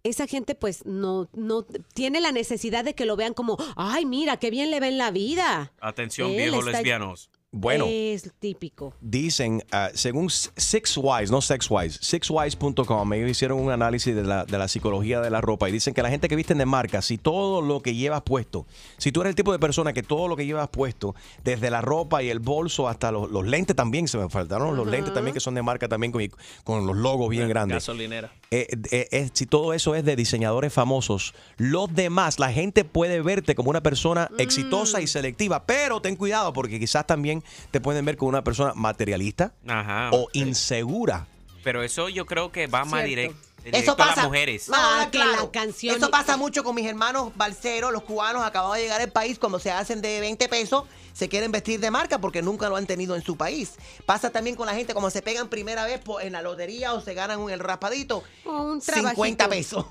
esa 0.08 0.28
gente 0.28 0.56
pues 0.56 0.86
no, 0.86 1.30
no 1.34 1.64
tiene 1.94 2.22
la 2.22 2.32
necesidad 2.32 2.84
de 2.84 2.94
que 2.96 3.06
lo 3.06 3.16
vean 3.16 3.34
como, 3.34 3.58
ay, 3.76 4.06
mira, 4.06 4.38
qué 4.38 4.50
bien 4.50 4.72
le 4.72 4.80
ven 4.80 4.98
la 4.98 5.12
vida. 5.12 5.74
Atención, 5.80 6.30
Él 6.32 6.38
viejos 6.38 6.60
está- 6.66 6.72
lesbianos. 6.80 7.30
Bueno. 7.60 7.86
Es 7.88 8.32
típico. 8.40 8.94
Dicen, 9.02 9.64
ah, 9.72 9.90
según 9.94 10.30
SixWise, 10.30 11.32
no 11.32 11.42
SexWise, 11.42 12.00
SixWise.com, 12.02 13.14
ellos 13.14 13.32
hicieron 13.32 13.60
un 13.60 13.72
análisis 13.72 14.16
de 14.16 14.24
la, 14.24 14.46
de 14.46 14.58
la 14.58 14.68
psicología 14.68 15.22
de 15.22 15.30
la 15.30 15.42
ropa 15.42 15.68
y 15.70 15.72
dicen 15.72 15.94
que 15.94 16.02
la 16.02 16.10
gente 16.10 16.28
que 16.28 16.36
visten 16.36 16.58
de 16.58 16.66
marca, 16.66 17.02
si 17.02 17.18
todo 17.18 17.62
lo 17.62 17.82
que 17.82 17.96
llevas 17.96 18.22
puesto, 18.22 18.66
si 18.98 19.12
tú 19.12 19.22
eres 19.22 19.32
el 19.32 19.36
tipo 19.36 19.52
de 19.52 19.60
persona 19.60 19.94
que 19.94 20.04
todo 20.04 20.28
lo 20.28 20.36
que 20.36 20.46
llevas 20.46 20.70
puesto, 20.70 21.16
desde 21.44 21.70
la 21.70 21.82
ropa 21.82 22.22
y 22.24 22.30
el 22.30 22.40
bolso 22.40 22.88
hasta 22.88 23.12
los, 23.12 23.30
los 23.32 23.46
lentes 23.46 23.76
también, 23.76 24.08
se 24.08 24.18
me 24.18 24.30
faltaron 24.30 24.76
los 24.76 24.88
lentes 24.88 25.14
también 25.14 25.34
que 25.34 25.40
son 25.40 25.56
de 25.56 25.62
marca 25.62 25.88
también 25.88 26.12
con, 26.12 26.22
con 26.64 26.86
los 26.86 26.96
logos 26.96 27.30
bien 27.30 27.50
grandes. 27.50 27.78
Gasolinera. 27.78 28.32
Eh, 28.52 28.68
eh, 28.92 29.08
eh, 29.12 29.30
si 29.34 29.46
todo 29.46 29.74
eso 29.74 29.96
es 29.96 30.06
de 30.06 30.16
diseñadores 30.16 30.72
famosos, 30.72 31.34
los 31.58 31.94
demás, 31.94 32.40
la 32.40 32.52
gente 32.52 32.86
puede 32.86 33.22
verte 33.22 33.56
como 33.56 33.70
una 33.70 33.82
persona 33.82 34.30
exitosa 34.38 35.02
y 35.02 35.08
selectiva, 35.08 35.66
pero 35.66 36.02
ten 36.02 36.16
cuidado 36.16 36.54
porque 36.54 36.80
quizás 36.80 37.06
también 37.06 37.44
te 37.72 37.82
pueden 37.82 38.06
ver 38.06 38.18
como 38.18 38.30
una 38.30 38.44
persona 38.44 38.74
materialista 38.76 39.54
Ajá. 39.68 40.10
o 40.14 40.28
insegura. 40.34 41.28
Pero 41.64 41.84
eso 41.84 42.10
yo 42.10 42.26
creo 42.26 42.52
que 42.52 42.68
va 42.68 42.86
más 42.86 43.04
directo, 43.04 43.36
Eso 43.58 43.66
directo 43.66 43.92
a 43.92 44.06
las 44.06 44.16
pasa. 44.16 44.28
mujeres. 44.28 44.70
Ah, 44.74 45.08
claro. 45.12 45.44
la 45.44 45.52
canción- 45.52 45.96
Eso 45.98 46.10
pasa 46.10 46.38
mucho 46.38 46.64
con 46.64 46.76
mis 46.76 46.86
hermanos 46.86 47.32
balseros, 47.36 47.92
los 47.92 48.04
cubanos 48.04 48.44
acabados 48.46 48.76
de 48.78 48.84
llegar 48.84 49.02
al 49.02 49.12
país, 49.12 49.38
cuando 49.38 49.60
se 49.60 49.70
hacen 49.72 50.02
de 50.02 50.20
20 50.22 50.48
pesos, 50.48 50.86
se 51.14 51.28
quieren 51.28 51.52
vestir 51.52 51.80
de 51.80 51.92
marca 51.92 52.20
porque 52.22 52.42
nunca 52.42 52.70
lo 52.70 52.76
han 52.78 52.86
tenido 52.86 53.16
en 53.16 53.24
su 53.24 53.36
país. 53.36 53.74
Pasa 54.06 54.30
también 54.30 54.56
con 54.56 54.68
la 54.68 54.76
gente, 54.76 54.94
como 54.94 55.10
se 55.10 55.22
pegan 55.22 55.50
primera 55.50 55.84
vez 55.84 56.00
en 56.22 56.32
la 56.34 56.42
lotería 56.42 56.94
o 56.94 57.02
se 57.02 57.14
ganan 57.16 57.40
un- 57.40 57.50
el 57.52 57.60
raspadito, 57.60 58.24
O 58.46 58.62
un 58.62 58.80
50 58.82 59.46
trabajito. 59.46 59.50
pesos. 59.50 59.86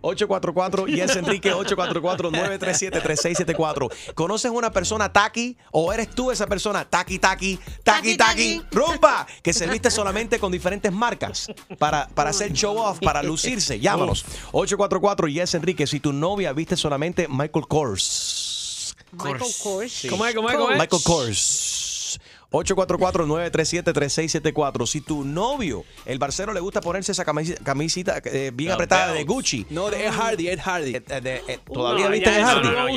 844 0.00 0.88
y 0.88 1.00
es 1.00 1.14
Enrique 1.16 1.52
844-937-3674. 1.52 4.14
¿Conoces 4.14 4.50
una 4.50 4.70
persona 4.70 5.12
taqui 5.12 5.58
o 5.72 5.92
eres 5.92 6.08
tú 6.10 6.30
esa 6.30 6.46
persona 6.46 6.88
taqui, 6.88 7.18
taqui, 7.18 7.58
taqui, 7.82 8.16
taqui, 8.16 8.62
rumba? 8.70 9.26
Que 9.42 9.52
se 9.52 9.66
viste 9.66 9.90
solamente 9.90 10.38
con 10.38 10.52
diferentes 10.52 10.92
marcas 10.92 11.48
para, 11.78 12.06
para 12.08 12.30
hacer 12.30 12.52
show 12.52 12.78
off, 12.78 13.00
para 13.00 13.22
lucirse. 13.22 13.80
Llámanos. 13.80 14.24
844 14.52 15.28
y 15.28 15.40
es 15.40 15.54
Enrique. 15.54 15.86
Si 15.86 16.00
tu 16.00 16.12
novia 16.12 16.52
viste 16.52 16.76
solamente 16.76 17.26
Michael 17.28 17.66
Kors. 17.68 18.94
Michael 19.12 19.52
Kors. 19.62 20.06
¿Cómo 20.10 20.26
es? 20.26 20.34
¿Cómo 20.34 20.50
es? 20.50 20.56
¿Cómo 20.56 20.70
es? 20.70 20.78
Michael 20.78 21.02
Kors. 21.02 21.85
844-937-3674. 22.50 24.86
Si 24.86 25.00
tu 25.00 25.24
novio, 25.24 25.84
el 26.04 26.18
barcero, 26.18 26.52
le 26.52 26.60
gusta 26.60 26.80
ponerse 26.80 27.12
esa 27.12 27.24
camisi- 27.24 27.56
camisita 27.62 28.20
eh, 28.24 28.50
bien 28.54 28.72
apretada 28.72 29.06
Bells. 29.12 29.18
de 29.18 29.24
Gucci. 29.24 29.66
No, 29.70 29.90
de 29.90 30.06
Ed 30.06 30.12
Hardy, 30.12 30.48
Ed 30.48 30.58
Hardy. 30.60 31.00
¿Todavía 31.72 32.06
No, 32.06 32.10
viste 32.12 32.30
ya, 32.30 32.36
de 32.36 32.42
no, 32.42 32.48
Hardy? 32.48 32.68
no, 32.68 32.88
no. 32.88 32.96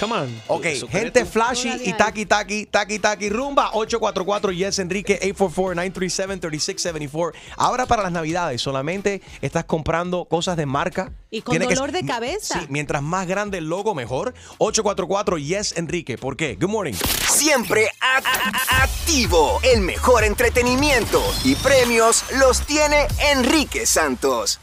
Come 0.00 0.14
on. 0.14 0.42
Ok, 0.48 0.66
gente 0.90 1.24
flashy 1.24 1.68
Todavía 1.70 1.88
y 1.88 1.92
taqui 1.94 2.26
taqui, 2.26 2.66
taqui 2.66 2.98
taqui 2.98 3.28
rumba 3.30 3.70
844 3.72 4.52
Yes 4.52 4.78
Enrique 4.78 5.18
844-937-3674. 5.34 7.32
Ahora 7.56 7.86
para 7.86 8.02
las 8.02 8.12
navidades 8.12 8.60
solamente 8.60 9.22
estás 9.40 9.64
comprando 9.64 10.24
cosas 10.26 10.56
de 10.56 10.66
marca. 10.66 11.12
Y 11.30 11.42
con 11.42 11.52
Tiene 11.52 11.66
que- 11.68 11.74
dolor 11.74 11.92
de 11.92 12.04
cabeza. 12.06 12.60
Sí, 12.60 12.66
mientras 12.70 13.02
más 13.02 13.26
grande 13.26 13.58
el 13.58 13.68
logo 13.68 13.94
mejor. 13.94 14.34
844 14.58 15.38
Yes 15.38 15.74
Enrique. 15.76 16.16
¿Por 16.18 16.36
qué? 16.36 16.56
Good 16.56 16.68
morning. 16.70 16.94
Siempre 17.28 17.88
a- 18.00 18.22
activo. 18.70 19.60
El 19.62 19.82
mejor 19.82 20.24
entretenimiento 20.24 21.22
y 21.44 21.54
premios 21.56 22.24
los 22.38 22.62
tiene 22.62 23.06
Enrique 23.32 23.86
Santos. 23.86 24.60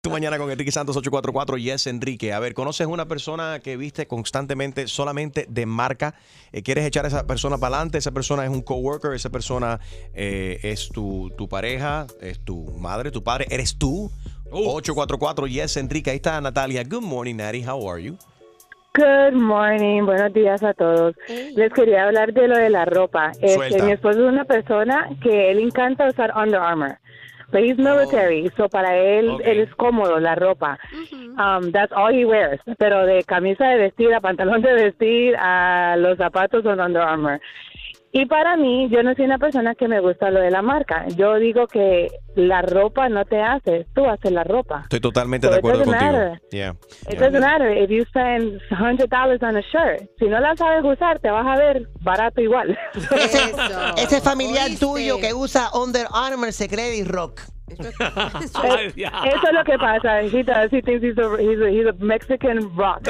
Tu 0.00 0.10
mañana 0.10 0.38
con 0.38 0.48
Enrique 0.48 0.70
Santos 0.70 0.96
844 0.96 1.58
Yes 1.58 1.88
Enrique. 1.88 2.32
A 2.32 2.38
ver, 2.38 2.54
¿conoces 2.54 2.86
una 2.86 3.08
persona 3.08 3.58
que 3.58 3.76
viste 3.76 4.06
constantemente 4.06 4.86
solamente 4.86 5.44
de 5.48 5.66
marca? 5.66 6.14
Eh, 6.52 6.62
¿Quieres 6.62 6.86
echar 6.86 7.04
a 7.04 7.08
esa 7.08 7.26
persona 7.26 7.58
para 7.58 7.74
adelante? 7.74 7.98
Esa 7.98 8.12
persona 8.12 8.44
es 8.44 8.50
un 8.50 8.62
coworker, 8.62 9.12
esa 9.12 9.30
persona 9.30 9.80
eh, 10.14 10.60
es 10.62 10.88
tu, 10.90 11.32
tu 11.36 11.48
pareja, 11.48 12.06
es 12.20 12.38
tu 12.44 12.70
madre, 12.78 13.10
tu 13.10 13.24
padre, 13.24 13.48
eres 13.50 13.76
tú. 13.76 14.10
844 14.52 15.48
Yes 15.48 15.76
Enrique. 15.76 16.10
Ahí 16.10 16.16
está 16.16 16.40
Natalia. 16.40 16.84
Good 16.84 17.02
morning, 17.02 17.34
Natalie. 17.34 17.68
How 17.68 17.90
are 17.90 18.00
you? 18.00 18.16
Good 18.94 19.34
morning, 19.34 20.06
buenos 20.06 20.32
días 20.32 20.62
a 20.62 20.74
todos. 20.74 21.14
Les 21.54 21.72
quería 21.72 22.04
hablar 22.04 22.32
de 22.32 22.48
lo 22.48 22.56
de 22.56 22.70
la 22.70 22.84
ropa. 22.84 23.30
Este, 23.40 23.82
mi 23.82 23.92
esposo 23.92 24.26
es 24.26 24.32
una 24.32 24.44
persona 24.44 25.08
que 25.22 25.50
él 25.50 25.60
encanta 25.60 26.08
usar 26.08 26.32
Under 26.36 26.58
Armour. 26.58 26.98
But 27.50 27.62
he's 27.62 27.78
military, 27.78 28.50
so 28.56 28.68
para 28.68 28.94
él, 28.96 29.40
él 29.42 29.60
es 29.60 29.74
cómodo 29.76 30.18
la 30.20 30.34
ropa. 30.34 30.78
Um, 31.38 31.72
that's 31.72 31.92
all 31.92 32.12
he 32.12 32.24
wears. 32.24 32.60
Pero 32.78 33.06
de 33.06 33.22
camisa 33.24 33.66
de 33.68 33.78
vestir 33.78 34.12
a 34.12 34.20
pantalón 34.20 34.60
de 34.60 34.72
vestir 34.74 35.34
a 35.38 35.96
los 35.96 36.18
zapatos 36.18 36.62
son 36.62 36.80
Under 36.80 37.02
Armour. 37.02 37.40
Y 38.10 38.24
para 38.26 38.56
mí, 38.56 38.88
yo 38.90 39.02
no 39.02 39.14
soy 39.14 39.26
una 39.26 39.36
persona 39.38 39.74
que 39.74 39.86
me 39.86 40.00
gusta 40.00 40.30
lo 40.30 40.40
de 40.40 40.50
la 40.50 40.62
marca. 40.62 41.06
Yo 41.16 41.34
digo 41.36 41.66
que 41.66 42.08
la 42.36 42.62
ropa 42.62 43.08
no 43.10 43.24
te 43.26 43.40
hace, 43.42 43.86
tú 43.94 44.06
haces 44.06 44.32
la 44.32 44.44
ropa. 44.44 44.80
Estoy 44.84 45.00
totalmente 45.00 45.46
So 45.46 45.52
de 45.52 45.58
it 45.58 45.64
acuerdo 45.64 45.78
doesn't 45.84 45.92
contigo. 45.98 46.12
matter. 46.18 46.40
Yeah. 46.50 46.74
It 47.10 47.18
doesn't 47.18 47.40
matter 47.40 47.70
if 47.70 47.90
you 47.90 48.04
spend 48.06 48.60
$100 48.70 49.42
on 49.42 49.56
a 49.56 49.62
shirt. 49.62 50.08
Si 50.18 50.24
no 50.26 50.40
la 50.40 50.56
sabes 50.56 50.82
usar, 50.84 51.18
te 51.20 51.30
vas 51.30 51.46
a 51.46 51.56
ver 51.58 51.86
barato 52.00 52.40
igual. 52.40 52.78
Ese 53.98 54.20
familiar 54.22 54.70
tuyo 54.78 55.20
que 55.20 55.34
usa 55.34 55.70
Under 55.74 56.06
Armour 56.12 56.52
se 56.52 56.68
cree 56.68 56.90
de 57.02 57.04
rock. 57.04 57.42
Eh, 57.70 58.92
Eso 58.96 59.46
es 59.46 59.52
lo 59.52 59.64
que 59.64 59.78
pasa. 59.78 60.22
He 60.22 60.42
does. 60.42 60.70
He 60.72 60.80
thinks 60.82 61.02
he's 61.02 61.18
a, 61.18 61.36
he's 61.38 61.60
a, 61.60 61.68
he's 61.70 61.86
a 61.86 61.92
Mexican 61.98 62.74
rock. 62.76 63.02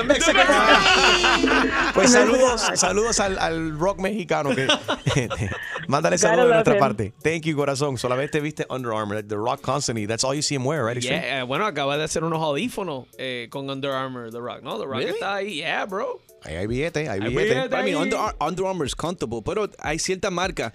Pues 1.94 2.12
saludos, 2.12 2.61
saludos 2.74 3.20
al, 3.20 3.38
al 3.38 3.78
rock 3.78 3.98
mexicano 4.00 4.50
que 4.54 4.66
mándale 5.88 6.18
saludos 6.18 6.48
de 6.48 6.54
nuestra 6.54 6.74
him. 6.74 6.80
parte. 6.80 7.12
Thank 7.22 7.42
you, 7.44 7.56
corazón. 7.56 7.98
Solamente 7.98 8.40
viste 8.40 8.66
Under 8.70 8.92
Armour, 8.92 9.22
the 9.26 9.36
rock 9.36 9.61
constantly. 9.62 10.06
That's 10.06 10.24
all 10.24 10.34
you 10.34 10.42
see 10.42 10.54
him 10.56 10.64
wear, 10.66 10.84
right? 10.84 11.02
Yeah, 11.02 11.40
eh, 11.40 11.42
bueno, 11.44 11.66
acaba 11.66 11.96
de 11.96 12.04
hacer 12.04 12.24
unos 12.24 12.40
audífonos 12.42 13.06
eh, 13.18 13.48
con 13.50 13.68
Under 13.70 13.90
Armour, 13.92 14.30
The 14.30 14.40
Rock, 14.40 14.62
¿no? 14.62 14.78
The 14.78 14.84
Rock 14.86 14.96
Really? 14.98 15.11
está 15.12 15.34
ahí, 15.36 15.54
yeah, 15.56 15.84
bro. 15.86 16.20
Ahí 16.44 16.54
hay 16.56 16.66
billete, 16.66 17.09
hay 17.09 17.20
Hay 17.20 17.34
billete. 17.34 17.76
I 17.76 17.82
mean. 17.82 17.96
Under, 17.96 18.18
Ar- 18.18 18.36
Under 18.40 18.66
Armour 18.66 18.86
es 18.86 18.94
comfortable, 18.94 19.40
pero 19.44 19.68
hay 19.80 19.98
cierta 19.98 20.30
marca 20.30 20.72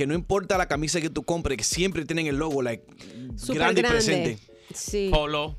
que 0.00 0.06
no 0.06 0.14
importa 0.14 0.56
la 0.56 0.66
camisa 0.66 0.98
que 0.98 1.10
tú 1.10 1.24
compres, 1.24 1.58
que 1.58 1.64
siempre 1.64 2.06
tienen 2.06 2.26
el 2.26 2.36
logo 2.36 2.62
like, 2.62 2.82
grande, 3.48 3.82
y 3.82 3.84
presente. 3.84 4.38
Sí. 4.74 5.10
Polo. 5.12 5.58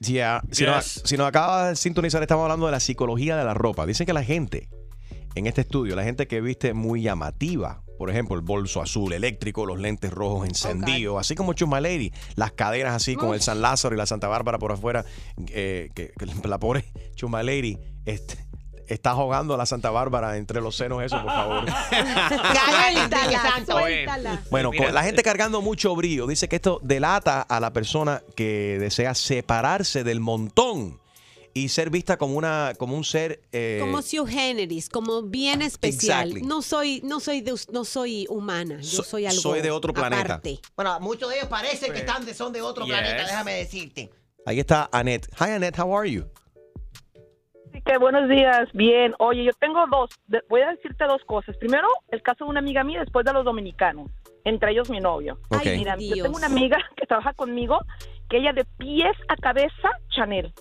Yeah. 0.00 0.42
Si, 0.50 0.64
nos, 0.64 0.94
Yes. 0.94 1.02
si 1.04 1.18
nos 1.18 1.26
acaba 1.26 1.68
de 1.68 1.76
sintonizar, 1.76 2.22
estamos 2.22 2.44
hablando 2.44 2.64
de 2.64 2.72
la 2.72 2.80
psicología 2.80 3.36
de 3.36 3.44
la 3.44 3.52
ropa. 3.52 3.84
Dicen 3.84 4.06
que 4.06 4.14
la 4.14 4.24
gente, 4.24 4.70
en 5.34 5.46
este 5.46 5.60
estudio, 5.60 5.94
la 5.94 6.04
gente 6.04 6.26
que 6.26 6.40
viste 6.40 6.72
muy 6.72 7.02
llamativa, 7.02 7.82
por 7.98 8.08
ejemplo, 8.08 8.34
el 8.34 8.40
bolso 8.40 8.80
azul 8.80 9.12
eléctrico, 9.12 9.66
los 9.66 9.78
lentes 9.78 10.10
rojos 10.10 10.48
encendidos, 10.48 11.20
así 11.20 11.34
como 11.34 11.52
Chuma 11.52 11.78
Lady, 11.82 12.12
las 12.34 12.52
caderas 12.52 12.94
así 12.94 13.14
con 13.14 13.34
el 13.34 13.42
San 13.42 13.60
Lázaro 13.60 13.94
y 13.94 13.98
la 13.98 14.06
Santa 14.06 14.26
Bárbara 14.26 14.58
por 14.58 14.72
afuera, 14.72 15.04
eh, 15.48 15.90
que, 15.94 16.14
que 16.18 16.48
la 16.48 16.58
pobre 16.58 16.86
Chuma 17.14 17.42
Lady 17.42 17.76
este, 18.06 18.38
está 18.88 19.14
jugando 19.14 19.54
a 19.54 19.56
la 19.56 19.66
Santa 19.66 19.90
Bárbara 19.90 20.36
entre 20.36 20.60
los 20.60 20.76
senos, 20.76 21.02
eso, 21.02 21.20
por 21.22 21.30
favor. 21.30 21.64
Suéltala, 22.50 23.64
suéltala. 23.66 24.42
Bueno, 24.50 24.70
con 24.76 24.92
la 24.94 25.02
gente 25.02 25.22
cargando 25.22 25.62
mucho 25.62 25.94
brillo, 25.94 26.26
dice 26.26 26.48
que 26.48 26.56
esto 26.56 26.78
delata 26.82 27.42
a 27.42 27.60
la 27.60 27.72
persona 27.72 28.22
que 28.34 28.78
desea 28.80 29.14
separarse 29.14 30.04
del 30.04 30.20
montón 30.20 31.00
y 31.54 31.68
ser 31.68 31.90
vista 31.90 32.16
como 32.16 32.36
una 32.36 32.72
como 32.78 32.96
un 32.96 33.04
ser 33.04 33.42
eh, 33.52 33.76
Como 33.80 34.00
Sue 34.00 34.26
Generis, 34.26 34.88
como 34.88 35.22
bien 35.22 35.60
especial. 35.60 36.28
Exactly. 36.28 36.48
No 36.48 36.62
soy, 36.62 37.02
no 37.04 37.20
soy 37.20 37.42
de, 37.42 37.54
no 37.72 37.84
soy 37.84 38.26
humana, 38.30 38.80
yo 38.80 38.88
So- 38.98 39.04
soy 39.04 39.26
algo 39.26 39.40
soy 39.42 39.60
de 39.60 39.70
otro 39.70 39.92
planeta. 39.92 40.22
aparte. 40.36 40.60
Bueno, 40.74 40.98
muchos 41.00 41.28
de 41.28 41.36
ellos 41.36 41.48
parecen 41.48 41.92
que 41.92 41.98
están 42.00 42.24
de, 42.24 42.32
son 42.34 42.52
de 42.52 42.62
otro 42.62 42.84
Yes. 42.86 42.94
planeta, 42.94 43.22
déjame 43.24 43.52
decirte. 43.54 44.10
Ahí 44.46 44.58
está 44.60 44.88
Annette. 44.92 45.28
Hi 45.38 45.50
Annette, 45.50 45.78
how 45.78 45.94
are 45.96 46.10
you? 46.10 46.24
Así 47.72 47.80
que 47.80 47.96
buenos 47.96 48.28
días, 48.28 48.68
bien. 48.74 49.14
Oye, 49.18 49.44
yo 49.44 49.52
tengo 49.58 49.86
dos, 49.90 50.10
de- 50.26 50.42
voy 50.50 50.60
a 50.60 50.72
decirte 50.72 51.04
dos 51.06 51.22
cosas. 51.24 51.56
Primero, 51.56 51.88
el 52.10 52.20
caso 52.20 52.44
de 52.44 52.50
una 52.50 52.60
amiga 52.60 52.84
mía, 52.84 53.00
después 53.00 53.24
de 53.24 53.32
los 53.32 53.46
dominicanos, 53.46 54.10
entre 54.44 54.72
ellos 54.72 54.90
mi 54.90 55.00
novio. 55.00 55.38
Ay, 55.50 55.78
Mira, 55.78 55.96
yo 55.96 56.22
tengo 56.24 56.36
una 56.36 56.46
amiga 56.48 56.76
que 56.96 57.06
trabaja 57.06 57.32
conmigo, 57.32 57.78
que 58.28 58.36
ella 58.38 58.52
de 58.52 58.66
pies 58.76 59.16
a 59.28 59.36
cabeza, 59.36 59.88
Chanel. 60.10 60.52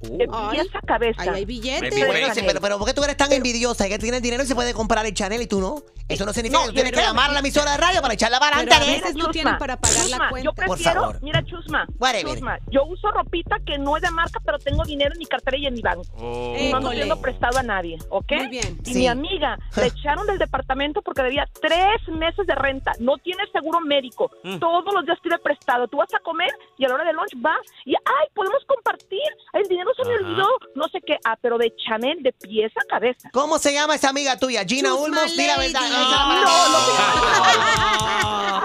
De 0.00 0.26
Ay, 0.32 0.56
pies 0.56 0.68
a 0.74 0.80
cabeza. 0.80 1.22
ahí 1.22 1.28
hay 1.28 1.44
billetes. 1.44 1.94
Pero, 1.94 2.60
pero 2.60 2.78
¿por 2.78 2.86
qué 2.86 2.94
tú 2.94 3.04
eres 3.04 3.16
tan 3.16 3.32
envidiosa? 3.32 3.86
Que 3.88 3.98
tienes 3.98 4.22
dinero 4.22 4.42
y 4.42 4.46
se 4.46 4.54
puede 4.54 4.72
comprar 4.72 5.04
el 5.04 5.12
Chanel 5.14 5.42
y 5.42 5.46
tú 5.46 5.60
no. 5.60 5.82
Eso 6.08 6.26
no 6.26 6.32
significa 6.32 6.58
No, 6.58 6.64
que 6.64 6.70
tú 6.70 6.74
tienes 6.74 6.90
que 6.92 6.96
pero- 6.96 7.08
llamar 7.08 7.30
a 7.30 7.34
la 7.34 7.38
emisora 7.38 7.70
de 7.72 7.76
radio 7.76 8.02
para 8.02 8.14
echarla 8.14 8.40
para 8.40 8.56
Pero 8.58 8.72
a 8.72 8.76
adelante. 8.76 9.00
veces 9.00 9.14
no 9.14 9.20
Chusma, 9.26 9.32
tienen 9.32 9.58
para 9.58 9.76
pagar 9.76 10.06
la 10.08 10.28
cuenta. 10.28 10.44
Yo 10.44 10.52
Por 10.54 10.64
prefiero, 10.76 11.00
favor. 11.02 11.22
mira, 11.22 11.44
Chusma, 11.44 11.86
Whatever. 12.00 12.32
Chusma, 12.34 12.58
yo 12.70 12.84
uso 12.86 13.10
ropita 13.12 13.56
que 13.64 13.78
no 13.78 13.96
es 13.96 14.02
de 14.02 14.10
marca, 14.10 14.40
pero 14.44 14.58
tengo 14.58 14.82
dinero 14.84 15.12
en 15.12 15.18
mi 15.20 15.26
cartera 15.26 15.56
y 15.56 15.66
en 15.66 15.74
mi 15.74 15.82
banco. 15.82 16.02
Oh. 16.18 16.56
Y 16.58 16.70
no 16.70 16.78
ando 16.78 16.90
pidiendo 16.90 17.20
prestado 17.20 17.58
a 17.58 17.62
nadie, 17.62 17.96
¿ok? 18.08 18.32
Muy 18.32 18.48
bien. 18.48 18.80
Y 18.84 18.92
Sí. 18.92 18.98
mi 18.98 19.06
amiga 19.06 19.56
le 19.76 19.86
echaron 19.86 20.26
del 20.26 20.38
departamento 20.38 21.00
porque 21.02 21.22
debía 21.22 21.46
tres 21.60 22.00
meses 22.08 22.44
de 22.44 22.54
renta. 22.56 22.90
No 22.98 23.16
tiene 23.18 23.44
seguro 23.52 23.80
médico. 23.80 24.32
Mm. 24.42 24.58
Todos 24.58 24.92
los 24.92 25.04
días 25.04 25.18
pide 25.22 25.38
prestado. 25.38 25.86
Tú 25.86 25.98
vas 25.98 26.12
a 26.12 26.18
comer 26.20 26.50
y 26.76 26.86
a 26.86 26.88
la 26.88 26.94
hora 26.94 27.04
del 27.04 27.14
lunch 27.14 27.34
va 27.44 27.54
y, 27.84 27.94
ay, 27.94 28.26
podemos 28.34 28.64
compartir. 28.66 29.20
El 29.52 29.68
dinero 29.68 29.89
se 29.96 30.04
me 30.08 30.14
Ajá. 30.14 30.24
olvidó. 30.26 30.48
No 30.74 30.88
sé 30.88 31.00
qué. 31.06 31.16
Ah, 31.24 31.36
pero 31.40 31.58
de 31.58 31.72
Chanel 31.76 32.22
de 32.22 32.32
pies 32.32 32.72
a 32.76 32.84
cabeza. 32.88 33.28
¿Cómo 33.32 33.58
se 33.58 33.72
llama 33.72 33.94
esa 33.94 34.08
amiga 34.10 34.36
tuya? 34.38 34.64
Gina 34.64 34.90
Chusma 34.90 35.04
Ulmos, 35.04 35.36
di 35.36 35.46
la 35.46 35.56
verdad. 35.58 35.82
Esa- 35.86 36.00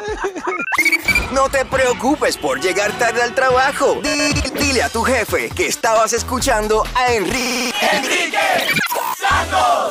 No 1.32 1.50
te 1.50 1.66
preocupes 1.66 2.38
por 2.38 2.62
llegar 2.62 2.92
tarde 2.98 3.22
al 3.22 3.34
trabajo. 3.36 4.00
Di- 4.02 4.42
dile 4.60 4.84
a 4.84 4.90
tu 4.90 5.04
jefe 5.04 5.50
que 5.50 5.66
estabas 5.68 6.14
escuchando 6.14 6.84
a 6.96 7.14
Enrique. 7.14 7.74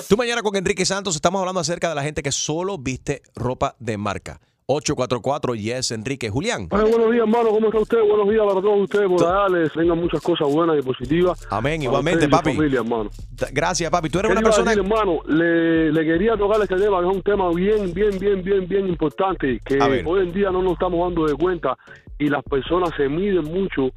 Tú 0.09 0.17
mañana 0.17 0.43
con 0.43 0.57
Enrique 0.57 0.87
Santos 0.87 1.15
estamos 1.17 1.41
hablando 1.41 1.61
acerca 1.61 1.89
de 1.89 1.95
la 1.97 2.03
gente 2.03 2.23
que 2.23 2.33
solo 2.33 2.79
viste 2.79 3.23
ropa 3.35 3.75
de 3.79 3.99
marca. 3.99 4.41
844 4.67 5.55
Yes 5.57 5.91
Enrique. 5.91 6.31
Julián. 6.31 6.69
Buenos 6.69 6.91
días, 7.13 7.27
hermano. 7.27 7.51
¿Cómo 7.51 7.67
está 7.67 7.81
usted? 7.81 7.99
Buenos 8.01 8.31
días 8.31 8.43
para 8.49 8.61
todos 8.63 8.81
ustedes. 8.81 9.09
Por 9.11 9.23
allá 9.27 9.49
les 9.59 9.73
tengan 9.75 9.99
muchas 9.99 10.23
cosas 10.23 10.49
buenas 10.51 10.79
y 10.79 10.83
positivas. 10.83 11.47
Amén, 11.51 11.81
Para 11.81 11.85
igualmente, 11.85 12.29
papi. 12.29 12.55
familia, 12.55 12.81
hermano. 12.81 13.11
Gracias, 13.53 13.91
papi. 13.91 14.09
Tú 14.09 14.21
eres 14.21 14.31
¿Qué 14.31 14.33
una 14.39 14.43
persona. 14.43 14.71
decir, 14.71 14.85
hermano? 14.91 15.21
Le, 15.27 15.93
le 15.93 16.05
quería 16.07 16.35
tocar 16.39 16.63
este 16.63 16.77
tema, 16.77 17.01
que 17.03 17.09
es 17.09 17.15
un 17.15 17.23
tema 17.23 17.51
bien, 17.51 17.93
bien, 17.93 18.19
bien, 18.19 18.43
bien, 18.43 18.67
bien 18.67 18.89
importante, 18.89 19.61
que 19.67 19.79
hoy 20.07 20.23
en 20.23 20.33
día 20.33 20.51
no 20.51 20.63
nos 20.63 20.73
estamos 20.73 20.99
dando 21.01 21.27
de 21.27 21.35
cuenta 21.35 21.77
y 22.19 22.29
las 22.29 22.43
personas 22.45 22.91
se 22.97 23.07
miden 23.07 23.45
mucho 23.45 23.91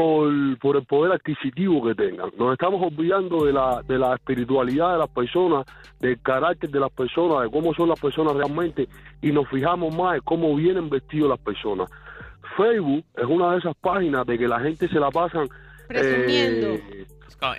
por, 0.00 0.58
por 0.58 0.76
el 0.76 0.84
poder 0.86 1.12
adquisitivo 1.12 1.84
que 1.84 1.94
tengan. 1.94 2.30
Nos 2.38 2.52
estamos 2.52 2.80
olvidando 2.82 3.44
de 3.44 3.52
la, 3.52 3.82
de 3.86 3.98
la 3.98 4.14
espiritualidad 4.14 4.92
de 4.92 4.98
las 4.98 5.10
personas, 5.10 5.66
del 5.98 6.18
carácter 6.22 6.70
de 6.70 6.80
las 6.80 6.90
personas, 6.90 7.42
de 7.42 7.50
cómo 7.50 7.74
son 7.74 7.90
las 7.90 8.00
personas 8.00 8.34
realmente 8.34 8.88
y 9.20 9.30
nos 9.30 9.46
fijamos 9.48 9.94
más 9.94 10.16
en 10.16 10.22
cómo 10.22 10.54
vienen 10.56 10.88
vestidos 10.88 11.28
las 11.28 11.38
personas. 11.38 11.90
Facebook 12.56 13.04
es 13.14 13.24
una 13.24 13.52
de 13.52 13.58
esas 13.58 13.76
páginas 13.76 14.26
de 14.26 14.38
que 14.38 14.48
la 14.48 14.60
gente 14.60 14.88
se 14.88 14.98
la 14.98 15.10
pasan 15.10 15.46
Presumiendo. 15.86 16.68
eh, 16.68 17.06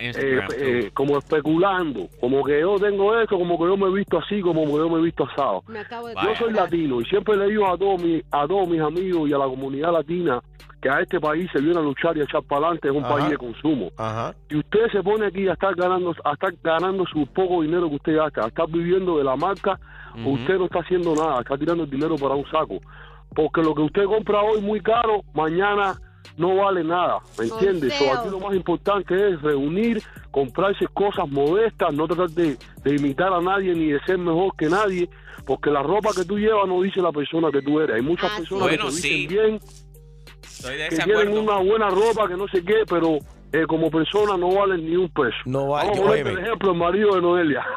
eh, 0.00 0.40
eh, 0.58 0.90
como 0.92 1.18
especulando, 1.18 2.08
como 2.20 2.42
que 2.42 2.60
yo 2.60 2.76
tengo 2.76 3.20
esto, 3.20 3.38
como 3.38 3.56
que 3.56 3.66
yo 3.66 3.76
me 3.76 3.86
he 3.86 3.94
visto 3.94 4.18
así, 4.18 4.40
como 4.40 4.64
que 4.66 4.72
yo 4.72 4.88
me 4.90 4.98
he 4.98 5.02
visto 5.02 5.24
asado. 5.24 5.62
Me 5.68 5.78
acabo 5.78 6.08
de 6.08 6.14
Yo 6.14 6.34
soy 6.36 6.52
latino 6.52 7.00
y 7.00 7.04
siempre 7.04 7.36
le 7.36 7.48
digo 7.48 7.68
a 7.68 7.78
todos 7.78 8.02
mis, 8.02 8.24
a 8.32 8.48
todos 8.48 8.68
mis 8.68 8.80
amigos 8.80 9.28
y 9.30 9.32
a 9.32 9.38
la 9.38 9.46
comunidad 9.46 9.92
latina 9.92 10.42
que 10.82 10.90
a 10.90 11.00
este 11.00 11.20
país 11.20 11.48
se 11.52 11.60
viene 11.60 11.78
a 11.78 11.82
luchar 11.82 12.16
y 12.16 12.20
a 12.20 12.24
echar 12.24 12.42
para 12.42 12.66
adelante 12.66 12.88
es 12.88 12.94
un 12.94 13.04
Ajá. 13.04 13.14
país 13.14 13.30
de 13.30 13.36
consumo. 13.38 13.90
Ajá. 13.96 14.34
Si 14.50 14.56
usted 14.56 14.90
se 14.90 15.02
pone 15.02 15.26
aquí 15.26 15.46
a 15.48 15.52
estar 15.52 15.74
ganando, 15.76 16.12
a 16.24 16.32
estar 16.32 16.52
ganando 16.62 17.06
su 17.06 17.24
poco 17.28 17.62
dinero 17.62 17.88
que 17.88 17.94
usted 17.96 18.16
gasta, 18.16 18.44
a 18.44 18.48
estar 18.48 18.68
viviendo 18.68 19.16
de 19.16 19.24
la 19.24 19.36
marca, 19.36 19.78
usted 20.26 20.58
no 20.58 20.64
está 20.64 20.80
haciendo 20.80 21.14
nada, 21.14 21.40
está 21.40 21.56
tirando 21.56 21.84
el 21.84 21.90
dinero 21.90 22.16
para 22.16 22.34
un 22.34 22.44
saco. 22.50 22.80
Porque 23.34 23.62
lo 23.62 23.74
que 23.74 23.82
usted 23.82 24.04
compra 24.04 24.42
hoy 24.42 24.60
muy 24.60 24.80
caro, 24.80 25.22
mañana 25.32 25.94
no 26.36 26.56
vale 26.56 26.82
nada, 26.82 27.18
¿me 27.38 27.44
entiendes? 27.44 27.94
So, 27.94 28.12
aquí 28.12 28.28
lo 28.28 28.40
más 28.40 28.54
importante 28.54 29.14
es 29.14 29.40
reunir, 29.40 30.02
comprarse 30.32 30.86
cosas 30.88 31.28
modestas, 31.30 31.94
no 31.94 32.06
tratar 32.08 32.30
de, 32.30 32.56
de 32.82 32.94
imitar 32.96 33.32
a 33.32 33.40
nadie 33.40 33.72
ni 33.74 33.92
de 33.92 34.00
ser 34.00 34.18
mejor 34.18 34.54
que 34.56 34.66
nadie, 34.68 35.08
porque 35.46 35.70
la 35.70 35.82
ropa 35.82 36.10
que 36.14 36.24
tú 36.24 36.38
llevas 36.38 36.66
no 36.66 36.82
dice 36.82 37.00
la 37.00 37.12
persona 37.12 37.50
que 37.52 37.62
tú 37.62 37.80
eres. 37.80 37.96
Hay 37.96 38.02
muchas 38.02 38.30
personas 38.36 38.64
Bueno, 38.68 38.86
que 38.86 38.90
se 38.92 39.00
sí. 39.00 39.26
bien, 39.26 39.58
De 40.62 40.76
que 40.76 40.86
ese 40.86 41.02
tienen 41.02 41.28
acuerdo. 41.28 41.42
una 41.42 41.56
buena 41.58 41.90
ropa, 41.90 42.28
que 42.28 42.36
no 42.36 42.46
sé 42.48 42.64
qué, 42.64 42.84
pero 42.88 43.18
eh, 43.52 43.66
como 43.66 43.90
persona 43.90 44.36
no 44.36 44.54
valen 44.54 44.84
ni 44.88 44.96
un 44.96 45.08
peso. 45.10 45.36
No 45.44 45.68
vale, 45.68 45.90
Vamos 45.90 45.98
a 45.98 46.02
poner, 46.02 46.14
óyeme. 46.24 46.30
por 46.30 46.40
ejemplo, 46.46 46.70
el 46.72 46.78
marido 46.78 47.14
de 47.14 47.20
Noelia. 47.22 47.66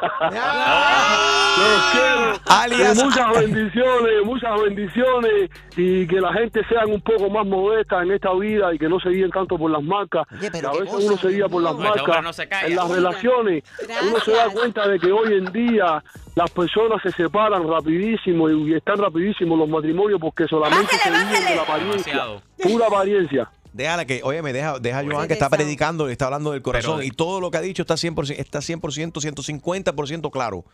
Los 1.58 1.82
quiero. 1.92 2.40
Alias- 2.46 2.98
Y 2.98 3.04
muchas 3.04 3.40
bendiciones, 3.40 4.12
muchas 4.24 4.60
bendiciones 4.62 5.50
y 5.76 6.06
que 6.06 6.20
la 6.20 6.32
gente 6.32 6.60
sean 6.68 6.90
un 6.90 7.00
poco 7.00 7.30
más 7.30 7.46
modesta 7.46 8.02
en 8.02 8.12
esta 8.12 8.32
vida 8.34 8.74
y 8.74 8.78
que 8.78 8.88
no 8.88 9.00
se 9.00 9.08
guíen 9.10 9.30
tanto 9.30 9.56
por 9.58 9.70
las 9.70 9.82
marcas. 9.82 10.26
que 10.38 10.46
a 10.46 10.70
veces 10.72 10.92
uno 11.04 11.16
se 11.16 11.28
guía 11.28 11.48
por 11.48 11.62
las 11.62 11.74
No, 11.74 11.80
marcas. 11.80 12.22
no 12.22 12.32
se 12.32 12.48
calla. 12.48 12.66
en 12.66 12.76
las 12.76 12.88
relaciones, 12.90 13.64
uno 14.08 14.20
se 14.20 14.32
da 14.32 14.48
cuenta 14.50 14.86
de 14.88 14.98
que 14.98 15.10
hoy 15.12 15.32
en 15.34 15.46
día 15.52 16.02
las 16.34 16.50
personas 16.50 17.00
se 17.02 17.10
separan 17.12 17.66
rapidísimo 17.68 18.50
y, 18.50 18.74
están 18.74 18.98
rapidísimo 18.98 19.56
los 19.56 19.68
matrimonios 19.68 20.20
porque 20.20 20.46
solamente 20.46 20.94
se 20.96 21.10
viven 21.10 21.44
de 21.44 21.56
la 21.56 21.62
apariencia. 21.62 22.12
Demasiado. 22.12 22.42
Pura 22.62 22.86
apariencia. 22.86 23.48
Déjala 23.76 24.06
que, 24.06 24.22
óyeme, 24.24 24.54
deja, 24.54 24.78
deja 24.78 25.00
a 25.00 25.04
Joan 25.04 25.28
que 25.28 25.34
está 25.34 25.50
predicando, 25.50 26.08
está 26.08 26.24
hablando 26.24 26.52
del 26.52 26.62
corazón 26.62 26.96
Pero- 26.98 27.06
y 27.06 27.10
todo 27.10 27.40
lo 27.40 27.50
que 27.50 27.58
ha 27.58 27.60
dicho 27.60 27.82
está 27.82 27.96
100%, 27.96 28.34
está 28.38 28.60
100%, 28.62 29.20
150% 29.20 30.30
claro. 30.30 30.64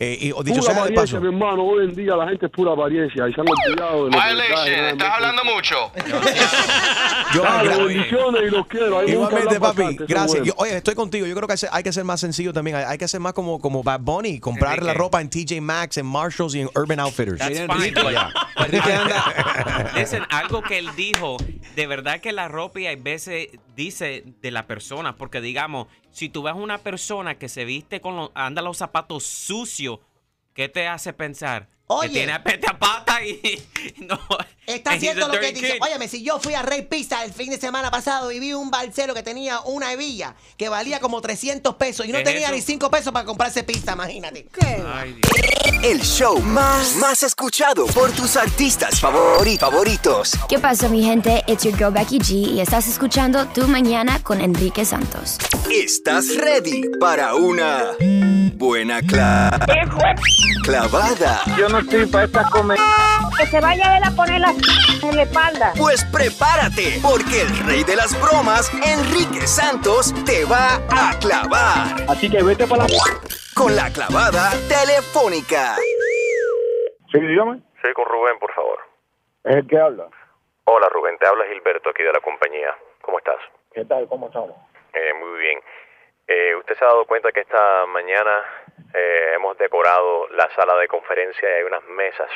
Eh, 0.00 0.16
y 0.20 0.32
o 0.32 0.44
dicho 0.44 0.60
Pura 0.60 0.62
sea 0.62 0.74
de 0.74 0.80
apariencia, 0.80 1.18
paso, 1.18 1.20
mi 1.20 1.26
hermano. 1.34 1.64
Hoy 1.64 1.84
en 1.86 1.94
día 1.94 2.14
la 2.14 2.28
gente 2.28 2.46
es 2.46 2.52
pura 2.52 2.72
apariencia 2.72 3.28
y 3.28 3.32
se 3.34 3.40
han 3.40 3.46
olvidado 3.48 4.04
de 4.06 4.10
lo 4.12 4.18
que 4.20 4.26
Violation, 4.28 4.84
estás 4.90 5.10
hablando 5.14 5.44
mucho. 5.44 5.76
Joan, 7.34 7.42
Dale, 7.66 7.70
gra- 7.70 7.86
bendiciones 7.86 8.42
y 8.46 8.50
los 8.50 8.66
quiero. 8.68 8.98
Ahí 9.00 9.06
me 9.06 9.12
Igualmente, 9.12 9.60
papi, 9.60 9.82
bastante, 9.82 10.04
gracias. 10.06 10.44
Yo- 10.46 10.52
oye, 10.56 10.76
estoy 10.76 10.94
contigo. 10.94 11.26
Yo 11.26 11.34
creo 11.34 11.48
que 11.48 11.54
hay 11.70 11.82
que 11.82 11.92
ser- 11.92 12.00
hay 12.02 12.06
más 12.06 12.20
sencillo 12.20 12.52
también. 12.52 12.76
Hay, 12.76 12.84
hay 12.84 12.98
que 12.98 13.08
ser 13.08 13.20
más 13.20 13.32
como, 13.32 13.60
como 13.60 13.82
Bad 13.82 14.00
Bunny, 14.00 14.38
comprar 14.38 14.74
Enrique. 14.74 14.86
la 14.86 14.94
ropa 14.94 15.20
en 15.20 15.28
TJ 15.30 15.60
Maxx, 15.60 15.96
en 15.98 16.06
Marshalls 16.06 16.54
y 16.54 16.60
en 16.60 16.70
Urban 16.76 17.00
Outfitters. 17.00 17.38
That's 17.38 17.58
fine, 17.58 17.72
Enrique, 17.72 18.00
but- 18.02 18.12
ya. 18.12 18.30
but 18.56 18.68
Listen, 19.96 20.22
algo 20.30 20.62
que 20.62 20.78
él 20.78 20.88
dijo, 20.96 21.36
de 21.74 21.86
verdad 21.86 22.20
que 22.20 22.32
la 22.32 22.48
ropa 22.48 22.80
y 22.80 22.86
a 22.86 22.94
veces 22.96 23.48
dice 23.74 24.24
de 24.42 24.50
la 24.50 24.66
persona, 24.66 25.16
porque 25.16 25.40
digamos, 25.40 25.88
si 26.18 26.28
tú 26.28 26.42
ves 26.42 26.54
una 26.56 26.78
persona 26.78 27.38
que 27.38 27.48
se 27.48 27.64
viste 27.64 28.00
con 28.00 28.16
los, 28.16 28.30
anda 28.34 28.60
los 28.60 28.76
zapatos 28.76 29.22
sucios, 29.22 30.00
¿qué 30.52 30.68
te 30.68 30.88
hace 30.88 31.12
pensar? 31.12 31.68
Oye. 31.86 32.08
Que 32.08 32.14
tiene 32.14 32.32
a 32.32 32.42
pata 32.78 33.24
y 33.24 33.62
no. 34.00 34.18
Está 34.68 34.90
and 34.90 34.98
haciendo 34.98 35.28
lo 35.28 35.40
que 35.40 35.52
dice. 35.52 35.78
Óyeme, 35.80 36.08
si 36.08 36.22
yo 36.22 36.38
fui 36.38 36.52
a 36.54 36.60
Rey 36.62 36.82
Pizza 36.82 37.24
el 37.24 37.32
fin 37.32 37.48
de 37.50 37.58
semana 37.58 37.90
pasado 37.90 38.30
y 38.30 38.38
vi 38.38 38.52
un 38.52 38.70
balsero 38.70 39.14
que 39.14 39.22
tenía 39.22 39.60
una 39.60 39.92
hebilla 39.92 40.34
que 40.58 40.68
valía 40.68 41.00
como 41.00 41.20
300 41.22 41.74
pesos 41.76 42.04
y 42.06 42.12
no 42.12 42.18
¿Qué 42.18 42.24
tenía 42.24 42.48
eso? 42.48 42.54
ni 42.56 42.60
5 42.60 42.90
pesos 42.90 43.12
para 43.12 43.24
comprarse 43.24 43.62
pizza, 43.64 43.92
imagínate. 43.94 44.46
El 45.82 46.02
show 46.02 46.38
más, 46.40 46.96
más 46.96 47.22
escuchado 47.22 47.86
por 47.86 48.10
tus 48.12 48.36
artistas 48.36 49.00
favori- 49.02 49.58
favoritos. 49.58 50.32
¿Qué 50.48 50.58
pasa, 50.58 50.88
mi 50.88 51.02
gente? 51.02 51.42
It's 51.46 51.64
your 51.64 51.76
girl 51.76 51.90
Becky 51.92 52.18
G 52.18 52.32
y 52.54 52.60
estás 52.60 52.88
escuchando 52.88 53.46
Tu 53.48 53.66
Mañana 53.68 54.22
con 54.22 54.40
Enrique 54.40 54.84
Santos. 54.84 55.38
¿Estás 55.72 56.36
ready 56.36 56.82
para 57.00 57.34
una 57.34 57.92
buena 58.54 59.00
cla- 59.00 59.50
clavada? 60.62 61.42
Yo 61.56 61.68
no 61.68 61.78
estoy 61.78 62.06
para 62.06 62.24
esta 62.26 62.44
comer. 62.50 62.78
Que 63.36 63.46
se 63.46 63.60
vaya 63.60 63.98
él 63.98 64.02
a 64.04 64.10
poner 64.10 64.40
la 64.40 64.50
en 64.50 65.16
la 65.16 65.22
espalda. 65.22 65.72
Pues 65.76 66.04
prepárate, 66.04 66.98
porque 67.02 67.42
el 67.42 67.66
rey 67.66 67.84
de 67.84 67.96
las 67.96 68.18
bromas, 68.20 68.70
Enrique 68.84 69.46
Santos, 69.46 70.14
te 70.24 70.44
va 70.44 70.76
a 70.90 71.18
clavar. 71.18 72.08
Así 72.08 72.30
que 72.30 72.42
vete 72.42 72.66
para 72.66 72.84
la... 72.88 72.98
Con 73.54 73.74
la 73.74 73.90
clavada 73.92 74.50
telefónica. 74.68 75.76
Sí, 77.10 77.20
dígame. 77.20 77.60
Sí, 77.82 77.92
con 77.94 78.06
Rubén, 78.06 78.38
por 78.38 78.52
favor. 78.54 78.78
Es 79.44 79.56
el 79.56 79.66
que 79.66 79.78
habla. 79.78 80.08
Hola, 80.64 80.88
Rubén. 80.90 81.16
Te 81.18 81.26
habla 81.26 81.44
Gilberto 81.46 81.90
aquí 81.90 82.02
de 82.02 82.12
la 82.12 82.20
compañía. 82.20 82.76
¿Cómo 83.02 83.18
estás? 83.18 83.38
¿Qué 83.72 83.84
tal? 83.84 84.06
¿Cómo 84.08 84.26
estamos? 84.26 84.56
Eh, 84.92 85.14
muy 85.14 85.38
bien. 85.40 85.60
Eh, 86.26 86.54
¿Usted 86.56 86.76
se 86.76 86.84
ha 86.84 86.88
dado 86.88 87.06
cuenta 87.06 87.32
que 87.32 87.40
esta 87.40 87.86
mañana 87.86 88.42
eh, 88.94 89.32
hemos 89.34 89.56
decorado 89.58 90.28
la 90.28 90.48
sala 90.54 90.76
de 90.76 90.88
conferencia 90.88 91.48
y 91.48 91.52
hay 91.52 91.62
unas 91.62 91.84
mesas 91.84 92.30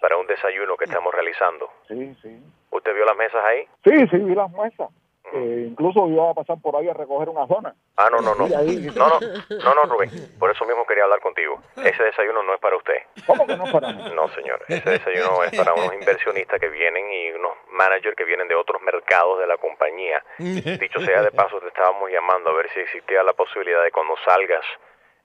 para 0.00 0.16
un 0.16 0.26
desayuno 0.26 0.76
que 0.76 0.84
estamos 0.84 1.12
realizando? 1.12 1.70
Sí, 1.88 2.14
sí. 2.22 2.42
¿Usted 2.70 2.94
vio 2.94 3.04
las 3.04 3.16
mesas 3.16 3.44
ahí? 3.44 3.66
Sí, 3.84 4.06
sí, 4.10 4.16
vi 4.18 4.34
las 4.34 4.50
mesas. 4.52 4.90
Eh, 5.32 5.66
incluso 5.68 6.08
iba 6.08 6.30
a 6.30 6.34
pasar 6.34 6.56
por 6.62 6.74
ahí 6.76 6.88
a 6.88 6.94
recoger 6.94 7.28
una 7.28 7.46
zona. 7.46 7.74
Ah, 7.96 8.08
no, 8.10 8.20
no, 8.22 8.34
no. 8.34 8.48
No, 8.48 8.58
no, 8.58 9.20
no, 9.50 9.74
no, 9.74 9.82
Rubén. 9.84 10.10
Por 10.38 10.50
eso 10.50 10.64
mismo 10.64 10.86
quería 10.86 11.04
hablar 11.04 11.20
contigo. 11.20 11.60
Ese 11.76 12.02
desayuno 12.02 12.42
no 12.42 12.54
es 12.54 12.60
para 12.60 12.76
usted. 12.76 13.02
¿Cómo 13.26 13.46
que 13.46 13.56
no 13.56 13.66
es 13.66 13.72
para 13.72 13.92
mí? 13.92 14.10
No, 14.14 14.28
señor. 14.28 14.64
Ese 14.68 14.88
desayuno 14.88 15.44
es 15.44 15.56
para 15.56 15.74
unos 15.74 15.92
inversionistas 15.92 16.58
que 16.58 16.68
vienen 16.68 17.12
y 17.12 17.32
unos 17.32 17.52
managers 17.72 18.16
que 18.16 18.24
vienen 18.24 18.48
de 18.48 18.54
otros 18.54 18.80
mercados 18.80 19.38
de 19.38 19.46
la 19.46 19.58
compañía. 19.58 20.24
Dicho 20.38 21.00
sea 21.00 21.22
de 21.22 21.30
paso, 21.30 21.60
te 21.60 21.68
estábamos 21.68 22.10
llamando 22.10 22.50
a 22.50 22.54
ver 22.54 22.70
si 22.70 22.80
existía 22.80 23.22
la 23.22 23.34
posibilidad 23.34 23.82
de 23.82 23.90
cuando 23.90 24.14
salgas 24.24 24.64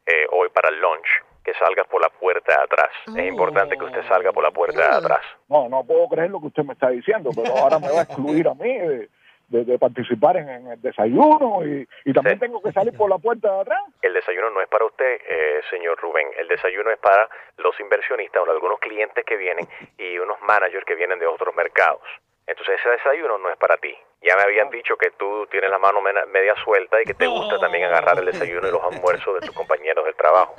eh, 0.05 0.27
hoy 0.31 0.49
para 0.49 0.67
el 0.67 0.81
lunch, 0.81 1.07
que 1.43 1.53
salgas 1.55 1.87
por 1.87 2.01
la 2.01 2.09
puerta 2.09 2.55
de 2.57 2.63
atrás. 2.63 2.89
Es 3.07 3.25
importante 3.27 3.77
que 3.77 3.83
usted 3.85 4.03
salga 4.07 4.31
por 4.31 4.43
la 4.43 4.51
puerta 4.51 4.77
de 4.79 4.95
atrás. 4.97 5.21
No, 5.49 5.67
no 5.69 5.83
puedo 5.83 6.07
creer 6.07 6.29
lo 6.31 6.39
que 6.39 6.47
usted 6.47 6.63
me 6.63 6.73
está 6.73 6.89
diciendo, 6.89 7.31
pero 7.35 7.55
ahora 7.57 7.79
me 7.79 7.91
va 7.91 7.99
a 7.99 8.03
excluir 8.03 8.47
a 8.47 8.53
mí 8.53 8.77
de, 8.77 9.09
de- 9.49 9.65
de 9.65 9.77
participar 9.77 10.37
en, 10.37 10.49
en 10.49 10.67
el 10.67 10.81
desayuno 10.81 11.65
y, 11.65 11.87
y 12.05 12.13
también 12.13 12.39
tengo 12.39 12.61
que 12.61 12.71
salir 12.71 12.95
por 12.95 13.09
la 13.09 13.17
puerta 13.17 13.53
de 13.53 13.61
atrás. 13.61 13.81
El 14.01 14.13
desayuno 14.13 14.49
no 14.49 14.61
es 14.61 14.67
para 14.67 14.85
usted, 14.85 15.19
eh, 15.27 15.61
señor 15.69 15.99
Rubén. 15.99 16.27
El 16.37 16.47
desayuno 16.47 16.89
es 16.91 16.97
para 16.99 17.27
los 17.57 17.77
inversionistas 17.79 18.41
o 18.47 18.49
algunos 18.49 18.79
clientes 18.79 19.23
que 19.25 19.35
vienen 19.37 19.67
y 19.97 20.17
unos 20.17 20.41
managers 20.41 20.85
que 20.85 20.95
vienen 20.95 21.19
de 21.19 21.27
otros 21.27 21.53
mercados. 21.55 22.01
Entonces 22.47 22.79
ese 22.79 22.89
desayuno 22.89 23.37
no 23.37 23.49
es 23.49 23.57
para 23.57 23.77
ti. 23.77 23.95
Ya 24.23 24.37
me 24.37 24.43
habían 24.43 24.69
dicho 24.69 24.95
que 24.95 25.11
tú 25.11 25.45
tienes 25.51 25.69
la 25.69 25.77
mano 25.77 25.99
media 26.01 26.55
suelta 26.63 27.01
y 27.01 27.03
que 27.03 27.13
te 27.13 27.27
gusta 27.27 27.59
también 27.59 27.83
agarrar 27.83 28.17
el 28.19 28.25
desayuno 28.25 28.67
y 28.67 28.71
los 28.71 28.81
almuerzos 28.81 29.35
de 29.35 29.47
tus 29.47 29.55
compañeros 29.55 30.05
del 30.05 30.15
trabajo. 30.15 30.55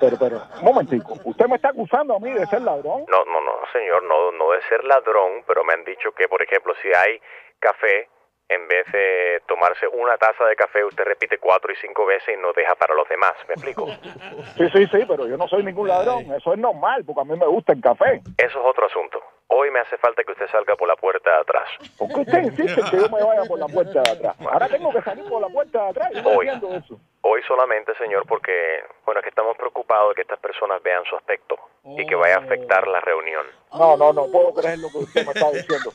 Pero, 0.00 0.16
pero, 0.18 0.42
un 0.58 0.64
momentico, 0.64 1.14
¿usted 1.24 1.46
me 1.46 1.56
está 1.56 1.68
acusando 1.68 2.16
a 2.16 2.18
mí 2.18 2.32
de 2.32 2.46
ser 2.46 2.62
ladrón? 2.62 3.04
No, 3.08 3.24
no, 3.26 3.40
no, 3.42 3.52
señor, 3.72 4.02
no, 4.04 4.32
no 4.32 4.52
de 4.52 4.62
ser 4.62 4.82
ladrón, 4.84 5.44
pero 5.46 5.62
me 5.62 5.74
han 5.74 5.84
dicho 5.84 6.12
que, 6.12 6.26
por 6.26 6.42
ejemplo, 6.42 6.74
si 6.80 6.88
hay 6.88 7.20
café, 7.60 8.08
en 8.48 8.68
vez 8.68 8.86
de 8.92 9.42
tomarse 9.46 9.88
una 9.88 10.16
taza 10.16 10.44
de 10.44 10.56
café, 10.56 10.84
usted 10.84 11.04
repite 11.04 11.38
cuatro 11.38 11.72
y 11.72 11.76
cinco 11.76 12.06
veces 12.06 12.34
y 12.34 12.40
no 12.40 12.52
deja 12.52 12.74
para 12.76 12.94
los 12.94 13.08
demás. 13.08 13.34
¿Me 13.48 13.54
explico? 13.54 13.88
Sí, 14.56 14.68
sí, 14.72 14.86
sí, 14.86 15.04
pero 15.06 15.26
yo 15.26 15.36
no 15.36 15.48
soy 15.48 15.64
ningún 15.64 15.88
ladrón, 15.88 16.32
eso 16.32 16.52
es 16.52 16.58
normal, 16.58 17.04
porque 17.04 17.20
a 17.20 17.24
mí 17.24 17.36
me 17.38 17.46
gusta 17.46 17.72
el 17.72 17.80
café. 17.80 18.22
Eso 18.38 18.60
es 18.60 18.64
otro 18.64 18.86
asunto. 18.86 19.20
Hoy 19.48 19.70
me 19.70 19.78
hace 19.80 19.96
falta 19.98 20.24
que 20.24 20.32
usted 20.32 20.48
salga 20.50 20.74
por 20.74 20.88
la 20.88 20.96
puerta 20.96 21.30
de 21.30 21.36
atrás. 21.40 21.68
¿Por 21.96 22.08
qué 22.08 22.20
usted 22.20 22.42
insiste 22.42 22.82
que 22.90 22.96
yo 22.96 23.08
me 23.08 23.22
vaya 23.22 23.44
por 23.46 23.58
la 23.58 23.66
puerta 23.68 24.02
de 24.02 24.10
atrás? 24.10 24.36
Ahora 24.40 24.68
tengo 24.68 24.92
que 24.92 25.02
salir 25.02 25.24
por 25.28 25.40
la 25.40 25.48
puerta 25.48 25.84
de 25.84 25.88
atrás, 25.90 26.10
yo 26.12 26.22
Hoy. 26.28 26.48
eso. 26.48 26.98
Hoy 27.22 27.42
solamente, 27.46 27.94
señor, 27.96 28.26
porque, 28.26 28.82
bueno, 29.04 29.20
es 29.20 29.24
que 29.24 29.30
estamos 29.30 29.56
preocupados 29.56 30.10
de 30.10 30.14
que 30.16 30.22
estas 30.22 30.38
personas 30.40 30.82
vean 30.82 31.04
su 31.04 31.16
aspecto 31.16 31.56
y 31.84 32.04
que 32.06 32.14
vaya 32.16 32.36
a 32.36 32.38
afectar 32.40 32.86
la 32.88 33.00
reunión. 33.00 33.46
No, 33.72 33.96
no, 33.96 34.12
no 34.12 34.26
puedo 34.30 34.52
creer 34.54 34.78
lo 34.80 34.88
que 34.90 34.98
usted 34.98 35.24
me 35.24 35.32
está 35.32 35.50
diciendo. 35.50 35.90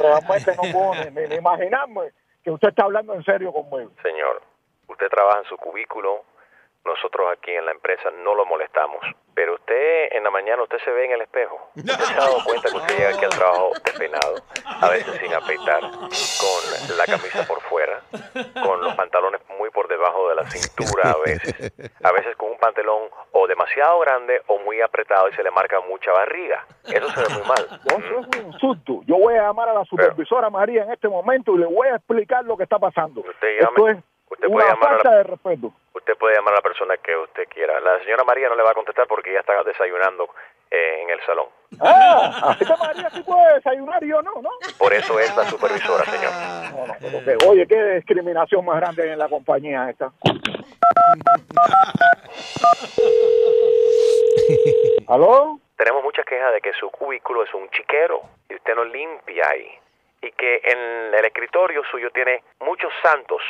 Realmente 0.00 0.52
no 0.56 0.62
puedo 0.72 0.94
ni, 1.04 1.10
ni- 1.20 1.28
ni 1.28 1.34
imaginarme 1.36 2.12
que 2.42 2.50
usted 2.50 2.68
está 2.68 2.84
hablando 2.84 3.12
en 3.14 3.22
serio 3.24 3.52
conmigo. 3.52 3.90
Señor, 4.02 4.40
usted 4.88 5.08
trabaja 5.08 5.38
en 5.40 5.44
su 5.44 5.56
cubículo, 5.58 6.24
nosotros 6.84 7.28
aquí 7.32 7.50
en 7.52 7.66
la 7.66 7.72
empresa 7.72 8.10
no 8.24 8.34
lo 8.34 8.46
molestamos, 8.46 9.00
pero 9.34 9.54
usted 9.54 10.12
en 10.12 10.24
la 10.24 10.30
mañana 10.30 10.62
usted 10.62 10.78
se 10.84 10.90
ve 10.90 11.04
en 11.04 11.12
el 11.12 11.22
espejo. 11.22 11.70
¿Usted 11.76 11.92
se 11.92 12.14
ha 12.14 12.16
dado 12.18 12.44
cuenta 12.44 12.70
que 12.70 12.76
usted 12.76 12.96
llega 12.96 13.08
aquí 13.10 13.24
al 13.24 13.30
trabajo 13.30 13.70
despeinado, 13.84 14.34
a 14.64 14.88
veces 14.88 15.14
sin 15.18 15.32
afeitar, 15.32 15.80
con 15.80 16.96
la 16.96 17.04
camisa 17.06 17.46
por 17.46 17.60
fuera, 17.62 18.02
con 18.62 18.80
los 18.82 18.94
pantalones 18.94 19.40
muy 19.58 19.70
por 19.70 19.88
debajo 19.88 20.28
de 20.30 20.34
la 20.36 20.50
cintura 20.50 21.10
a 21.10 21.18
veces, 21.18 21.72
a 22.02 22.12
veces 22.12 22.36
con 22.36 22.50
un 22.50 22.58
pantalón 22.58 23.08
o 23.32 23.46
demasiado 23.46 24.00
grande 24.00 24.42
o 24.46 24.58
muy 24.58 24.80
apretado 24.80 25.28
y 25.28 25.32
se 25.32 25.42
le 25.42 25.50
marca 25.50 25.80
mucha 25.80 26.12
barriga? 26.12 26.66
Eso 26.84 27.08
se 27.10 27.20
ve 27.20 27.28
muy 27.34 27.48
mal. 27.48 27.80
Eso 27.86 28.20
es 28.20 28.40
un 28.40 28.52
insulto. 28.52 29.00
Yo 29.06 29.16
voy 29.16 29.34
a 29.34 29.42
llamar 29.42 29.68
a 29.68 29.74
la 29.74 29.84
supervisora 29.84 30.50
María 30.50 30.84
en 30.84 30.92
este 30.92 31.08
momento 31.08 31.54
y 31.54 31.58
le 31.58 31.66
voy 31.66 31.88
a 31.88 31.96
explicar 31.96 32.44
lo 32.44 32.56
que 32.56 32.64
está 32.64 32.78
pasando. 32.78 33.20
Usted 33.20 33.58
Esto 33.58 33.86
llame, 33.86 33.98
es, 33.98 34.04
Usted 34.30 34.46
puede 34.48 34.64
una 34.66 34.74
llamar 34.74 35.00
a 35.06 35.10
la- 35.10 35.16
de 35.18 35.22
respeto. 35.24 35.72
Usted 35.94 36.16
puede 36.16 36.36
llamar 36.36 36.54
a 36.54 36.56
la 36.58 36.62
persona 36.62 36.96
que 36.98 37.16
usted 37.16 37.48
quiera. 37.48 37.78
La 37.80 37.98
señora 38.04 38.24
María 38.24 38.48
no 38.48 38.54
le 38.54 38.62
va 38.62 38.70
a 38.70 38.74
contestar 38.74 39.06
porque 39.06 39.30
ella 39.30 39.40
está 39.40 39.62
desayunando 39.64 40.28
eh, 40.70 41.02
en 41.02 41.10
el 41.10 41.20
salón. 41.26 41.46
Ah, 41.80 42.56
esta 42.60 42.76
María 42.76 43.10
sí 43.10 43.22
puede 43.22 43.54
desayunar 43.54 44.02
y 44.04 44.08
yo 44.08 44.22
no, 44.22 44.40
¿no? 44.40 44.50
Por 44.78 44.92
eso 44.92 45.18
es 45.18 45.34
la 45.36 45.44
supervisora, 45.44 46.04
señor. 46.04 46.32
No, 46.72 46.86
no, 46.86 46.94
pero 47.24 47.38
que- 47.38 47.46
oye, 47.48 47.66
qué 47.66 47.82
discriminación 47.96 48.64
más 48.64 48.76
grande 48.76 49.02
hay 49.02 49.10
en 49.10 49.18
la 49.18 49.28
compañía 49.28 49.90
esta. 49.90 50.12
¿Aló? 55.08 55.58
Tenemos 55.76 56.02
muchas 56.04 56.24
quejas 56.26 56.52
de 56.52 56.60
que 56.60 56.72
su 56.74 56.90
cubículo 56.90 57.42
es 57.42 57.52
un 57.54 57.68
chiquero 57.70 58.20
y 58.48 58.54
usted 58.54 58.74
no 58.74 58.84
limpia 58.84 59.48
ahí. 59.48 59.66
Y 60.22 60.32
que 60.32 60.60
en 60.64 61.14
el 61.14 61.24
escritorio 61.24 61.82
suyo 61.90 62.10
tiene 62.10 62.42
muchos 62.60 62.92
santos, 63.02 63.42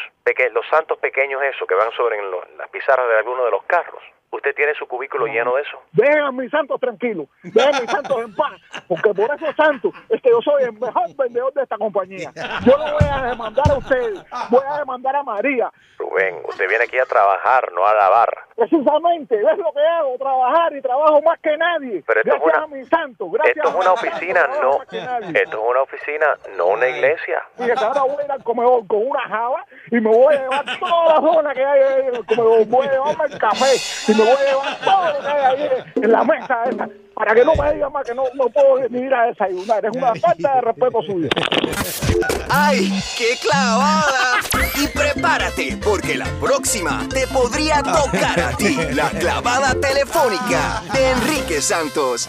los 0.53 0.67
santos 0.69 0.99
pequeños 0.99 1.43
esos 1.43 1.67
que 1.67 1.75
van 1.75 1.91
sobre 1.93 2.19
en 2.19 2.31
las 2.59 2.69
pizarras 2.71 3.09
de 3.09 3.17
alguno 3.17 3.45
de 3.45 3.51
los 3.51 3.65
carros. 3.65 4.03
¿Usted 4.33 4.55
tiene 4.55 4.75
su 4.75 4.87
cubículo 4.87 5.27
lleno 5.27 5.57
de 5.57 5.63
eso? 5.63 5.77
Dejen 5.93 6.21
a 6.21 6.31
mis 6.31 6.51
santos 6.51 6.79
tranquilos, 6.81 7.27
dejen 7.43 7.75
a 7.75 7.81
mis 7.81 7.91
santos 7.91 8.17
en 8.25 8.35
paz, 8.37 8.53
porque 8.87 9.13
por 9.13 9.35
esos 9.35 9.55
santos 9.57 9.93
es 10.09 10.23
que 10.23 10.31
yo 10.31 10.41
soy 10.41 10.63
el 10.63 10.73
mejor 10.75 11.15
vendedor 11.17 11.53
de 11.53 11.63
esta 11.63 11.77
compañía. 11.77 12.31
Yo 12.65 12.79
no 12.79 12.85
voy 12.93 13.09
a 13.11 13.23
demandar 13.31 13.65
a 13.71 13.79
ustedes, 13.79 14.21
voy 14.51 14.63
a 14.69 14.79
demandar 14.79 15.17
a 15.17 15.23
María. 15.25 15.73
Rubén, 15.99 16.37
usted 16.49 16.69
viene 16.69 16.85
aquí 16.85 16.99
a 16.99 17.05
trabajar, 17.07 17.71
no 17.73 17.85
a 17.87 17.93
lavar. 17.95 18.31
Precisamente, 18.57 19.37
es 19.37 19.59
lo 19.59 19.73
que 19.73 19.85
hago, 19.85 20.17
trabajar 20.17 20.75
y 20.77 20.81
trabajo 20.81 21.21
más 21.23 21.39
que 21.41 21.57
nadie. 21.57 22.03
Pero 22.07 22.21
esto 22.21 22.37
es 22.37 22.43
una- 22.43 22.63
a 22.63 22.67
mis 22.69 22.89
santos, 22.89 23.33
gracias 23.33 23.57
Esto 23.57 23.69
es 23.69 23.75
una 23.75 23.93
oficina, 23.93 24.41
santos, 24.43 24.61
no. 24.63 24.79
que. 24.89 24.99
Esto 25.43 25.57
es 25.59 25.71
una 25.71 25.83
oficina, 25.83 26.27
no 26.57 26.67
una 26.69 26.89
iglesia. 26.89 27.43
Fíjate, 27.57 27.85
ahora 27.85 28.03
voy 28.03 28.23
a 28.23 28.25
ir 28.27 28.33
al 28.33 28.45
comedor 28.45 28.87
con 28.87 29.07
una 29.09 29.21
java 29.29 29.65
y 29.91 30.01
me 30.01 30.09
voy 30.11 30.35
a 30.35 30.39
llevar 30.41 30.65
toda 30.79 31.05
la 31.21 31.33
zona 31.33 31.55
que 31.55 31.65
hay 31.65 31.81
en 32.09 32.15
el 32.15 32.27
comedor. 32.27 32.67
Voy 32.67 32.87
a 32.87 32.91
llevarme 32.93 33.25
el 33.27 33.39
café 33.39 33.75
y 34.09 34.15
me 34.25 34.31
voy 34.31 34.43
a 34.43 34.51
llevar 34.51 34.81
todo 34.85 35.13
lo 35.13 35.21
que 35.21 35.27
hay 35.29 35.45
ahí 35.45 35.69
en 35.97 36.13
la 36.13 36.25
mesa 36.25 36.65
esa. 36.71 36.89
Para 37.15 37.35
que 37.35 37.45
no 37.45 37.55
me 37.55 37.75
digan 37.75 37.93
más 37.93 38.07
que 38.07 38.15
no, 38.15 38.25
no 38.35 38.47
puedo 38.49 38.89
ni 38.89 39.01
ir 39.01 39.13
a 39.13 39.27
desayunar. 39.27 39.85
Es 39.85 39.95
una 39.95 40.15
falta 40.15 40.55
de 40.55 40.61
respeto 40.63 41.03
suyo. 41.03 41.29
¡Ay, 42.49 43.03
qué 43.19 43.37
clavada! 43.43 44.39
Y 44.77 44.87
prepárate, 44.89 45.79
porque 45.85 46.17
la 46.17 46.27
próxima 46.41 47.07
te 47.11 47.27
podría 47.27 47.83
tocar 47.83 48.41
a 48.41 48.57
ti. 48.57 48.75
La 48.95 49.11
clavada 49.11 49.75
telefónica 49.75 50.83
de 50.95 51.11
Enrique 51.11 51.61
Santos. 51.61 52.29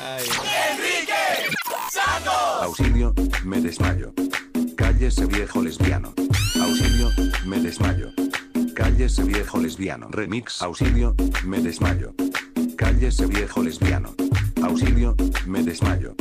Auxilio, 2.62 3.14
me 3.46 3.62
desmayo. 3.62 4.14
Cállese 4.76 5.26
viejo 5.26 5.62
lesbiano. 5.62 6.14
Auxilio, 6.62 7.10
me 7.46 7.58
desmayo. 7.58 8.10
Cállese 8.76 9.24
viejo 9.24 9.60
lesbiano. 9.60 10.08
Remix. 10.10 10.62
Auxilio, 10.62 11.16
me 11.46 11.60
desmayo. 11.60 12.14
Cállese 12.78 13.26
viejo 13.28 13.64
lesbiano. 13.64 14.14
Auxilio, 14.64 15.16
me 15.46 15.62
desmayo. 15.64 16.16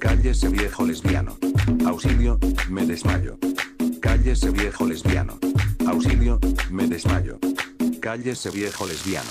Cállese 0.00 0.48
viejo 0.48 0.84
lesbiano. 0.86 1.36
Auxilio, 1.86 2.38
me 2.68 2.84
desmayo. 2.86 3.38
Cállese 4.00 4.50
viejo 4.50 4.86
lesbiano. 4.86 5.38
Auxilio, 5.86 6.38
me 6.70 6.86
desmayo. 6.86 7.38
Cállese 8.00 8.50
viejo 8.50 8.86
lesbiano. 8.86 9.30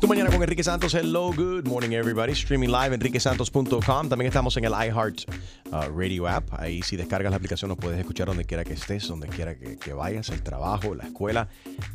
Tu 0.00 0.08
mañana 0.08 0.30
con 0.30 0.42
Enrique 0.42 0.64
Santos. 0.64 0.94
Hello, 0.94 1.30
good 1.30 1.66
morning 1.68 1.90
everybody. 1.90 2.32
Streaming 2.32 2.70
live 2.70 2.94
enriquesantos.com. 2.94 4.08
También 4.08 4.28
estamos 4.28 4.56
en 4.56 4.64
el 4.64 4.72
iHeart 4.72 5.28
uh, 5.72 5.94
Radio 5.94 6.26
app. 6.26 6.48
Ahí 6.58 6.80
si 6.80 6.96
descargas 6.96 7.30
la 7.30 7.36
aplicación 7.36 7.68
nos 7.68 7.76
puedes 7.76 7.98
escuchar 7.98 8.26
donde 8.26 8.46
quiera 8.46 8.64
que 8.64 8.72
estés, 8.72 9.06
donde 9.06 9.28
quiera 9.28 9.54
que, 9.54 9.76
que 9.76 9.92
vayas, 9.92 10.30
el 10.30 10.42
trabajo, 10.42 10.94
la 10.94 11.04
escuela. 11.04 11.48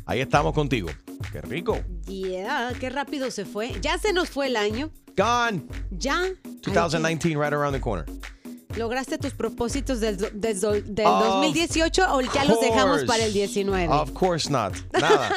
Ahí 0.04 0.20
estamos 0.20 0.52
contigo. 0.52 0.88
Qué 1.32 1.40
rico. 1.40 1.80
Yeah, 2.06 2.72
qué 2.78 2.90
rápido 2.90 3.28
se 3.32 3.44
fue. 3.44 3.72
Ya 3.80 3.98
se 3.98 4.12
nos 4.12 4.30
fue 4.30 4.46
el 4.46 4.56
año. 4.56 4.92
Gone. 5.16 5.64
Ya. 5.90 6.22
2019 6.62 7.40
right 7.42 7.52
around 7.52 7.74
the 7.74 7.80
corner. 7.80 8.06
¿Lograste 8.76 9.16
tus 9.18 9.32
propósitos 9.32 10.00
del, 10.00 10.16
del 10.40 10.60
do- 10.60 10.72
del 10.72 11.06
Of 11.06 11.24
2018 11.42 12.14
o 12.14 12.20
ya 12.20 12.44
los 12.44 12.60
dejamos 12.60 13.04
para 13.04 13.24
el 13.24 13.32
19? 13.32 13.88
Of 13.88 14.12
course 14.12 14.50
not. 14.50 14.74
Nada. 14.92 15.30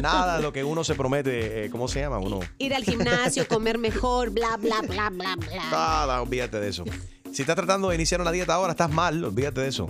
Nada 0.00 0.40
lo 0.40 0.52
que 0.52 0.62
uno 0.64 0.84
se 0.84 0.94
promete. 0.94 1.64
eh, 1.64 1.70
¿Cómo 1.70 1.88
se 1.88 2.00
llama? 2.00 2.18
Uno. 2.18 2.40
Ir 2.58 2.72
al 2.74 2.84
gimnasio, 2.84 3.46
comer 3.48 3.78
mejor, 3.78 4.30
bla, 4.30 4.56
bla, 4.56 4.80
bla, 4.82 5.10
bla, 5.10 5.36
bla. 5.36 5.70
Nada, 5.70 6.22
olvídate 6.22 6.60
de 6.60 6.68
eso. 6.68 6.84
Si 7.32 7.42
estás 7.42 7.56
tratando 7.56 7.88
de 7.88 7.96
iniciar 7.96 8.20
una 8.20 8.30
dieta 8.30 8.54
ahora, 8.54 8.72
estás 8.72 8.90
mal. 8.90 9.24
Olvídate 9.24 9.60
de 9.62 9.68
eso. 9.68 9.88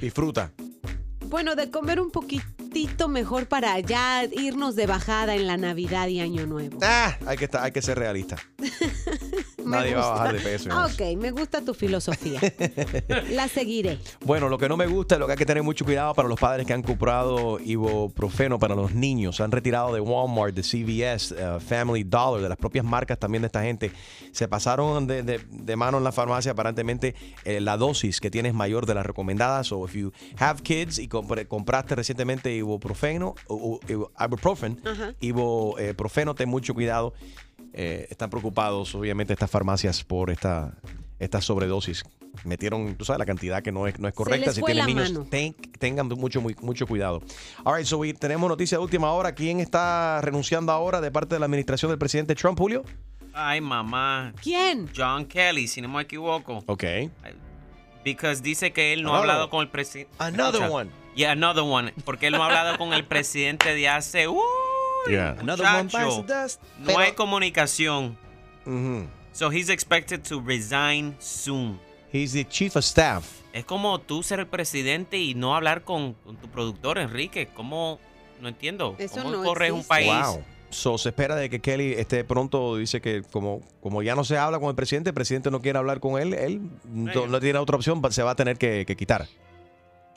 Disfruta. 0.00 0.52
Bueno, 1.30 1.54
de 1.54 1.70
comer 1.70 2.00
un 2.00 2.10
poquitito 2.10 3.08
mejor 3.08 3.46
para 3.46 3.78
ya 3.80 4.24
irnos 4.24 4.74
de 4.76 4.86
bajada 4.86 5.36
en 5.36 5.46
la 5.46 5.56
Navidad 5.56 6.08
y 6.08 6.20
Año 6.20 6.44
Nuevo. 6.46 6.78
Ah, 6.82 7.16
hay 7.24 7.36
que, 7.38 7.44
estar, 7.44 7.62
hay 7.62 7.70
que 7.72 7.80
ser 7.82 7.98
realista. 7.98 8.36
Nadie 9.64 9.94
va 9.94 10.04
a 10.04 10.10
bajar 10.10 10.32
de 10.34 10.40
peso. 10.40 10.68
Ah, 10.72 10.88
Ok, 10.92 11.16
me 11.18 11.30
gusta 11.30 11.60
tu 11.60 11.74
filosofía. 11.74 12.40
La 13.30 13.46
seguiré. 13.46 13.98
Bueno, 14.24 14.48
lo 14.48 14.58
que 14.58 14.68
no 14.68 14.76
me 14.76 14.86
gusta 14.88 15.14
es 15.14 15.18
lo 15.20 15.26
que 15.26 15.32
hay 15.32 15.38
que 15.38 15.46
tener 15.46 15.62
mucho 15.62 15.84
cuidado 15.84 16.12
para 16.14 16.28
los 16.28 16.40
padres 16.40 16.66
que 16.66 16.72
han 16.72 16.82
comprado 16.82 17.60
ibuprofeno 17.60 18.58
para 18.58 18.74
los 18.74 18.92
niños. 18.94 19.36
Se 19.36 19.44
han 19.44 19.52
retirado 19.52 19.94
de 19.94 20.00
Walmart, 20.00 20.54
de 20.56 20.62
CVS, 20.62 21.34
eh, 21.38 21.60
Family 21.60 22.02
Dollar, 22.02 22.42
de 22.42 22.48
las 22.48 22.58
propias 22.58 22.84
marcas 22.84 23.18
también 23.18 23.42
de 23.42 23.46
esta 23.46 23.62
gente. 23.62 23.92
Se 24.32 24.48
pasaron 24.48 25.06
de, 25.06 25.22
de- 25.22 25.40
de 25.50 25.76
mano 25.76 25.98
en 25.98 26.04
la 26.04 26.10
farmacia 26.12 26.52
aparentemente 26.52 27.14
eh, 27.44 27.60
la 27.60 27.76
dosis 27.76 28.20
que 28.20 28.30
tienes 28.30 28.54
mayor 28.54 28.86
de 28.86 28.94
las 28.94 29.06
recomendadas. 29.06 29.70
O 29.70 29.84
if 29.84 29.94
you 29.94 30.10
have 30.38 30.62
kids 30.62 30.98
y 30.98 31.06
compre- 31.22 31.46
compraste 31.48 31.94
recientemente 31.94 32.54
ibuprofeno, 32.54 33.34
ibuprofen, 33.88 34.80
Ajá. 34.84 35.14
ibuprofeno, 35.20 36.34
ten 36.34 36.48
mucho 36.48 36.74
cuidado. 36.74 37.12
Eh, 37.72 38.06
están 38.10 38.30
preocupados, 38.30 38.94
obviamente, 38.94 39.32
estas 39.32 39.50
farmacias 39.50 40.02
por 40.02 40.30
esta, 40.30 40.74
esta 41.18 41.40
sobredosis. 41.40 42.02
Metieron, 42.44 42.94
tú 42.96 43.04
sabes, 43.04 43.18
la 43.18 43.26
cantidad 43.26 43.62
que 43.62 43.70
no 43.72 43.86
es, 43.86 43.98
no 43.98 44.08
es 44.08 44.14
correcta. 44.14 44.52
Si 44.52 44.62
tienen 44.62 44.86
niños, 44.86 45.12
ten- 45.30 45.54
tengan 45.78 46.08
mucho, 46.08 46.40
muy- 46.40 46.56
mucho 46.62 46.86
cuidado. 46.86 47.22
All 47.64 47.76
right, 47.76 47.86
so 47.86 47.98
we- 47.98 48.14
tenemos 48.14 48.48
noticia 48.48 48.78
de 48.78 48.84
última 48.84 49.12
hora. 49.12 49.34
¿Quién 49.34 49.60
está 49.60 50.20
renunciando 50.22 50.72
ahora 50.72 51.00
de 51.00 51.10
parte 51.10 51.34
de 51.34 51.38
la 51.40 51.46
administración 51.46 51.90
del 51.90 51.98
presidente 51.98 52.34
Trump, 52.34 52.58
Julio? 52.58 52.84
Ay, 53.32 53.60
mamá. 53.60 54.32
¿Quién? 54.42 54.88
John 54.96 55.24
Kelly, 55.26 55.68
si 55.68 55.80
no 55.80 55.88
me 55.88 56.02
equivoco. 56.02 56.64
Ok. 56.66 56.84
Because 58.04 58.42
dice 58.42 58.72
que 58.72 58.92
él 58.92 59.02
no 59.02 59.14
ha 59.14 59.18
hablado 59.18 59.42
one. 59.44 59.50
con 59.50 59.60
el 59.62 59.68
presidente. 59.68 60.10
Another 60.18 60.68
one. 60.70 60.90
Yeah, 61.14 61.32
another 61.32 61.62
one. 61.62 61.92
Porque 62.04 62.28
él 62.28 62.34
no 62.34 62.42
ha 62.42 62.46
hablado 62.46 62.78
con 62.78 62.92
el 62.92 63.04
presidente 63.04 63.74
de 63.74 63.88
hace. 63.88 64.28
¡Uy! 64.28 64.40
Yeah. 65.08 65.36
Another 65.40 65.66
one 65.66 65.84
muchacho. 65.84 66.22
bites 66.22 66.26
the 66.26 66.34
dust. 66.42 66.62
No 66.78 66.86
Pero- 66.86 66.98
hay 66.98 67.12
comunicación. 67.12 68.16
Mm-hmm. 68.66 69.06
So 69.32 69.50
he's 69.50 69.68
expected 69.68 70.22
to 70.28 70.40
resign 70.40 71.16
soon. 71.18 71.80
He's 72.12 72.32
the 72.32 72.44
chief 72.44 72.76
of 72.76 72.84
staff. 72.84 73.24
Es 73.52 73.64
como 73.64 74.00
tú 74.00 74.22
ser 74.22 74.40
el 74.40 74.46
presidente 74.46 75.18
y 75.18 75.34
no 75.34 75.56
hablar 75.56 75.82
con, 75.82 76.14
con 76.14 76.36
tu 76.36 76.48
productor, 76.48 76.98
Enrique. 76.98 77.48
¿Cómo? 77.54 77.98
No 78.40 78.48
entiendo. 78.48 78.96
Eso 78.98 79.22
¿Cómo 79.22 79.30
no 79.30 79.44
corres 79.44 79.72
un 79.72 79.84
país? 79.84 80.12
Wow. 80.12 80.44
So, 80.70 80.98
se 80.98 81.08
espera 81.08 81.34
de 81.34 81.50
que 81.50 81.60
Kelly 81.60 81.94
esté 81.94 82.22
pronto, 82.22 82.76
dice 82.76 83.00
que 83.00 83.22
como, 83.22 83.60
como 83.80 84.02
ya 84.02 84.14
no 84.14 84.22
se 84.22 84.38
habla 84.38 84.60
con 84.60 84.68
el 84.68 84.76
presidente, 84.76 85.10
el 85.10 85.14
presidente 85.14 85.50
no 85.50 85.60
quiere 85.60 85.78
hablar 85.78 85.98
con 85.98 86.20
él, 86.20 86.32
él 86.32 86.60
no, 86.84 87.26
no 87.26 87.40
tiene 87.40 87.58
otra 87.58 87.76
opción, 87.76 88.00
se 88.12 88.22
va 88.22 88.30
a 88.30 88.34
tener 88.36 88.56
que, 88.56 88.84
que 88.86 88.96
quitar. 88.96 89.26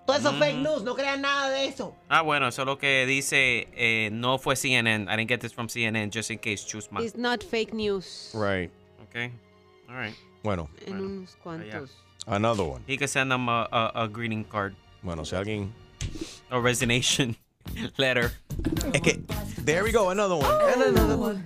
Todo 0.06 0.18
eso 0.18 0.34
fake 0.34 0.58
news, 0.58 0.84
no 0.84 0.96
crean 0.96 1.22
nada 1.22 1.50
de 1.50 1.66
eso. 1.68 1.96
Ah, 2.10 2.22
bueno, 2.22 2.48
eso 2.48 2.64
es 2.64 2.66
lo 2.66 2.78
que 2.78 3.06
dice. 3.06 3.68
eh, 3.76 4.10
no 4.12 4.38
fue 4.38 4.56
CNN. 4.56 5.08
I 5.08 5.16
didn't 5.16 5.30
get 5.30 5.40
this 5.40 5.54
from 5.54 5.68
CNN, 5.68 6.10
just 6.12 6.30
in 6.30 6.38
case. 6.40 6.66
Chusma. 6.66 7.02
It's 7.02 7.16
not 7.16 7.42
fake 7.44 7.74
news. 7.74 8.32
Right. 8.34 8.70
Okay. 9.10 9.32
All 9.90 9.96
right. 9.96 10.14
Bueno, 10.44 10.68
En 10.86 11.00
unos 11.00 11.38
cuantos. 11.42 11.90
another 12.28 12.64
one. 12.66 12.84
He 12.86 12.98
can 12.98 13.08
send 13.08 13.32
them 13.32 13.48
a, 13.48 13.68
a, 13.72 14.04
a 14.04 14.08
greeting 14.10 14.44
card. 14.44 14.76
Bueno, 15.04 15.24
si 15.24 15.36
alguien... 15.38 15.72
A 16.52 16.60
resignation 16.60 17.38
letter. 17.98 18.34
Es 18.94 19.02
que, 19.02 19.22
there 19.64 19.84
we 19.84 19.92
go, 19.94 20.10
another 20.10 20.36
one. 20.36 20.52
And 20.74 20.82
another 20.98 21.16
one. 21.18 21.46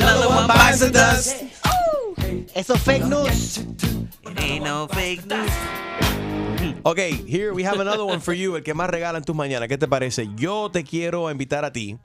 Another 0.00 0.28
one 0.28 0.48
bites 0.48 0.80
the 0.80 0.90
dust. 0.90 1.44
Eso 2.56 2.74
es 2.74 2.82
fake 2.82 3.04
news. 3.04 3.58
Ain't 4.38 4.64
no 4.64 4.88
fake 4.88 5.24
news. 5.26 5.50
Ok, 6.84 6.98
here 7.26 7.52
we 7.52 7.62
have 7.62 7.78
another 7.78 8.04
one 8.04 8.20
for 8.20 8.32
you, 8.32 8.56
el 8.56 8.62
que 8.62 8.72
más 8.72 8.88
regala 8.88 9.18
en 9.18 9.24
tus 9.24 9.36
mañanas. 9.36 9.68
¿Qué 9.68 9.76
te 9.76 9.86
parece? 9.86 10.28
Yo 10.36 10.70
te 10.70 10.82
quiero 10.82 11.30
invitar 11.30 11.64
a 11.64 11.72
ti 11.72 11.98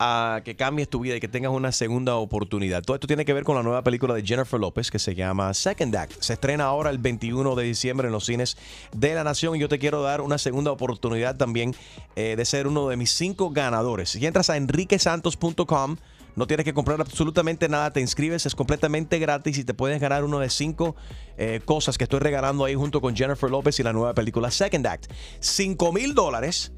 a 0.00 0.40
que 0.44 0.56
cambies 0.56 0.88
tu 0.88 1.00
vida 1.00 1.16
y 1.16 1.20
que 1.20 1.28
tengas 1.28 1.52
una 1.52 1.70
segunda 1.70 2.16
oportunidad. 2.16 2.82
Todo 2.82 2.96
esto 2.96 3.06
tiene 3.06 3.24
que 3.24 3.32
ver 3.32 3.44
con 3.44 3.54
la 3.54 3.62
nueva 3.62 3.82
película 3.82 4.14
de 4.14 4.24
Jennifer 4.24 4.58
López 4.58 4.90
que 4.90 4.98
se 4.98 5.14
llama 5.14 5.54
Second 5.54 5.94
Act. 5.94 6.20
Se 6.20 6.32
estrena 6.32 6.64
ahora 6.64 6.90
el 6.90 6.98
21 6.98 7.54
de 7.54 7.64
diciembre 7.64 8.08
en 8.08 8.12
los 8.12 8.26
cines 8.26 8.56
de 8.92 9.14
la 9.14 9.22
Nación 9.22 9.54
y 9.54 9.60
yo 9.60 9.68
te 9.68 9.78
quiero 9.78 10.02
dar 10.02 10.20
una 10.20 10.38
segunda 10.38 10.72
oportunidad 10.72 11.36
también 11.36 11.74
eh, 12.16 12.34
de 12.36 12.44
ser 12.44 12.66
uno 12.66 12.88
de 12.88 12.96
mis 12.96 13.10
cinco 13.10 13.50
ganadores. 13.50 14.10
Si 14.10 14.24
entras 14.24 14.50
a 14.50 14.56
enriquesantos.com, 14.56 15.96
No 16.38 16.46
tienes 16.46 16.64
que 16.64 16.72
comprar 16.72 17.00
absolutamente 17.00 17.68
nada. 17.68 17.92
Te 17.92 18.00
inscribes, 18.00 18.46
es 18.46 18.54
completamente 18.54 19.18
gratis 19.18 19.58
y 19.58 19.64
te 19.64 19.74
puedes 19.74 20.00
ganar 20.00 20.22
uno 20.22 20.38
de 20.38 20.48
cinco 20.50 20.94
eh, 21.36 21.60
cosas 21.64 21.98
que 21.98 22.04
estoy 22.04 22.20
regalando 22.20 22.64
ahí 22.64 22.76
junto 22.76 23.00
con 23.00 23.16
Jennifer 23.16 23.50
López 23.50 23.80
y 23.80 23.82
la 23.82 23.92
nueva 23.92 24.14
película 24.14 24.52
Second 24.52 24.86
Act. 24.86 25.12
5 25.40 25.92
mil 25.92 26.14
dólares. 26.14 26.72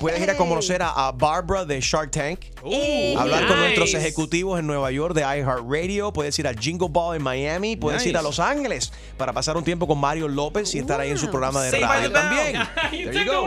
Puedes 0.00 0.20
ir 0.20 0.28
a 0.30 0.36
conocer 0.36 0.82
a, 0.82 0.90
a 1.08 1.12
Barbara 1.12 1.64
de 1.64 1.80
Shark 1.80 2.10
Tank. 2.10 2.40
Hablar 3.16 3.46
con 3.46 3.56
Nice. 3.56 3.76
nuestros 3.76 3.94
ejecutivos 3.94 4.58
en 4.58 4.66
Nueva 4.66 4.90
York 4.90 5.14
de 5.14 5.20
iHeartRadio. 5.22 6.12
Puedes 6.12 6.36
ir 6.40 6.48
a 6.48 6.54
Jingle 6.54 6.88
Ball 6.90 7.16
en 7.16 7.22
Miami. 7.22 7.76
Puedes 7.76 8.00
Nice. 8.00 8.10
ir 8.10 8.16
a 8.16 8.22
Los 8.22 8.40
Ángeles 8.40 8.92
para 9.16 9.32
pasar 9.32 9.56
un 9.56 9.62
tiempo 9.62 9.86
con 9.86 9.98
Mario 9.98 10.26
López 10.26 10.74
y 10.74 10.80
estar 10.80 11.00
ahí 11.00 11.10
en 11.10 11.18
su 11.18 11.30
programa 11.30 11.62
de 11.62 11.70
radio 11.78 12.10
también. 12.10 12.56
You 12.92 13.10
There 13.10 13.24
you 13.24 13.30
go. 13.30 13.46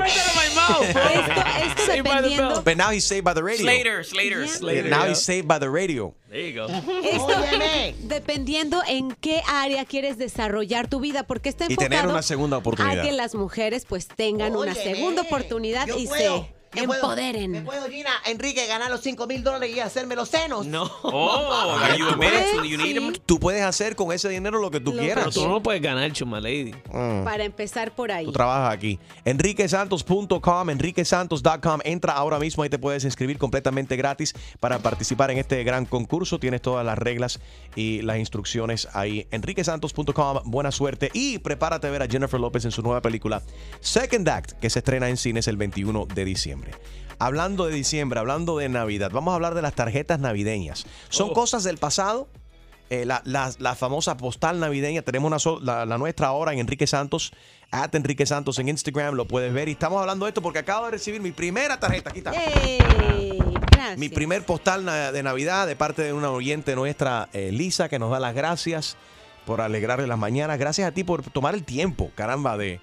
But 2.63 2.78
now 2.78 2.91
he's 2.91 3.03
saved 3.05 3.24
by 3.26 3.34
the 3.34 3.43
radio. 3.43 3.63
Slater, 3.65 4.03
Slater. 4.03 4.45
Yeah, 4.88 4.89
now 4.89 5.05
he's 5.07 5.19
saved 5.21 5.47
by 5.47 5.59
the 5.59 5.69
radio. 5.69 6.13
Esto 6.34 7.28
dependiendo 8.00 8.82
en 8.88 9.12
qué 9.22 9.42
área 9.48 9.86
quieres 9.86 10.18
desarrollar 10.18 10.88
tu 10.88 11.00
vida, 11.00 11.24
porque 11.24 11.50
está 11.50 11.66
Y 11.66 11.74
enfocado 11.74 11.90
tener 11.90 12.08
una 12.08 12.22
segunda 12.24 12.58
a 12.58 12.60
oportunidad. 12.60 13.04
que 13.04 13.12
las 13.12 13.36
mujeres 13.36 13.86
pues 13.88 14.08
tengan 14.08 14.56
una 14.56 14.72
Óyeme, 14.74 14.96
segunda 14.96 15.22
oportunidad 15.22 15.88
yo 15.88 15.98
y 15.98 16.08
puedo, 16.08 16.18
se 16.18 16.30
puedo, 16.30 16.48
empoderen. 16.76 17.51
me 17.51 17.61
puedo, 17.61 17.88
Gina, 17.89 18.11
Enrique, 18.26 18.65
ganar 18.67 18.89
los 18.89 19.01
5 19.01 19.28
mil 19.28 19.43
dólares 19.43 19.76
y 19.76 19.80
hacerme 19.80 20.15
los 20.15 20.30
senos. 20.30 20.65
No. 20.65 20.89
Oh, 21.15 21.78
are 21.80 21.97
you 21.97 22.07
admitted 22.09 22.57
to 22.57 22.63
you 22.63 22.78
need 22.78 22.95
him? 22.97 23.13
Tú 23.26 23.39
puedes 23.39 23.61
hacer 23.63 23.95
con 23.95 24.11
ese 24.11 24.30
dinero 24.30 24.59
lo 24.59 24.71
que 24.71 24.80
tú 24.80 24.91
Lo 24.93 25.01
quieras. 25.01 25.26
Pero 25.26 25.32
tú 25.32 25.47
no 25.47 25.61
puedes 25.61 25.82
ganar, 25.82 26.11
Chuma 26.11 26.39
Lady. 26.39 26.74
Mm. 26.91 27.24
Para 27.24 27.43
empezar 27.43 27.93
por 27.93 28.11
ahí. 28.11 28.26
Tú 28.26 28.32
trabajas 28.32 28.74
aquí. 28.74 28.99
enriquesantos.com, 29.26 30.69
enriquesantos.com. 30.69 31.80
Entra 31.84 32.13
ahora 32.13 32.39
mismo, 32.39 32.63
ahí 32.63 32.69
te 32.69 32.80
puedes 32.80 33.03
inscribir 33.03 33.38
completamente 33.38 33.95
gratis 33.95 34.34
para 34.59 34.80
participar 34.80 35.32
en 35.32 35.38
este 35.38 35.63
gran 35.63 35.86
concurso. 35.86 36.39
Tienes 36.39 36.61
todas 36.61 36.86
las 36.86 36.97
reglas 36.97 37.39
y 37.76 38.01
las 38.01 38.17
instrucciones 38.17 38.88
ahí. 38.93 39.28
enriquesantos.com, 39.32 40.39
buena 40.45 40.71
suerte 40.71 41.11
y 41.13 41.38
prepárate 41.39 41.88
a 41.88 41.91
ver 41.91 42.01
a 42.01 42.07
Jennifer 42.07 42.39
López 42.39 42.65
en 42.65 42.71
su 42.71 42.82
nueva 42.82 43.01
película 43.01 43.41
Second 43.82 44.28
Act, 44.30 44.53
que 44.53 44.69
se 44.69 44.80
estrena 44.80 45.09
en 45.09 45.17
cines 45.17 45.47
el 45.47 45.57
21 45.57 46.07
de 46.13 46.26
diciembre. 46.26 46.62
Hablando 47.20 47.66
de 47.66 47.74
diciembre, 47.74 48.20
hablando 48.20 48.57
de 48.57 48.68
Navidad, 48.70 49.11
vamos 49.14 49.32
a 49.32 49.36
hablar 49.36 49.53
de 49.55 49.61
las 49.61 49.74
tarjetas 49.76 50.20
navideñas. 50.20 50.86
¿Son 51.09 51.30
Oh. 51.30 51.34
cosas 51.34 51.64
del 51.64 51.78
pasado? 51.78 52.28
Eh, 52.89 53.05
la, 53.05 53.22
la- 53.26 53.53
la 53.59 53.76
famosa 53.76 54.18
postal 54.18 54.59
navideña. 54.59 55.01
Tenemos 55.03 55.28
una 55.28 55.39
so- 55.39 55.59
la, 55.61 55.86
la 55.86 55.97
nuestra 55.97 56.28
ahora 56.28 56.53
en 56.53 56.59
Enrique 56.59 56.86
Santos, 56.86 57.32
at 57.72 57.93
Enrique 57.95 58.26
Santos 58.26 58.59
en 58.59 58.68
Instagram, 58.70 59.16
lo 59.16 59.26
puedes 59.28 59.53
ver. 59.53 59.70
Y 59.70 59.72
estamos 59.72 59.99
hablando 60.01 60.26
de 60.26 60.30
esto 60.30 60.41
porque 60.41 60.59
acabo 60.59 60.86
de 60.86 60.91
recibir 60.91 61.22
mi 61.22 61.32
primera 61.32 61.80
tarjeta. 61.80 62.09
Aquí 62.09 62.20
está. 62.20 62.34
Mi 63.97 64.09
primer 64.09 64.45
postal 64.45 64.86
de 64.86 65.24
Navidad 65.24 65.66
de 65.68 65.76
parte 65.76 66.01
de 66.03 66.14
una 66.14 66.30
oyente 66.32 66.76
nuestra, 66.76 67.30
eh, 67.34 67.51
Lisa, 67.51 67.89
que 67.89 67.99
nos 67.99 68.11
da 68.11 68.20
las 68.20 68.34
gracias 68.36 68.97
por 69.45 69.61
alegrarle 69.61 70.07
las 70.07 70.18
mañanas. 70.18 70.57
Gracias 70.59 70.88
a 70.88 70.91
ti 70.91 71.03
por 71.03 71.24
tomar 71.24 71.53
el 71.53 71.64
tiempo, 71.64 72.11
caramba, 72.16 72.57
de 72.57 72.80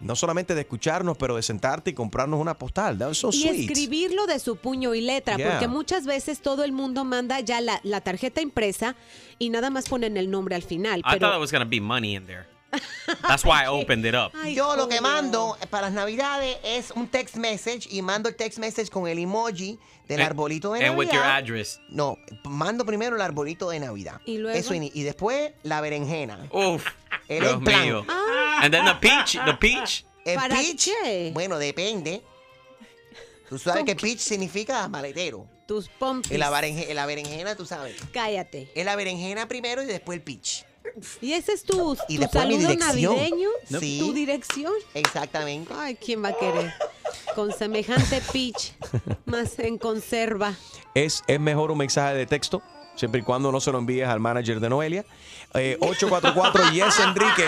no 0.00 0.14
solamente 0.16 0.54
de 0.54 0.60
escucharnos, 0.62 1.16
pero 1.16 1.36
de 1.36 1.42
sentarte 1.42 1.90
y 1.90 1.94
comprarnos 1.94 2.40
una 2.40 2.54
postal. 2.58 2.98
That 2.98 3.08
was 3.08 3.18
so 3.18 3.30
y 3.30 3.42
sweet. 3.42 3.70
escribirlo 3.70 4.26
de 4.26 4.38
su 4.38 4.56
puño 4.56 4.94
y 4.94 5.00
letra, 5.00 5.36
Yeah. 5.36 5.50
porque 5.52 5.68
muchas 5.68 6.04
veces 6.06 6.40
todo 6.42 6.64
el 6.64 6.72
mundo 6.72 7.04
manda 7.04 7.40
ya 7.40 7.60
la, 7.60 7.80
la 7.82 8.00
tarjeta 8.00 8.40
impresa 8.40 8.94
y 9.38 9.50
nada 9.50 9.70
más 9.70 9.88
ponen 9.88 10.16
el 10.16 10.30
nombre 10.30 10.54
al 10.54 10.62
final. 10.62 11.00
I 11.00 11.02
thought 11.02 11.20
there 11.20 11.38
was 11.38 11.50
gonna 11.52 11.64
be 11.64 11.80
money 11.80 12.14
in 12.14 12.26
there. 12.26 12.46
That's 13.22 13.44
why 13.44 13.62
I 13.64 13.68
opened 13.68 14.04
it 14.04 14.14
up. 14.14 14.32
Yo 14.52 14.76
lo 14.76 14.88
que 14.88 15.00
mando 15.00 15.56
para 15.70 15.86
las 15.86 15.92
navidades 15.94 16.58
es 16.64 16.90
un 16.90 17.06
text 17.08 17.36
message 17.36 17.88
y 17.90 18.02
mando 18.02 18.28
el 18.28 18.34
text 18.36 18.58
message 18.58 18.90
con 18.90 19.06
el 19.08 19.18
emoji 19.18 19.78
del 20.08 20.20
And- 20.20 20.30
arbolito 20.30 20.72
de 20.72 20.80
and 20.84 20.94
Navidad. 20.94 20.98
with 20.98 21.10
your 21.14 21.22
address. 21.24 21.80
No, 21.88 22.18
mando 22.44 22.84
primero 22.84 23.16
el 23.16 23.22
arbolito 23.22 23.70
de 23.70 23.80
Navidad. 23.80 24.20
¿Y 24.26 24.38
luego? 24.38 24.58
Eso 24.58 24.74
y, 24.74 24.90
y 24.92 25.02
después 25.04 25.52
la 25.62 25.80
berenjena. 25.80 26.38
Uf. 26.50 26.84
El 27.28 27.40
Dios 27.40 27.60
mío. 27.60 28.06
And 28.60 28.72
then 28.72 28.84
the 28.84 28.94
peach, 29.00 29.32
the 29.44 29.54
peach. 29.54 30.04
El 30.24 30.36
¿Para 30.36 30.54
peach, 30.56 30.88
bueno, 31.32 31.58
depende. 31.58 32.22
Tú 33.48 33.58
sabes 33.58 33.84
que 33.84 33.94
peach 33.94 34.18
significa 34.18 34.88
maletero. 34.88 35.46
tus 35.66 35.88
pompis. 35.88 36.32
Y 36.32 36.38
la, 36.38 36.50
berenje- 36.50 36.92
la 36.94 37.06
berenjena, 37.06 37.54
tú 37.56 37.66
sabes. 37.66 37.96
Cállate. 38.12 38.70
Es 38.74 38.84
la 38.84 38.94
berenjena 38.96 39.46
primero 39.48 39.82
y 39.82 39.86
después 39.86 40.16
el 40.18 40.22
peach. 40.22 40.64
¿Y 41.20 41.32
ese 41.32 41.52
es 41.52 41.64
tu, 41.64 41.96
Y 42.08 42.14
tu 42.16 42.20
después 42.22 42.46
mi 42.46 42.54
saludo 42.54 42.68
dirección. 42.70 43.14
navideño? 43.16 43.48
Sí. 43.80 43.98
¿Tu 44.00 44.12
dirección? 44.12 44.72
Exactamente. 44.94 45.72
Ay, 45.76 45.96
¿quién 45.96 46.24
va 46.24 46.28
a 46.28 46.36
querer? 46.38 46.72
Con 47.34 47.52
semejante 47.52 48.20
pitch, 48.32 48.72
más 49.26 49.58
en 49.58 49.78
conserva. 49.78 50.54
es, 50.94 51.22
es 51.26 51.38
mejor 51.40 51.70
un 51.72 51.78
mensaje 51.78 52.14
de 52.14 52.26
texto, 52.26 52.62
siempre 52.96 53.20
y 53.20 53.24
cuando 53.24 53.52
no 53.52 53.60
se 53.60 53.70
lo 53.70 53.78
envíes 53.78 54.08
al 54.08 54.18
manager 54.20 54.58
de 54.60 54.68
Noelia. 54.68 55.04
Eh, 55.54 55.76
844 55.80 56.70
Yes 56.72 56.98
Enrique. 57.06 57.44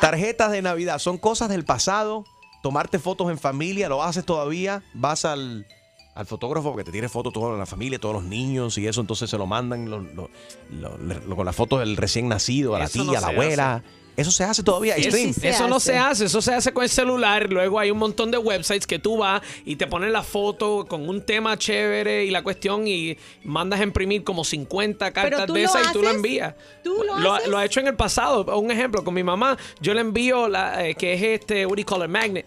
Tarjetas 0.00 0.50
de 0.50 0.62
Navidad 0.62 0.98
son 0.98 1.18
cosas 1.18 1.48
del 1.50 1.64
pasado. 1.64 2.24
Tomarte 2.62 2.98
fotos 2.98 3.30
en 3.30 3.38
familia, 3.38 3.88
lo 3.88 4.02
haces 4.02 4.24
todavía. 4.24 4.82
Vas 4.94 5.24
al, 5.24 5.66
al 6.14 6.26
fotógrafo 6.26 6.76
que 6.76 6.84
te 6.84 6.92
tire 6.92 7.08
fotos 7.08 7.32
toda 7.32 7.56
la 7.56 7.66
familia, 7.66 7.98
todos 7.98 8.14
los 8.16 8.24
niños 8.24 8.76
y 8.78 8.86
eso, 8.86 9.00
entonces 9.00 9.30
se 9.30 9.38
lo 9.38 9.46
mandan 9.46 9.88
lo- 9.88 10.00
lo- 10.00 10.28
lo- 10.70 10.98
lo- 10.98 11.36
con 11.36 11.46
las 11.46 11.56
fotos 11.56 11.80
del 11.80 11.96
recién 11.96 12.28
nacido, 12.28 12.74
a 12.76 12.78
la 12.80 12.84
Eso 12.86 13.02
tía, 13.02 13.12
no 13.12 13.18
a 13.18 13.20
la 13.20 13.26
abuela. 13.28 13.82
Eso 14.20 14.30
se 14.30 14.44
hace 14.44 14.62
todavía. 14.62 14.94
Stream. 14.96 15.32
eso 15.42 15.66
no 15.68 15.80
se 15.80 15.96
hace, 15.96 16.26
eso 16.26 16.42
se 16.42 16.52
hace 16.54 16.72
con 16.72 16.84
el 16.84 16.90
celular. 16.90 17.50
Luego 17.50 17.78
hay 17.78 17.90
un 17.90 17.98
montón 17.98 18.30
de 18.30 18.38
websites 18.38 18.86
que 18.86 18.98
tú 18.98 19.16
vas 19.18 19.40
y 19.64 19.76
te 19.76 19.86
ponen 19.86 20.12
la 20.12 20.22
foto 20.22 20.86
con 20.86 21.08
un 21.08 21.22
tema 21.24 21.56
chévere 21.56 22.24
y 22.24 22.30
la 22.30 22.42
cuestión 22.42 22.86
y 22.86 23.16
mandas 23.44 23.80
a 23.80 23.82
imprimir 23.82 24.22
como 24.24 24.44
50 24.44 25.10
cartas 25.12 25.52
de 25.52 25.62
esas 25.62 25.88
y 25.88 25.92
tú 25.92 26.02
lo 26.02 26.10
envías. 26.10 26.54
¿Tú 26.84 27.02
lo 27.04 27.18
lo, 27.18 27.32
haces? 27.34 27.48
lo 27.48 27.58
ha 27.58 27.64
hecho 27.64 27.80
en 27.80 27.86
el 27.86 27.94
pasado. 27.96 28.44
Un 28.58 28.70
ejemplo, 28.70 29.02
con 29.02 29.14
mi 29.14 29.22
mamá, 29.22 29.56
yo 29.80 29.94
le 29.94 30.00
envío 30.02 30.48
la 30.48 30.86
eh, 30.86 30.94
que 30.94 31.14
es 31.14 31.22
este, 31.40 31.64
what 31.66 31.76
do 31.76 31.80
you 31.80 31.86
call 31.86 32.02
it, 32.04 32.08
magnet. 32.10 32.46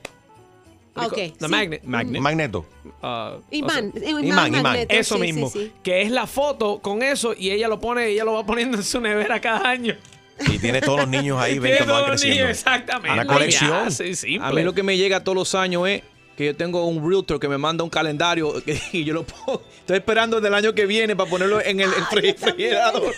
What 0.96 1.10
do 1.10 1.16
you 1.18 1.24
Ok, 1.24 1.32
call- 1.32 1.38
The 1.40 1.46
sí. 1.46 1.52
magnet. 1.52 1.84
Magnet. 1.86 2.22
Magneto. 2.22 2.66
Uh, 3.02 3.42
Imán, 3.52 3.92
o 3.96 4.00
sea, 4.00 4.10
imán, 4.10 4.24
Imán, 4.26 4.48
imán. 4.48 4.64
magneto, 4.64 4.94
Eso 4.94 5.16
sí, 5.16 5.22
mismo. 5.22 5.50
sí, 5.50 5.60
sí. 5.60 5.72
Que 5.82 6.02
es 6.04 6.12
la 6.12 6.28
foto 6.28 6.80
con 6.80 7.02
eso 7.02 7.34
y 7.36 7.50
ella 7.52 7.68
lo 7.68 7.80
pone, 7.80 8.08
ella 8.10 8.24
lo 8.26 8.34
va 8.34 8.46
poniendo 8.46 8.78
en 8.78 8.84
su 8.84 9.02
nevera 9.02 9.42
cada 9.42 9.68
año. 9.70 9.96
Y 10.40 10.58
tiene 10.60 10.82
todos 10.82 11.00
los 11.02 11.10
niños 11.10 11.40
ahí, 11.40 11.60
ven 11.60 11.78
cómo 11.80 11.94
van 11.94 12.06
creciendo. 12.06 12.44
niños, 12.44 12.58
exactamente. 12.58 13.12
Una 13.14 13.26
colección. 13.26 13.70
ya, 13.86 13.92
sí, 13.92 14.16
simple. 14.16 14.48
A 14.48 14.52
mí 14.52 14.64
lo 14.64 14.74
que 14.74 14.84
me 14.84 14.98
llega 14.98 15.24
todos 15.24 15.36
los 15.36 15.56
años 15.56 15.88
es 15.88 16.02
que 16.38 16.46
yo 16.46 16.56
tengo 16.56 16.86
un 16.88 17.08
realtor 17.08 17.40
que 17.40 17.48
me 17.48 17.58
manda 17.60 17.84
un 17.84 17.90
calendario 17.92 18.54
y 18.92 19.04
yo 19.04 19.14
lo 19.14 19.24
pongo. 19.24 19.62
Estoy 19.80 19.98
esperando 19.98 20.42
del 20.42 20.54
año 20.54 20.74
que 20.74 20.86
viene 20.86 21.16
para 21.16 21.30
ponerlo 21.30 21.62
en 21.62 21.80
el 21.82 21.90
refrigerador. 22.12 23.14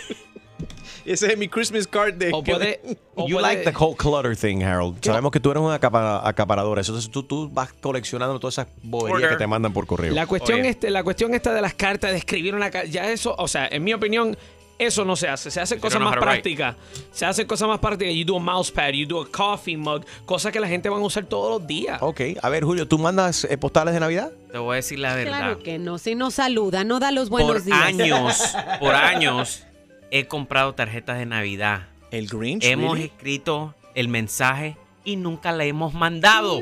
Ese 1.05 1.27
es 1.31 1.37
mi 1.37 1.47
Christmas 1.47 1.85
card 1.87 2.15
de. 2.15 2.31
O 2.33 2.43
puede- 2.43 2.81
o 3.13 3.27
You 3.27 3.35
puede- 3.35 3.41
like 3.55 3.71
the 3.71 3.77
whole 3.77 3.95
clutter 3.95 4.35
thing, 4.35 4.63
Harold. 4.63 4.97
Sabemos 5.03 5.31
que 5.31 5.39
tú 5.39 5.51
eres 5.51 5.61
un 5.61 5.71
acapa- 5.71 6.21
acaparador. 6.27 6.79
Entonces 6.79 7.11
tú, 7.11 7.21
tú 7.21 7.47
vas 7.49 7.71
coleccionando 7.73 8.39
todas 8.39 8.55
esas 8.55 8.67
boberías 8.81 9.17
Order. 9.17 9.29
que 9.29 9.35
te 9.37 9.47
mandan 9.47 9.71
por 9.71 9.85
correo. 9.85 10.11
La 10.15 10.25
cuestión, 10.25 10.61
Oye. 10.61 10.69
este, 10.69 10.89
la 10.89 11.03
cuestión 11.03 11.35
esta 11.35 11.53
de 11.53 11.61
las 11.61 11.75
cartas, 11.75 12.11
de 12.11 12.17
escribir 12.17 12.55
una 12.55 12.71
carta, 12.71 12.87
ya 12.89 13.07
eso, 13.11 13.35
o 13.37 13.47
sea, 13.47 13.67
en 13.71 13.83
mi 13.83 13.93
opinión, 13.93 14.35
eso 14.77 15.05
no 15.05 15.15
se 15.15 15.27
hace. 15.27 15.51
Se 15.51 15.61
hacen 15.61 15.79
cosas 15.79 16.01
más 16.01 16.17
prácticas. 16.17 16.75
Se 17.11 17.25
hacen 17.25 17.47
cosas 17.47 17.67
más 17.67 17.79
prácticas. 17.79 18.13
You 18.13 18.25
do 18.25 18.37
a 18.37 18.39
mouse 18.39 18.71
pad, 18.71 18.93
you 18.93 19.05
do 19.05 19.21
a 19.21 19.29
coffee 19.29 19.77
mug, 19.77 20.05
cosas 20.25 20.51
que 20.51 20.59
la 20.59 20.67
gente 20.67 20.89
va 20.89 20.97
a 20.97 20.99
usar 20.99 21.25
todos 21.25 21.59
los 21.59 21.67
días. 21.67 21.97
Ok, 22.01 22.21
a 22.41 22.49
ver, 22.49 22.63
Julio, 22.63 22.87
¿tú 22.87 22.97
mandas 22.97 23.45
eh, 23.45 23.57
postales 23.57 23.93
de 23.93 23.99
Navidad? 23.99 24.31
Te 24.51 24.57
voy 24.57 24.73
a 24.73 24.75
decir 24.77 24.99
la 24.99 25.15
verdad. 25.15 25.37
Claro 25.37 25.59
que 25.59 25.77
no, 25.77 25.97
si 25.97 26.15
no 26.15 26.31
saluda, 26.31 26.83
no 26.83 26.99
da 26.99 27.11
los 27.11 27.29
buenos 27.29 27.53
por 27.53 27.63
días. 27.63 27.81
años, 27.81 28.55
por 28.79 28.95
años, 28.95 29.63
he 30.11 30.27
comprado 30.27 30.73
tarjetas 30.73 31.17
de 31.17 31.25
Navidad. 31.25 31.87
El 32.11 32.27
Grinch. 32.27 32.63
Hemos 32.63 32.93
really? 32.93 33.07
escrito 33.07 33.75
el 33.93 34.07
mensaje 34.07 34.77
y 35.03 35.15
nunca 35.15 35.51
le 35.53 35.67
hemos 35.67 35.93
mandado. 35.93 36.59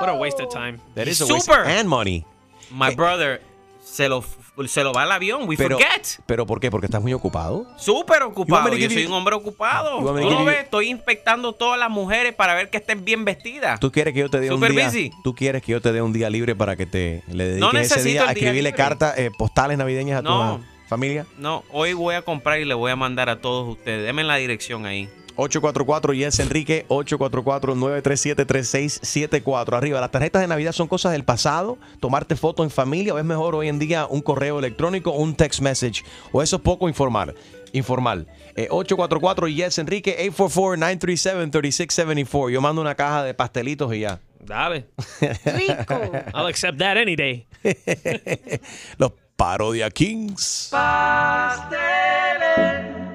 What 0.00 0.08
a 0.08 0.14
waste 0.14 0.42
of 0.42 0.52
time. 0.52 0.78
That 0.94 1.06
is 1.06 1.20
a 1.20 1.26
Super. 1.26 1.64
waste 1.64 1.78
and 1.80 1.88
money. 1.88 2.24
My 2.70 2.94
brother 2.94 3.42
se 3.84 4.08
lo, 4.08 4.24
se 4.66 4.84
lo 4.84 4.92
va 4.92 5.02
al 5.02 5.12
avión. 5.12 5.48
We 5.48 5.56
Pero, 5.56 5.78
forget. 5.78 6.06
¿Pero 6.26 6.46
por 6.46 6.60
qué? 6.60 6.70
¿Porque 6.70 6.86
estás 6.86 7.00
muy 7.02 7.12
ocupado? 7.12 7.66
Súper 7.76 8.22
ocupado. 8.22 8.74
Yo 8.76 8.90
soy 8.90 9.06
un 9.06 9.12
hombre 9.12 9.34
ocupado. 9.34 9.98
¿Tú 9.98 10.30
lo 10.30 10.44
ves? 10.44 10.64
Estoy 10.64 10.88
inspectando 10.90 11.52
todas 11.52 11.78
las 11.78 11.90
mujeres 11.90 12.34
para 12.34 12.54
ver 12.54 12.70
que 12.70 12.76
estén 12.78 13.04
bien 13.04 13.24
vestidas. 13.24 13.80
¿Tú 13.80 13.90
quieres 13.90 14.12
que 14.14 14.20
yo 14.20 14.30
te 14.30 14.40
dé 14.40 14.52
un 14.52 14.60
día? 14.60 14.86
busy. 14.86 15.10
¿Tú 15.24 15.34
quieres 15.34 15.62
que 15.62 15.72
yo 15.72 15.80
te 15.80 15.92
dé 15.92 16.02
un 16.02 16.12
día 16.12 16.28
libre 16.30 16.54
para 16.54 16.76
que 16.76 16.86
te 16.86 17.22
le 17.28 17.44
dediques 17.44 17.72
No 17.72 17.78
ese 17.78 18.02
día 18.02 18.22
el 18.24 18.28
a 18.28 18.32
escribirle 18.32 18.72
cartas, 18.72 19.18
eh, 19.18 19.30
postales 19.36 19.78
navideñas 19.78 20.18
a 20.18 20.22
No. 20.22 20.58
tu 20.58 20.88
familia? 20.88 21.26
No, 21.38 21.64
hoy 21.70 21.94
voy 21.94 22.14
a 22.14 22.22
comprar 22.22 22.60
y 22.60 22.64
le 22.66 22.74
voy 22.74 22.90
a 22.90 22.96
mandar 22.96 23.30
a 23.30 23.40
todos 23.40 23.68
ustedes. 23.68 24.04
Denme 24.04 24.24
la 24.24 24.36
dirección 24.36 24.84
ahí. 24.84 25.08
844 25.36 26.14
Yes 26.14 26.38
Enrique 26.40 26.86
844-937-3674. 26.88 29.76
Arriba, 29.76 30.00
las 30.00 30.10
tarjetas 30.10 30.42
de 30.42 30.48
Navidad 30.48 30.72
son 30.72 30.88
cosas 30.88 31.12
del 31.12 31.24
pasado. 31.24 31.78
Tomarte 32.00 32.36
fotos 32.36 32.64
en 32.64 32.70
familia 32.70 33.14
o 33.14 33.18
es 33.18 33.24
mejor 33.24 33.54
hoy 33.54 33.68
en 33.68 33.78
día 33.78 34.06
un 34.06 34.20
correo 34.20 34.58
electrónico 34.58 35.10
o 35.10 35.20
un 35.20 35.34
text 35.34 35.60
message. 35.60 36.04
O 36.32 36.42
eso 36.42 36.56
es 36.56 36.62
poco 36.62 36.88
informal. 36.88 37.34
Informal. 37.72 38.26
Eh, 38.54 38.68
844 38.70 39.48
Yes 39.48 39.78
Enrique 39.78 40.30
844-937-3674. 40.30 42.50
Yo 42.50 42.60
mando 42.60 42.82
una 42.82 42.94
caja 42.94 43.24
de 43.24 43.32
pastelitos 43.34 43.92
y 43.94 44.00
ya. 44.00 44.20
Dale. 44.40 44.86
Rico. 45.20 45.94
I'll 46.34 46.46
accept 46.48 46.78
that 46.78 46.96
any 46.96 47.16
day. 47.16 47.46
Los 48.98 49.12
Parodia 49.36 49.88
Kings. 49.90 50.68
Pasteles, 50.70 51.72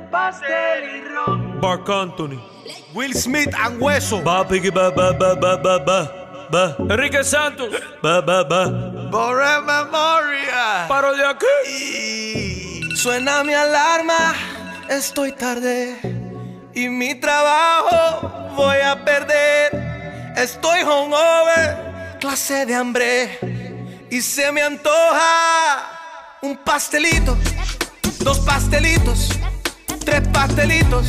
pastel 0.09 0.83
y 0.83 1.01
ron. 1.07 1.46
Mark 1.61 1.89
Anthony. 1.89 2.39
Will 2.93 3.13
Smith 3.13 3.53
and 3.57 3.81
Hueso. 3.81 4.23
Piggy, 4.49 4.69
ba, 4.69 4.91
ba, 4.91 5.13
ba, 5.13 5.35
ba, 5.35 5.57
ba, 5.57 5.79
ba, 5.79 6.47
ba. 6.51 6.75
Enrique 6.89 7.23
Santos. 7.23 7.73
Ba, 8.01 8.21
ba, 8.21 8.43
ba. 8.43 8.69
Borre 9.11 9.61
memoria. 9.61 10.87
Parodia 10.87 11.37
Kings. 11.37 12.99
Suena 12.99 13.43
mi 13.43 13.53
alarma, 13.53 14.33
estoy 14.89 15.31
tarde. 15.31 15.95
Y 16.73 16.89
mi 16.89 17.15
trabajo 17.15 18.55
voy 18.55 18.77
a 18.77 19.03
perder. 19.05 20.33
Estoy 20.35 20.81
hungover, 20.81 22.17
clase 22.19 22.65
de 22.65 22.75
hambre. 22.75 23.39
Y 24.09 24.21
se 24.21 24.51
me 24.51 24.61
antoja 24.61 25.97
un 26.41 26.57
pastelito, 26.57 27.37
dos 28.19 28.39
pastelitos, 28.39 29.29
tres 30.05 30.21
pastelitos, 30.29 31.07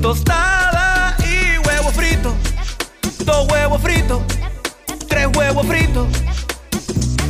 tostada 0.00 1.16
y 1.20 1.58
huevo 1.66 1.90
frito, 1.90 2.34
dos 3.24 3.50
huevos 3.50 3.80
fritos, 3.82 4.22
tres 5.08 5.26
huevos 5.36 5.66
fritos, 5.66 6.06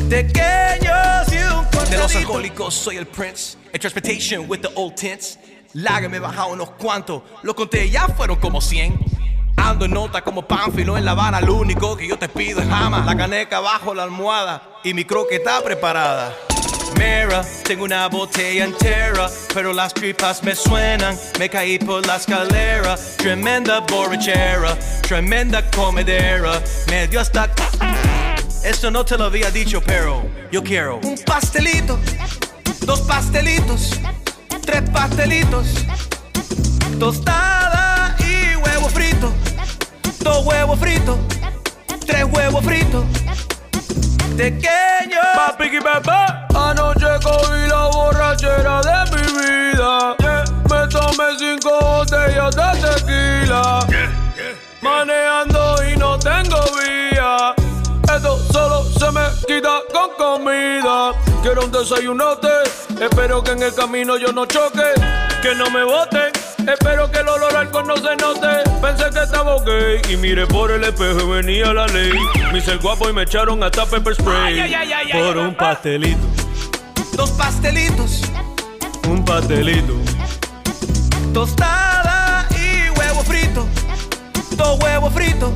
pequeños 0.09 1.33
y 1.33 1.37
un 1.37 1.65
cortadito. 1.65 1.91
De 1.91 1.99
los 1.99 2.17
alcohólicos 2.17 2.75
soy 2.75 2.97
el 2.97 3.07
prince. 3.07 3.57
En 3.73 3.81
transportation 3.81 4.47
with 4.49 4.61
the 4.61 4.71
old 4.75 4.95
tints. 4.95 5.39
Lager 5.75 6.09
me 6.09 6.19
bajado 6.19 6.49
unos 6.49 6.71
cuantos. 6.73 7.23
Lo 7.43 7.55
conté, 7.55 7.91
ya 7.91 8.09
fueron 8.09 8.37
como 8.37 8.61
100. 8.61 8.99
Ando 9.57 9.85
en 9.85 9.93
nota 9.93 10.23
como 10.23 10.47
Pánfilo 10.47 10.97
en 10.97 11.05
La 11.05 11.11
Habana. 11.13 11.41
Lo 11.41 11.55
único 11.55 11.97
que 11.97 12.09
yo 12.09 12.19
te 12.19 12.29
pido 12.29 12.61
es 12.61 12.69
jamás. 12.69 13.05
La 13.05 13.17
caneca 13.17 13.61
bajo 13.61 13.95
la 13.95 14.05
almohada. 14.05 14.63
Y 14.85 14.95
mi 14.95 15.05
croqueta 15.05 15.63
preparada. 15.63 16.35
Tengo 17.69 17.85
una 17.85 18.09
botella 18.09 18.65
entera, 18.65 19.31
pero 19.53 19.75
las 19.75 19.93
tripas 19.93 20.43
me 20.43 20.55
suenan. 20.55 21.15
Me 21.39 21.51
caí 21.51 21.79
por 21.79 22.07
la 22.07 22.17
escalera. 22.17 22.97
Tremenda 23.19 23.81
borrachera, 23.81 24.75
tremenda 25.03 25.63
comedera. 25.71 26.63
Me 26.89 27.07
dio 27.07 27.21
hasta. 27.21 27.51
Esto 28.65 28.91
no 28.91 29.05
te 29.05 29.19
lo 29.19 29.25
había 29.25 29.51
dicho, 29.51 29.83
pero 29.85 30.25
yo 30.51 30.63
quiero 30.65 30.99
un 31.05 31.19
pastelito, 31.27 31.99
dos 32.87 33.03
pastelitos, 33.03 33.91
tres 34.63 34.83
pastelitos, 34.91 35.67
tostada 36.99 38.17
y 38.21 38.57
huevo 38.57 38.89
frito, 38.89 39.31
dos 40.21 40.47
huevos 40.47 40.81
fritos, 40.81 41.19
tres 42.07 42.25
huevos 42.25 42.65
fritos, 42.65 43.05
pequeños. 44.39 45.27
Papi, 45.35 45.69
bebé. 45.69 46.23
Anoche 46.55 47.11
cogí 47.23 47.67
la 47.69 47.91
borrachera 47.93 48.81
de 48.81 48.99
mi 49.13 49.23
vida. 49.39 50.17
Yeah. 50.21 50.45
Me 50.71 50.87
tomé 50.89 51.27
cinco 51.39 51.71
botellas 51.81 52.55
de 52.55 52.69
tequila. 52.83 53.81
Manejando 54.81 55.77
y 55.85 55.97
no 55.97 56.19
tengo 56.19 56.61
vía. 56.79 57.55
Esto 58.15 58.39
solo 58.53 58.85
se 58.85 59.11
me 59.11 59.27
quita 59.47 59.81
con 59.93 60.11
comida. 60.17 61.13
Quiero 61.43 61.65
un 61.65 61.73
desayunote. 61.73 62.49
Espero 63.01 63.43
que 63.43 63.51
en 63.53 63.63
el 63.65 63.75
camino 63.75 64.17
yo 64.17 64.33
no 64.33 64.47
choque. 64.47 64.95
Que 65.43 65.55
no 65.55 65.69
me 65.71 65.83
boten. 65.83 66.58
Espero 66.73 67.11
que 67.11 67.19
el 67.21 67.29
olor 67.29 67.51
al 67.51 67.57
alcohol 67.67 67.87
no 67.87 67.97
se 67.97 68.17
note. 68.17 68.49
Pensé 68.83 69.05
que 69.11 69.23
estaba 69.23 69.57
ok. 69.57 69.69
Y 70.11 70.17
miré 70.17 70.47
por 70.47 70.71
el 70.71 70.85
espejo 70.85 71.21
y 71.21 71.43
venía 71.43 71.73
la 71.73 71.87
ley. 71.87 72.13
Me 72.53 72.59
hice 72.59 72.73
el 72.73 72.79
guapo 72.79 73.09
y 73.09 73.13
me 73.13 73.23
echaron 73.23 73.63
hasta 73.63 73.87
pepper 73.87 74.15
spray. 74.15 74.61
Ay, 74.61 74.75
ay, 74.75 74.93
ay, 74.93 75.11
ay, 75.13 75.23
por 75.23 75.37
un 75.39 75.55
pastelito. 75.55 76.27
Dos 77.13 77.31
pastelitos, 77.31 78.23
Un 79.09 79.25
pastelito. 79.25 79.95
tostada 81.33 82.47
y 82.53 82.91
huevo 82.99 83.23
frito, 83.25 83.67
dos 84.57 84.79
huevos 84.81 85.13
fritos, 85.13 85.51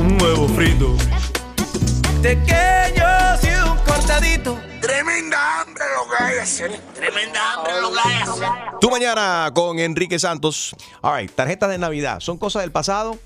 Un 0.00 0.20
huevo 0.22 0.48
frito. 0.48 0.96
pequeños 2.22 3.40
y 3.44 3.68
un 3.70 3.76
cortadito. 3.84 4.58
Tremenda 4.92 5.62
hambre 5.62 5.84
lo 5.96 6.04
que 6.10 6.16
hay 6.22 6.38
hacer. 6.38 6.70
Tremenda 6.92 7.54
hambre 7.54 7.72
lo 7.80 7.90
que 7.92 7.98
hay 8.04 8.22
hacer. 8.22 8.48
Tu 8.78 8.90
mañana 8.90 9.50
con 9.54 9.78
Enrique 9.78 10.18
Santos. 10.18 10.76
All 11.00 11.18
right, 11.18 11.30
tarjetas 11.30 11.70
de 11.70 11.78
Navidad. 11.78 12.20
¿Son 12.20 12.36
cosas 12.36 12.60
del 12.62 12.72
pasado? 12.72 13.16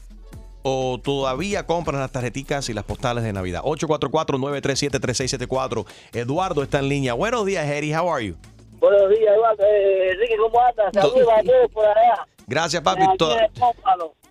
¿O 0.63 1.01
todavía 1.03 1.67
compran 1.67 1.99
las 2.01 2.13
tarjeticas 2.13 2.69
y 2.69 2.73
las 2.73 2.85
postales 2.85 3.25
de 3.25 3.33
Navidad? 3.33 3.63
844-937-3674. 3.65 5.85
Eduardo 6.13 6.63
está 6.63 6.79
en 6.79 6.89
línea. 6.89 7.15
Buenos 7.15 7.45
días, 7.45 7.67
Eddie. 7.67 7.99
How 7.99 8.15
are 8.15 8.25
you? 8.25 8.37
Buenos 8.79 9.11
días, 9.11 9.35
Eduardo. 9.35 9.65
Eh, 9.65 10.13
Enrique, 10.13 10.37
¿cómo 10.37 10.61
andas? 10.61 10.93
Saludos 10.95 11.27
a 11.37 11.43
todos 11.43 11.69
por 11.73 11.85
allá. 11.85 12.25
Gracias, 12.47 12.81
papi. 12.81 13.03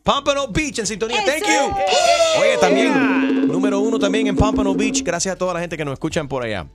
Pompano 0.03 0.47
Beach 0.47 0.79
en 0.79 0.87
sintonía. 0.87 1.21
Thank 1.25 1.43
you. 1.43 1.75
Oye, 2.39 2.57
también, 2.61 3.45
número 3.45 3.81
uno 3.81 3.99
también 3.99 4.27
en 4.27 4.37
Pompano 4.37 4.73
Beach. 4.73 5.03
Gracias 5.03 5.35
a 5.35 5.37
toda 5.37 5.53
la 5.53 5.59
gente 5.59 5.75
que 5.75 5.83
nos 5.83 5.91
escuchan 5.93 6.29
por 6.29 6.41
allá. 6.41 6.65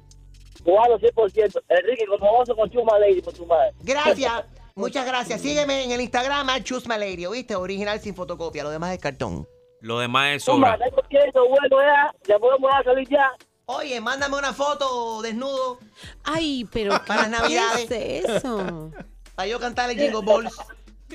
Cubano 0.64 0.98
100%. 0.98 1.62
Enrique, 1.68 2.06
como 2.06 2.30
oso 2.38 2.54
con 2.54 2.70
Chuma 2.70 2.98
Lady 2.98 3.20
por 3.22 3.32
tu 3.32 3.46
madre. 3.46 3.72
Gracias. 3.80 4.44
Muchas 4.74 5.04
gracias. 5.06 5.40
Sígueme 5.40 5.84
en 5.84 5.90
el 5.90 6.00
Instagram, 6.00 6.48
Chus 6.62 6.86
Malerio, 6.86 7.32
¿viste? 7.32 7.54
Original 7.56 8.00
sin 8.00 8.14
fotocopia. 8.14 8.62
Lo 8.62 8.70
demás 8.70 8.92
es 8.94 8.98
cartón. 8.98 9.46
Lo 9.80 9.98
demás 9.98 10.36
es 10.36 10.44
Chuma, 10.44 10.72
sobra. 10.76 10.90
tiempo 11.08 11.48
bueno 11.48 11.76
ya. 11.82 12.14
Ya 12.28 12.38
podemos 12.38 12.70
a 12.72 12.82
salir 12.84 13.08
ya. 13.08 13.30
Oye, 13.66 14.00
mándame 14.00 14.36
una 14.36 14.52
foto 14.52 15.22
desnudo. 15.22 15.78
Ay, 16.24 16.66
pero 16.72 16.92
para 17.06 17.22
las 17.22 17.30
navidades. 17.30 17.88
¿qué 17.88 18.18
es 18.18 18.24
eso? 18.24 18.90
Para 19.34 19.48
yo 19.48 19.58
cantarle 19.60 19.94
Jingle 19.94 20.22
Balls. 20.24 20.56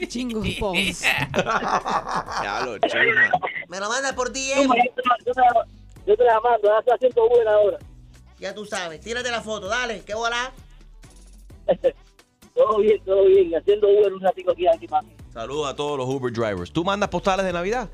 Jingle 0.09 0.55
Balls. 0.61 1.01
Ya 1.01 2.61
lo 2.65 2.77
chima. 2.79 3.31
Me 3.67 3.79
lo 3.79 3.89
manda 3.89 4.13
por 4.13 4.31
DM. 4.31 4.63
Chuma, 4.63 4.75
yo 6.05 6.15
te 6.15 6.23
la- 6.23 6.39
mando. 6.39 6.69
Haciendo 6.93 7.29
buena 7.29 7.51
ahora. 7.53 7.77
Ya 8.39 8.53
tú 8.53 8.65
sabes. 8.65 8.99
Tírate 9.01 9.29
la 9.31 9.41
foto, 9.41 9.67
dale. 9.67 10.01
¿Qué 10.05 10.13
volá? 10.13 10.51
Todo 12.55 12.77
bien, 12.79 13.03
todo 13.03 13.25
bien. 13.25 13.53
Haciendo 13.53 13.85
bueno 13.93 14.15
un 14.15 14.21
ratito 14.21 14.51
aquí, 14.51 14.65
aquí, 14.65 14.87
mami. 14.87 15.13
Saludos 15.33 15.67
a 15.69 15.75
todos 15.75 15.97
los 15.97 16.07
Uber 16.07 16.31
drivers. 16.31 16.71
¿Tú 16.71 16.85
mandas 16.85 17.09
postales 17.09 17.45
de 17.45 17.51
Navidad? 17.51 17.89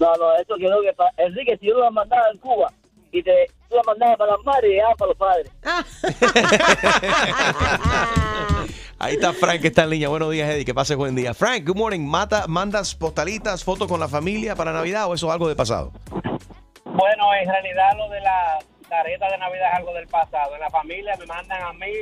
No, 0.00 0.14
no, 0.16 0.34
eso 0.36 0.54
quedó 0.58 0.80
que... 0.80 0.94
pa- 0.94 1.12
Enrique, 1.18 1.58
si 1.58 1.66
yo 1.66 1.74
lo 1.74 1.90
mandaba 1.90 2.22
en 2.32 2.38
Cuba 2.38 2.72
y 3.12 3.22
te, 3.22 3.48
tú 3.68 3.76
la 3.76 3.82
mandabas 3.82 4.16
para 4.16 4.32
las 4.32 4.42
madres 4.46 4.72
y 4.72 4.76
ya 4.76 4.94
para 4.96 5.08
los 5.10 5.18
padres. 5.18 5.50
Ahí 8.98 9.14
está 9.14 9.32
Frank 9.34 9.60
que 9.60 9.66
está 9.68 9.82
en 9.84 9.90
línea. 9.90 10.08
Buenos 10.08 10.30
días, 10.30 10.48
Eddie. 10.48 10.64
Que 10.64 10.72
pases 10.72 10.96
buen 10.96 11.14
día. 11.14 11.34
Frank, 11.34 11.66
good 11.66 11.76
morning. 11.76 12.00
Mata, 12.00 12.46
¿Mandas 12.46 12.94
postalitas, 12.94 13.62
fotos 13.64 13.88
con 13.88 14.00
la 14.00 14.08
familia 14.08 14.54
para 14.56 14.72
Navidad 14.72 15.06
o 15.10 15.14
eso 15.14 15.26
es 15.26 15.32
algo 15.32 15.48
de 15.48 15.56
pasado? 15.56 15.92
Bueno, 16.84 17.24
en 17.42 17.48
realidad 17.48 17.90
lo 17.98 18.08
de 18.08 18.20
la 18.20 18.58
tarjeta 18.92 19.30
de 19.30 19.38
Navidad 19.38 19.68
es 19.72 19.78
algo 19.78 19.94
del 19.94 20.06
pasado. 20.06 20.54
En 20.54 20.60
la 20.60 20.70
familia 20.70 21.16
me 21.18 21.24
mandan 21.24 21.62
a 21.62 21.72
mí 21.72 21.92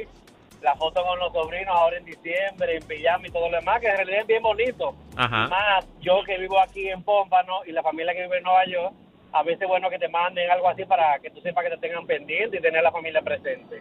la 0.61 0.75
foto 0.75 1.03
con 1.05 1.19
los 1.21 1.33
sobrinos 1.33 1.75
ahora 1.75 1.97
en 1.97 2.05
diciembre, 2.05 2.77
en 2.77 2.83
pijama 2.83 3.29
y 3.29 3.31
todo 3.31 3.49
lo 3.49 3.57
demás, 3.59 3.81
que 3.81 3.87
en 3.87 3.97
realidad 3.97 4.21
es 4.23 4.27
bien 4.27 4.43
bonito. 4.43 4.95
Ajá. 5.17 5.47
Más 5.47 5.87
yo 6.01 6.23
que 6.27 6.37
vivo 6.37 6.59
aquí 6.59 6.89
en 6.89 7.03
Pómpano 7.03 7.61
y 7.65 7.73
la 7.73 7.83
familia 7.83 8.13
que 8.13 8.23
vive 8.23 8.39
en 8.39 8.43
Nueva 8.43 8.67
York, 8.67 8.93
a 9.33 9.43
veces 9.45 9.63
es 9.63 9.69
bueno 9.69 9.89
que 9.89 9.99
te 9.99 10.09
manden 10.09 10.51
algo 10.51 10.69
así 10.69 10.85
para 10.85 11.19
que 11.21 11.31
tú 11.31 11.41
sepas 11.41 11.65
que 11.65 11.71
te 11.71 11.79
tengan 11.79 12.07
pendiente 12.07 12.59
y 12.59 12.61
tener 12.61 12.81
a 12.81 12.83
la 12.83 12.93
familia 12.93 13.23
presente. 13.23 13.81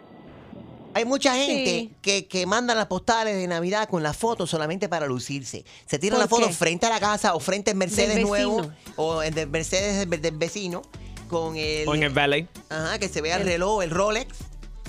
Hay 0.94 1.04
mucha 1.04 1.34
gente 1.34 1.90
que, 2.02 2.26
que 2.26 2.46
manda 2.46 2.74
las 2.74 2.86
postales 2.86 3.36
de 3.36 3.46
Navidad 3.46 3.88
con 3.88 4.02
las 4.02 4.16
fotos 4.16 4.50
solamente 4.50 4.88
para 4.88 5.06
lucirse. 5.06 5.64
Se 5.86 5.98
tiran 5.98 6.18
¿Por 6.18 6.24
la 6.24 6.28
foto 6.28 6.46
qué? 6.48 6.52
frente 6.52 6.86
a 6.86 6.90
la 6.90 6.98
casa 6.98 7.34
o 7.34 7.40
frente 7.40 7.72
al 7.72 7.76
Mercedes 7.76 8.20
nuevo 8.22 8.72
o 8.96 9.22
en 9.22 9.36
el 9.36 9.48
Mercedes 9.48 10.08
del, 10.08 10.22
del 10.22 10.36
vecino 10.36 10.82
con 11.30 11.56
el, 11.56 11.88
O 11.88 11.94
en 11.94 12.02
el 12.02 12.10
valet. 12.10 12.48
Ajá, 12.68 12.98
que 12.98 13.08
se 13.08 13.20
vea 13.20 13.36
el 13.36 13.44
reloj, 13.44 13.82
el 13.82 13.90
Rolex, 13.90 14.34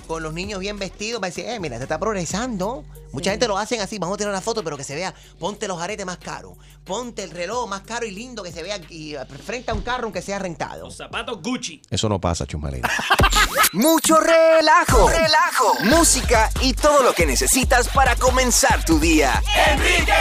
con 0.07 0.23
los 0.23 0.33
niños 0.33 0.59
bien 0.59 0.79
vestidos 0.79 1.21
para 1.21 1.29
decir, 1.29 1.45
eh, 1.45 1.59
mira, 1.59 1.77
te 1.77 1.83
está 1.83 1.99
progresando. 1.99 2.83
Mucha 3.13 3.31
gente 3.31 3.47
lo 3.47 3.57
hacen 3.57 3.81
así, 3.81 3.99
vamos 3.99 4.15
a 4.15 4.17
tirar 4.17 4.31
una 4.31 4.41
foto, 4.41 4.63
pero 4.63 4.77
que 4.77 4.85
se 4.85 4.95
vea, 4.95 5.13
ponte 5.37 5.67
los 5.67 5.81
aretes 5.81 6.05
más 6.05 6.17
caros, 6.17 6.57
ponte 6.85 7.23
el 7.23 7.31
reloj 7.31 7.69
más 7.69 7.81
caro 7.81 8.05
y 8.05 8.11
lindo 8.11 8.41
que 8.41 8.53
se 8.53 8.63
vea 8.63 8.79
y 8.89 9.15
frente 9.45 9.71
a 9.71 9.73
un 9.73 9.81
carro 9.81 10.05
aunque 10.05 10.21
sea 10.21 10.39
rentado. 10.39 10.85
Los 10.85 10.95
zapatos 10.95 11.41
Gucci. 11.41 11.81
Eso 11.89 12.07
no 12.09 12.19
pasa, 12.19 12.47
Chumalera. 12.47 12.89
Mucho 13.73 14.17
relajo, 14.17 15.09
relajo, 15.09 15.75
música 15.83 16.49
y 16.61 16.73
todo 16.73 17.03
lo 17.03 17.13
que 17.13 17.25
necesitas 17.25 17.89
para 17.89 18.15
comenzar 18.15 18.83
tu 18.85 18.97
día. 18.97 19.41
Enrique 19.71 20.13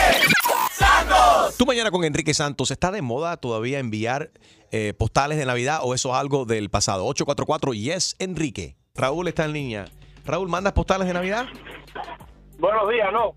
Santos. 0.77 1.57
Tú 1.57 1.65
mañana 1.67 1.91
con 1.93 2.05
Enrique 2.05 2.35
Santos. 2.35 2.73
¿Está 2.73 2.91
de 2.91 3.03
moda 3.03 3.37
todavía 3.37 3.79
enviar 3.79 4.33
eh, 4.71 4.95
postales 4.99 5.39
de 5.39 5.47
Navidad 5.47 5.81
o 5.83 5.95
eso 5.95 6.11
es 6.11 6.17
algo 6.17 6.45
del 6.45 6.71
pasado? 6.71 7.07
844 7.07 7.75
Yes 7.75 8.17
Enrique. 8.19 8.77
Raúl 8.95 9.29
está 9.29 9.45
en 9.45 9.53
línea. 9.53 9.85
Raúl, 10.25 10.49
¿mandas 10.49 10.73
postales 10.73 11.07
de 11.07 11.15
Navidad? 11.15 11.47
Buenos 12.59 12.89
días, 12.91 13.09
no. 13.13 13.35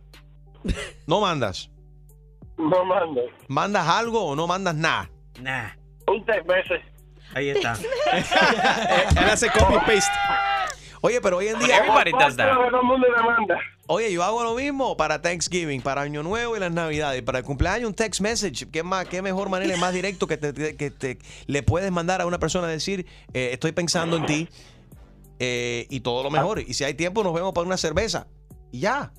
¿No 1.08 1.22
mandas? 1.22 1.70
No 2.58 2.86
mando. 2.86 3.22
¿Mandas 3.48 3.88
algo 3.88 4.24
o 4.24 4.36
no 4.36 4.48
mandas 4.48 4.76
nada? 4.76 5.10
Nah. 5.42 5.70
Un 6.08 6.24
tres 6.26 6.46
veces. 6.46 6.82
Ahí 7.34 7.50
está. 7.50 7.74
Él 9.22 9.30
hace 9.30 9.50
copy 9.50 9.76
paste. 9.86 10.12
Oye, 11.02 11.20
pero 11.20 11.38
hoy 11.38 11.48
en 11.48 11.60
día. 11.60 11.78
Everybody 11.78 12.12
does 12.12 12.36
that. 12.36 12.54
Todo 12.54 12.66
el 12.66 12.86
mundo 12.86 13.08
demanda. 13.16 13.60
Oye, 13.88 14.12
yo 14.14 14.24
hago 14.24 14.44
lo 14.44 14.56
mismo 14.56 14.96
para 14.96 15.22
Thanksgiving, 15.22 15.82
para 15.82 16.02
Año 16.02 16.24
Nuevo 16.24 16.56
y 16.56 16.60
las 16.60 16.72
Navidades. 16.72 17.22
Para 17.22 17.40
el 17.40 17.44
cumpleaños, 17.46 17.90
un 17.90 17.94
text 17.94 18.22
message. 18.22 18.66
¿Qué, 18.72 18.82
más, 18.82 19.06
qué 19.08 19.22
mejor 19.22 19.50
manera 19.50 19.76
y 19.76 19.80
más 19.80 19.94
directo 19.94 20.26
que, 20.26 20.38
te, 20.38 20.76
que 20.78 20.90
te- 20.90 21.20
le 21.48 21.64
puedes 21.64 21.92
mandar 21.92 22.22
a 22.22 22.26
una 22.26 22.40
persona 22.40 22.68
a 22.68 22.70
decir, 22.72 23.06
eh, 23.34 23.50
estoy 23.52 23.74
pensando 23.74 24.16
en 24.16 24.26
ti 24.26 24.48
eh, 25.40 25.86
y 25.90 26.00
todo 26.00 26.24
lo 26.24 26.32
mejor. 26.32 26.60
Y 26.62 26.74
si 26.76 26.86
hay 26.86 26.94
tiempo, 26.94 27.24
nos 27.24 27.34
vemos 27.34 27.54
para 27.54 27.68
una 27.68 27.76
cerveza. 27.78 28.28
Y 28.72 28.80
ya. 28.80 29.12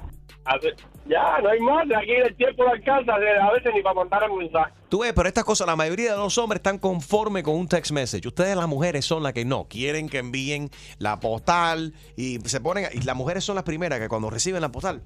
A 0.46 0.56
ver, 0.58 0.76
Ya, 1.06 1.38
no 1.42 1.50
hay 1.50 1.60
más. 1.60 1.84
Aquí 1.96 2.12
el 2.12 2.34
tiempo 2.34 2.64
no 2.64 2.70
alcanza 2.70 3.14
a 3.14 3.52
veces 3.52 3.72
ni 3.74 3.82
para 3.82 3.94
mandar 3.94 4.30
un 4.30 4.38
mensaje. 4.38 4.72
Tú 4.88 5.00
ves, 5.00 5.12
pero 5.12 5.28
estas 5.28 5.44
cosas, 5.44 5.66
la 5.66 5.76
mayoría 5.76 6.12
de 6.12 6.16
los 6.16 6.38
hombres 6.38 6.60
están 6.60 6.78
conformes 6.78 7.42
con 7.42 7.56
un 7.56 7.68
text 7.68 7.92
message. 7.92 8.26
Ustedes, 8.26 8.56
las 8.56 8.68
mujeres, 8.68 9.04
son 9.04 9.22
las 9.22 9.32
que 9.32 9.44
no. 9.44 9.66
Quieren 9.68 10.08
que 10.08 10.18
envíen 10.18 10.70
la 10.98 11.20
postal 11.20 11.92
y 12.16 12.38
se 12.46 12.60
ponen. 12.60 12.86
Y 12.94 13.02
las 13.02 13.16
mujeres 13.16 13.44
son 13.44 13.54
las 13.56 13.64
primeras 13.64 14.00
que 14.00 14.08
cuando 14.08 14.30
reciben 14.30 14.62
la 14.62 14.70
postal, 14.70 15.02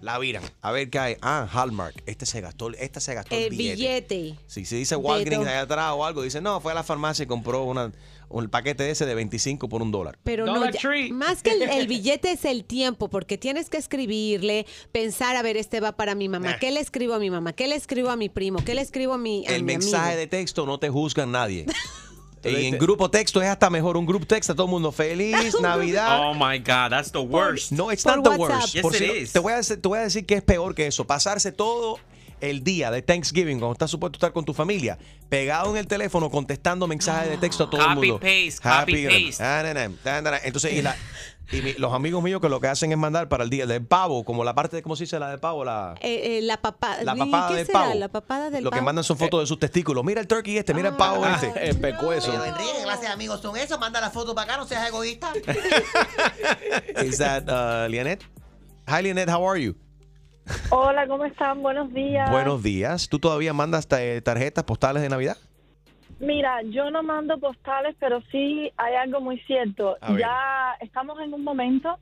la 0.00 0.18
viran. 0.18 0.44
A 0.60 0.70
ver 0.70 0.90
qué 0.90 0.98
hay. 0.98 1.16
Ah, 1.22 1.48
Hallmark. 1.52 2.02
Este 2.06 2.24
se 2.26 2.40
gastó, 2.40 2.70
esta 2.70 3.00
se 3.00 3.14
gastó 3.14 3.34
el, 3.34 3.44
El 3.44 3.50
billete. 3.50 4.14
billete. 4.16 4.34
Si 4.46 4.64
se 4.64 4.76
dice 4.76 4.94
Walgreens 4.96 5.46
allá 5.46 5.62
atrás 5.62 5.92
o 5.92 6.04
algo, 6.04 6.22
dice, 6.22 6.40
no, 6.40 6.60
fue 6.60 6.72
a 6.72 6.74
la 6.76 6.82
farmacia 6.84 7.24
y 7.24 7.26
compró 7.26 7.64
una, 7.64 7.90
un 8.32 8.48
paquete 8.48 8.90
ese 8.90 9.06
de 9.06 9.14
25 9.14 9.68
por 9.68 9.82
un 9.82 9.90
dólar. 9.92 10.18
Pero 10.24 10.46
no, 10.46 10.68
ya- 10.70 10.80
más 11.12 11.42
que 11.42 11.50
el, 11.52 11.62
el 11.70 11.86
billete 11.86 12.32
es 12.32 12.44
el 12.44 12.64
tiempo, 12.64 13.08
porque 13.08 13.38
tienes 13.38 13.68
que 13.70 13.76
escribirle, 13.76 14.66
pensar, 14.90 15.36
a 15.36 15.42
ver, 15.42 15.56
este 15.56 15.80
va 15.80 15.92
para 15.92 16.14
mi 16.14 16.28
mamá, 16.28 16.50
Nah. 16.52 16.58
¿qué 16.58 16.70
le 16.70 16.80
escribo 16.80 17.14
a 17.14 17.18
mi 17.18 17.30
mamá? 17.30 17.52
¿Qué 17.52 17.68
le 17.68 17.76
escribo 17.76 18.10
a 18.10 18.16
mi 18.16 18.28
primo? 18.28 18.64
¿Qué 18.64 18.74
le 18.74 18.80
escribo 18.80 19.14
a 19.14 19.18
mi, 19.18 19.46
a 19.46 19.54
El 19.54 19.62
mi 19.62 19.74
mensaje 19.74 20.04
amigo? 20.12 20.18
de 20.20 20.26
texto 20.26 20.66
no 20.66 20.78
te 20.78 20.88
juzgan 20.88 21.30
nadie. 21.32 21.66
Y 22.44 22.66
en 22.66 22.76
grupo 22.76 23.08
texto 23.08 23.40
es 23.40 23.46
hasta 23.46 23.70
mejor. 23.70 23.96
Un 23.96 24.04
grupo 24.04 24.26
texto 24.26 24.52
a 24.52 24.56
todo 24.56 24.66
el 24.66 24.72
mundo 24.72 24.90
feliz, 24.90 25.54
Navidad. 25.62 26.18
Oh 26.28 26.34
my 26.34 26.58
God, 26.58 26.90
that's 26.90 27.12
the 27.12 27.20
worst. 27.20 27.70
No, 27.70 27.92
it's 27.92 28.02
Por 28.02 28.16
not 28.16 28.24
the 28.24 28.30
WhatsApp. 28.30 28.58
worst. 28.60 28.74
Yes, 28.74 28.82
Por 28.82 28.94
it 28.96 28.98
si 28.98 29.06
no- 29.06 29.14
is. 29.14 29.32
te, 29.32 29.38
voy 29.38 29.52
a 29.52 29.56
decir, 29.58 29.80
te 29.80 29.86
voy 29.88 29.98
a 30.00 30.02
decir 30.02 30.26
que 30.26 30.34
es 30.34 30.42
peor 30.42 30.74
que 30.74 30.88
eso. 30.88 31.06
Pasarse 31.06 31.52
todo 31.52 32.00
el 32.42 32.62
día 32.64 32.90
de 32.90 33.00
Thanksgiving, 33.02 33.58
cuando 33.58 33.72
estás 33.72 33.90
supuesto 33.90 34.16
estar 34.16 34.32
con 34.32 34.44
tu 34.44 34.52
familia, 34.52 34.98
pegado 35.28 35.70
en 35.70 35.76
el 35.78 35.86
teléfono 35.86 36.28
contestando 36.30 36.86
mensajes 36.86 37.30
de 37.30 37.38
texto 37.38 37.64
a 37.64 37.70
todo 37.70 37.82
el 37.82 37.94
mundo. 37.94 38.20
paste, 38.20 38.56
copy, 38.62 39.06
paste. 39.30 39.42
ah. 39.44 40.40
Entonces, 40.44 40.72
y, 40.74 40.82
la- 40.82 40.96
y 41.52 41.62
mi- 41.62 41.72
los 41.74 41.92
amigos 41.92 42.22
míos 42.22 42.40
que 42.40 42.48
lo 42.48 42.60
que 42.60 42.66
hacen 42.68 42.90
es 42.92 42.98
mandar 42.98 43.28
para 43.28 43.44
el 43.44 43.50
día 43.50 43.66
del 43.66 43.84
pavo, 43.86 44.24
como 44.24 44.42
la 44.44 44.54
parte 44.54 44.76
de, 44.76 44.82
¿cómo 44.82 44.96
se 44.96 45.04
dice 45.04 45.18
la 45.18 45.30
de 45.30 45.38
pavo? 45.38 45.64
La, 45.64 45.94
Eh, 46.00 46.38
eh, 46.38 46.42
la 46.42 46.60
papada. 46.60 47.02
la 47.04 47.14
papada 47.14 47.48
¿Qué 47.48 47.54
del 47.56 47.66
será? 47.66 47.80
pavo. 47.80 47.94
La 47.94 48.08
papada 48.08 48.50
del 48.50 48.64
lo 48.64 48.70
que 48.70 48.76
pavo. 48.76 48.84
mandan 48.86 49.04
son 49.04 49.16
fotos 49.18 49.40
de 49.40 49.46
sus 49.46 49.58
testículos. 49.58 50.04
Mira 50.04 50.20
el 50.20 50.26
turkey 50.26 50.56
este, 50.58 50.74
mira 50.74 50.88
el 50.90 50.96
pavo 50.96 51.24
Ah, 51.24 51.38
este. 51.42 51.68
El 51.68 51.78
pecueso. 51.78 52.30
Pero 52.32 52.44
Enrique, 52.44 52.70
¿qué 52.76 52.82
clase 52.82 53.02
de 53.02 53.08
amigos 53.08 53.40
son 53.40 53.56
esos? 53.56 53.78
Manda 53.78 54.00
la 54.00 54.10
foto 54.10 54.34
para 54.34 54.52
acá, 54.54 54.60
no 54.60 54.66
seas 54.66 54.88
egoísta. 54.88 55.32
Is 57.04 57.18
that 57.18 57.44
uh, 57.48 57.88
Lianet? 57.88 58.22
Hi, 58.88 59.00
Lianet, 59.02 59.28
how 59.28 59.44
are 59.48 59.58
you? 59.62 59.74
Hola, 60.70 61.06
¿cómo 61.06 61.24
están? 61.24 61.62
Buenos 61.62 61.92
días. 61.92 62.30
Buenos 62.30 62.62
días. 62.62 63.08
¿Tú 63.08 63.18
todavía 63.18 63.52
mandas 63.52 63.86
eh, 63.92 64.20
tarjetas 64.22 64.64
postales 64.64 65.02
de 65.02 65.08
Navidad? 65.08 65.36
Mira, 66.18 66.62
yo 66.62 66.90
no 66.90 67.02
mando 67.02 67.38
postales, 67.38 67.96
pero 67.98 68.20
sí 68.30 68.72
hay 68.76 68.94
algo 68.94 69.20
muy 69.20 69.40
cierto. 69.40 69.96
Ya 70.18 70.76
estamos 70.80 71.18
en 71.20 71.34
un 71.34 71.42
momento 71.42 71.98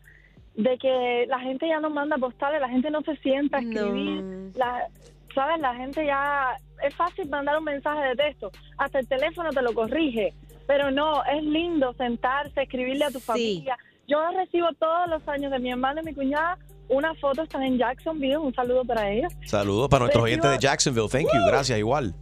de 0.54 0.76
que 0.78 1.26
la 1.28 1.40
gente 1.40 1.66
ya 1.68 1.80
no 1.80 1.90
manda 1.90 2.18
postales, 2.18 2.60
la 2.60 2.68
gente 2.68 2.90
no 2.90 3.00
se 3.02 3.16
sienta 3.16 3.58
a 3.58 3.60
escribir. 3.60 4.52
La, 4.56 4.88
¿Sabes? 5.34 5.60
La 5.60 5.74
gente 5.74 6.04
ya... 6.04 6.56
Es 6.82 6.94
fácil 6.94 7.28
mandar 7.28 7.58
un 7.58 7.64
mensaje 7.64 8.08
de 8.08 8.16
texto. 8.16 8.50
Hasta 8.78 9.00
el 9.00 9.08
teléfono 9.08 9.50
te 9.50 9.62
lo 9.62 9.74
corrige. 9.74 10.32
Pero 10.66 10.90
no, 10.90 11.24
es 11.24 11.42
lindo 11.42 11.92
sentarse, 11.94 12.62
escribirle 12.62 13.04
a 13.04 13.10
tu 13.10 13.20
familia. 13.20 13.76
Yo 14.06 14.18
recibo 14.32 14.68
todos 14.78 15.08
los 15.08 15.26
años 15.28 15.52
de 15.52 15.58
mi 15.58 15.70
hermano 15.70 16.00
y 16.00 16.04
mi 16.04 16.14
cuñada 16.14 16.58
una 16.90 17.14
foto, 17.14 17.42
están 17.42 17.62
en 17.62 17.78
Jacksonville, 17.78 18.36
un 18.38 18.54
saludo 18.54 18.84
para 18.84 19.10
ellos. 19.10 19.32
Saludos 19.46 19.88
para 19.88 20.00
nuestros 20.00 20.22
Recibo- 20.22 20.24
oyentes 20.26 20.50
de 20.50 20.58
Jacksonville. 20.58 21.08
Thank 21.08 21.26
you. 21.32 21.46
Gracias, 21.46 21.78
igual. 21.78 22.14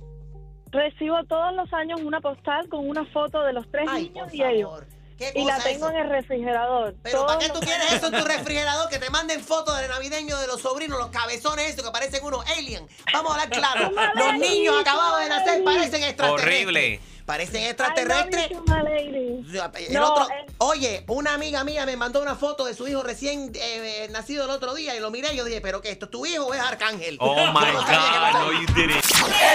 Recibo 0.70 1.16
todos 1.24 1.54
los 1.54 1.72
años 1.72 2.00
una 2.02 2.20
postal 2.20 2.68
con 2.68 2.88
una 2.88 3.04
foto 3.06 3.42
de 3.42 3.52
los 3.54 3.70
tres 3.70 3.90
niños 3.92 4.32
y 4.34 4.42
ellos. 4.42 4.82
¿Qué 5.16 5.32
Y 5.34 5.44
la 5.44 5.58
tengo 5.58 5.88
eso? 5.88 5.90
en 5.90 5.96
el 5.96 6.10
refrigerador. 6.10 6.94
Pero 7.02 7.26
¿para 7.26 7.40
qué 7.40 7.48
tú 7.48 7.58
quieres 7.58 7.92
eso 7.92 8.06
en 8.06 8.20
tu 8.20 8.24
refrigerador? 8.24 8.88
Que 8.88 8.98
te 8.98 9.10
manden 9.10 9.40
fotos 9.40 9.76
de 9.80 9.88
navideño 9.88 10.38
de 10.38 10.46
los 10.46 10.60
sobrinos, 10.60 10.96
los 10.98 11.08
cabezones 11.08 11.70
esos 11.70 11.84
que 11.84 11.90
parecen 11.90 12.22
unos 12.24 12.44
aliens. 12.56 12.84
Vamos 13.12 13.32
a 13.32 13.42
hablar 13.42 13.50
claro. 13.50 13.90
Los 14.14 14.34
niños 14.38 14.76
acabados 14.80 15.18
de 15.20 15.28
nacer 15.28 15.64
parecen 15.64 16.04
extraterrestres. 16.04 16.54
Horrible. 16.66 17.00
Parecen 17.28 17.62
extraterrestres. 17.64 18.48
El 18.50 19.92
No, 19.92 20.12
otro, 20.14 20.24
es- 20.34 20.54
oye, 20.56 21.04
una 21.08 21.34
amiga 21.34 21.62
mía 21.62 21.84
me 21.84 21.94
mandó 21.94 22.22
una 22.22 22.36
foto 22.36 22.64
de 22.64 22.72
su 22.72 22.88
hijo 22.88 23.02
recién 23.02 23.52
eh, 23.54 24.04
eh, 24.04 24.08
nacido 24.10 24.44
el 24.44 24.50
otro 24.50 24.72
día 24.74 24.96
y 24.96 25.00
lo 25.00 25.10
miré 25.10 25.34
y 25.34 25.36
yo 25.36 25.44
dije, 25.44 25.60
¿pero 25.60 25.82
qué? 25.82 25.90
¿Esto 25.90 26.06
es 26.06 26.10
tu 26.10 26.24
hijo 26.24 26.46
o 26.46 26.54
es 26.54 26.60
Arcángel? 26.60 27.18
Oh 27.20 27.34
my 27.52 27.60
que 27.66 27.72
God, 27.72 28.32
no, 28.32 28.52
you 28.52 28.66
didn't. 28.74 29.04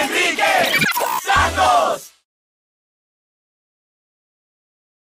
Enrique 0.02 0.44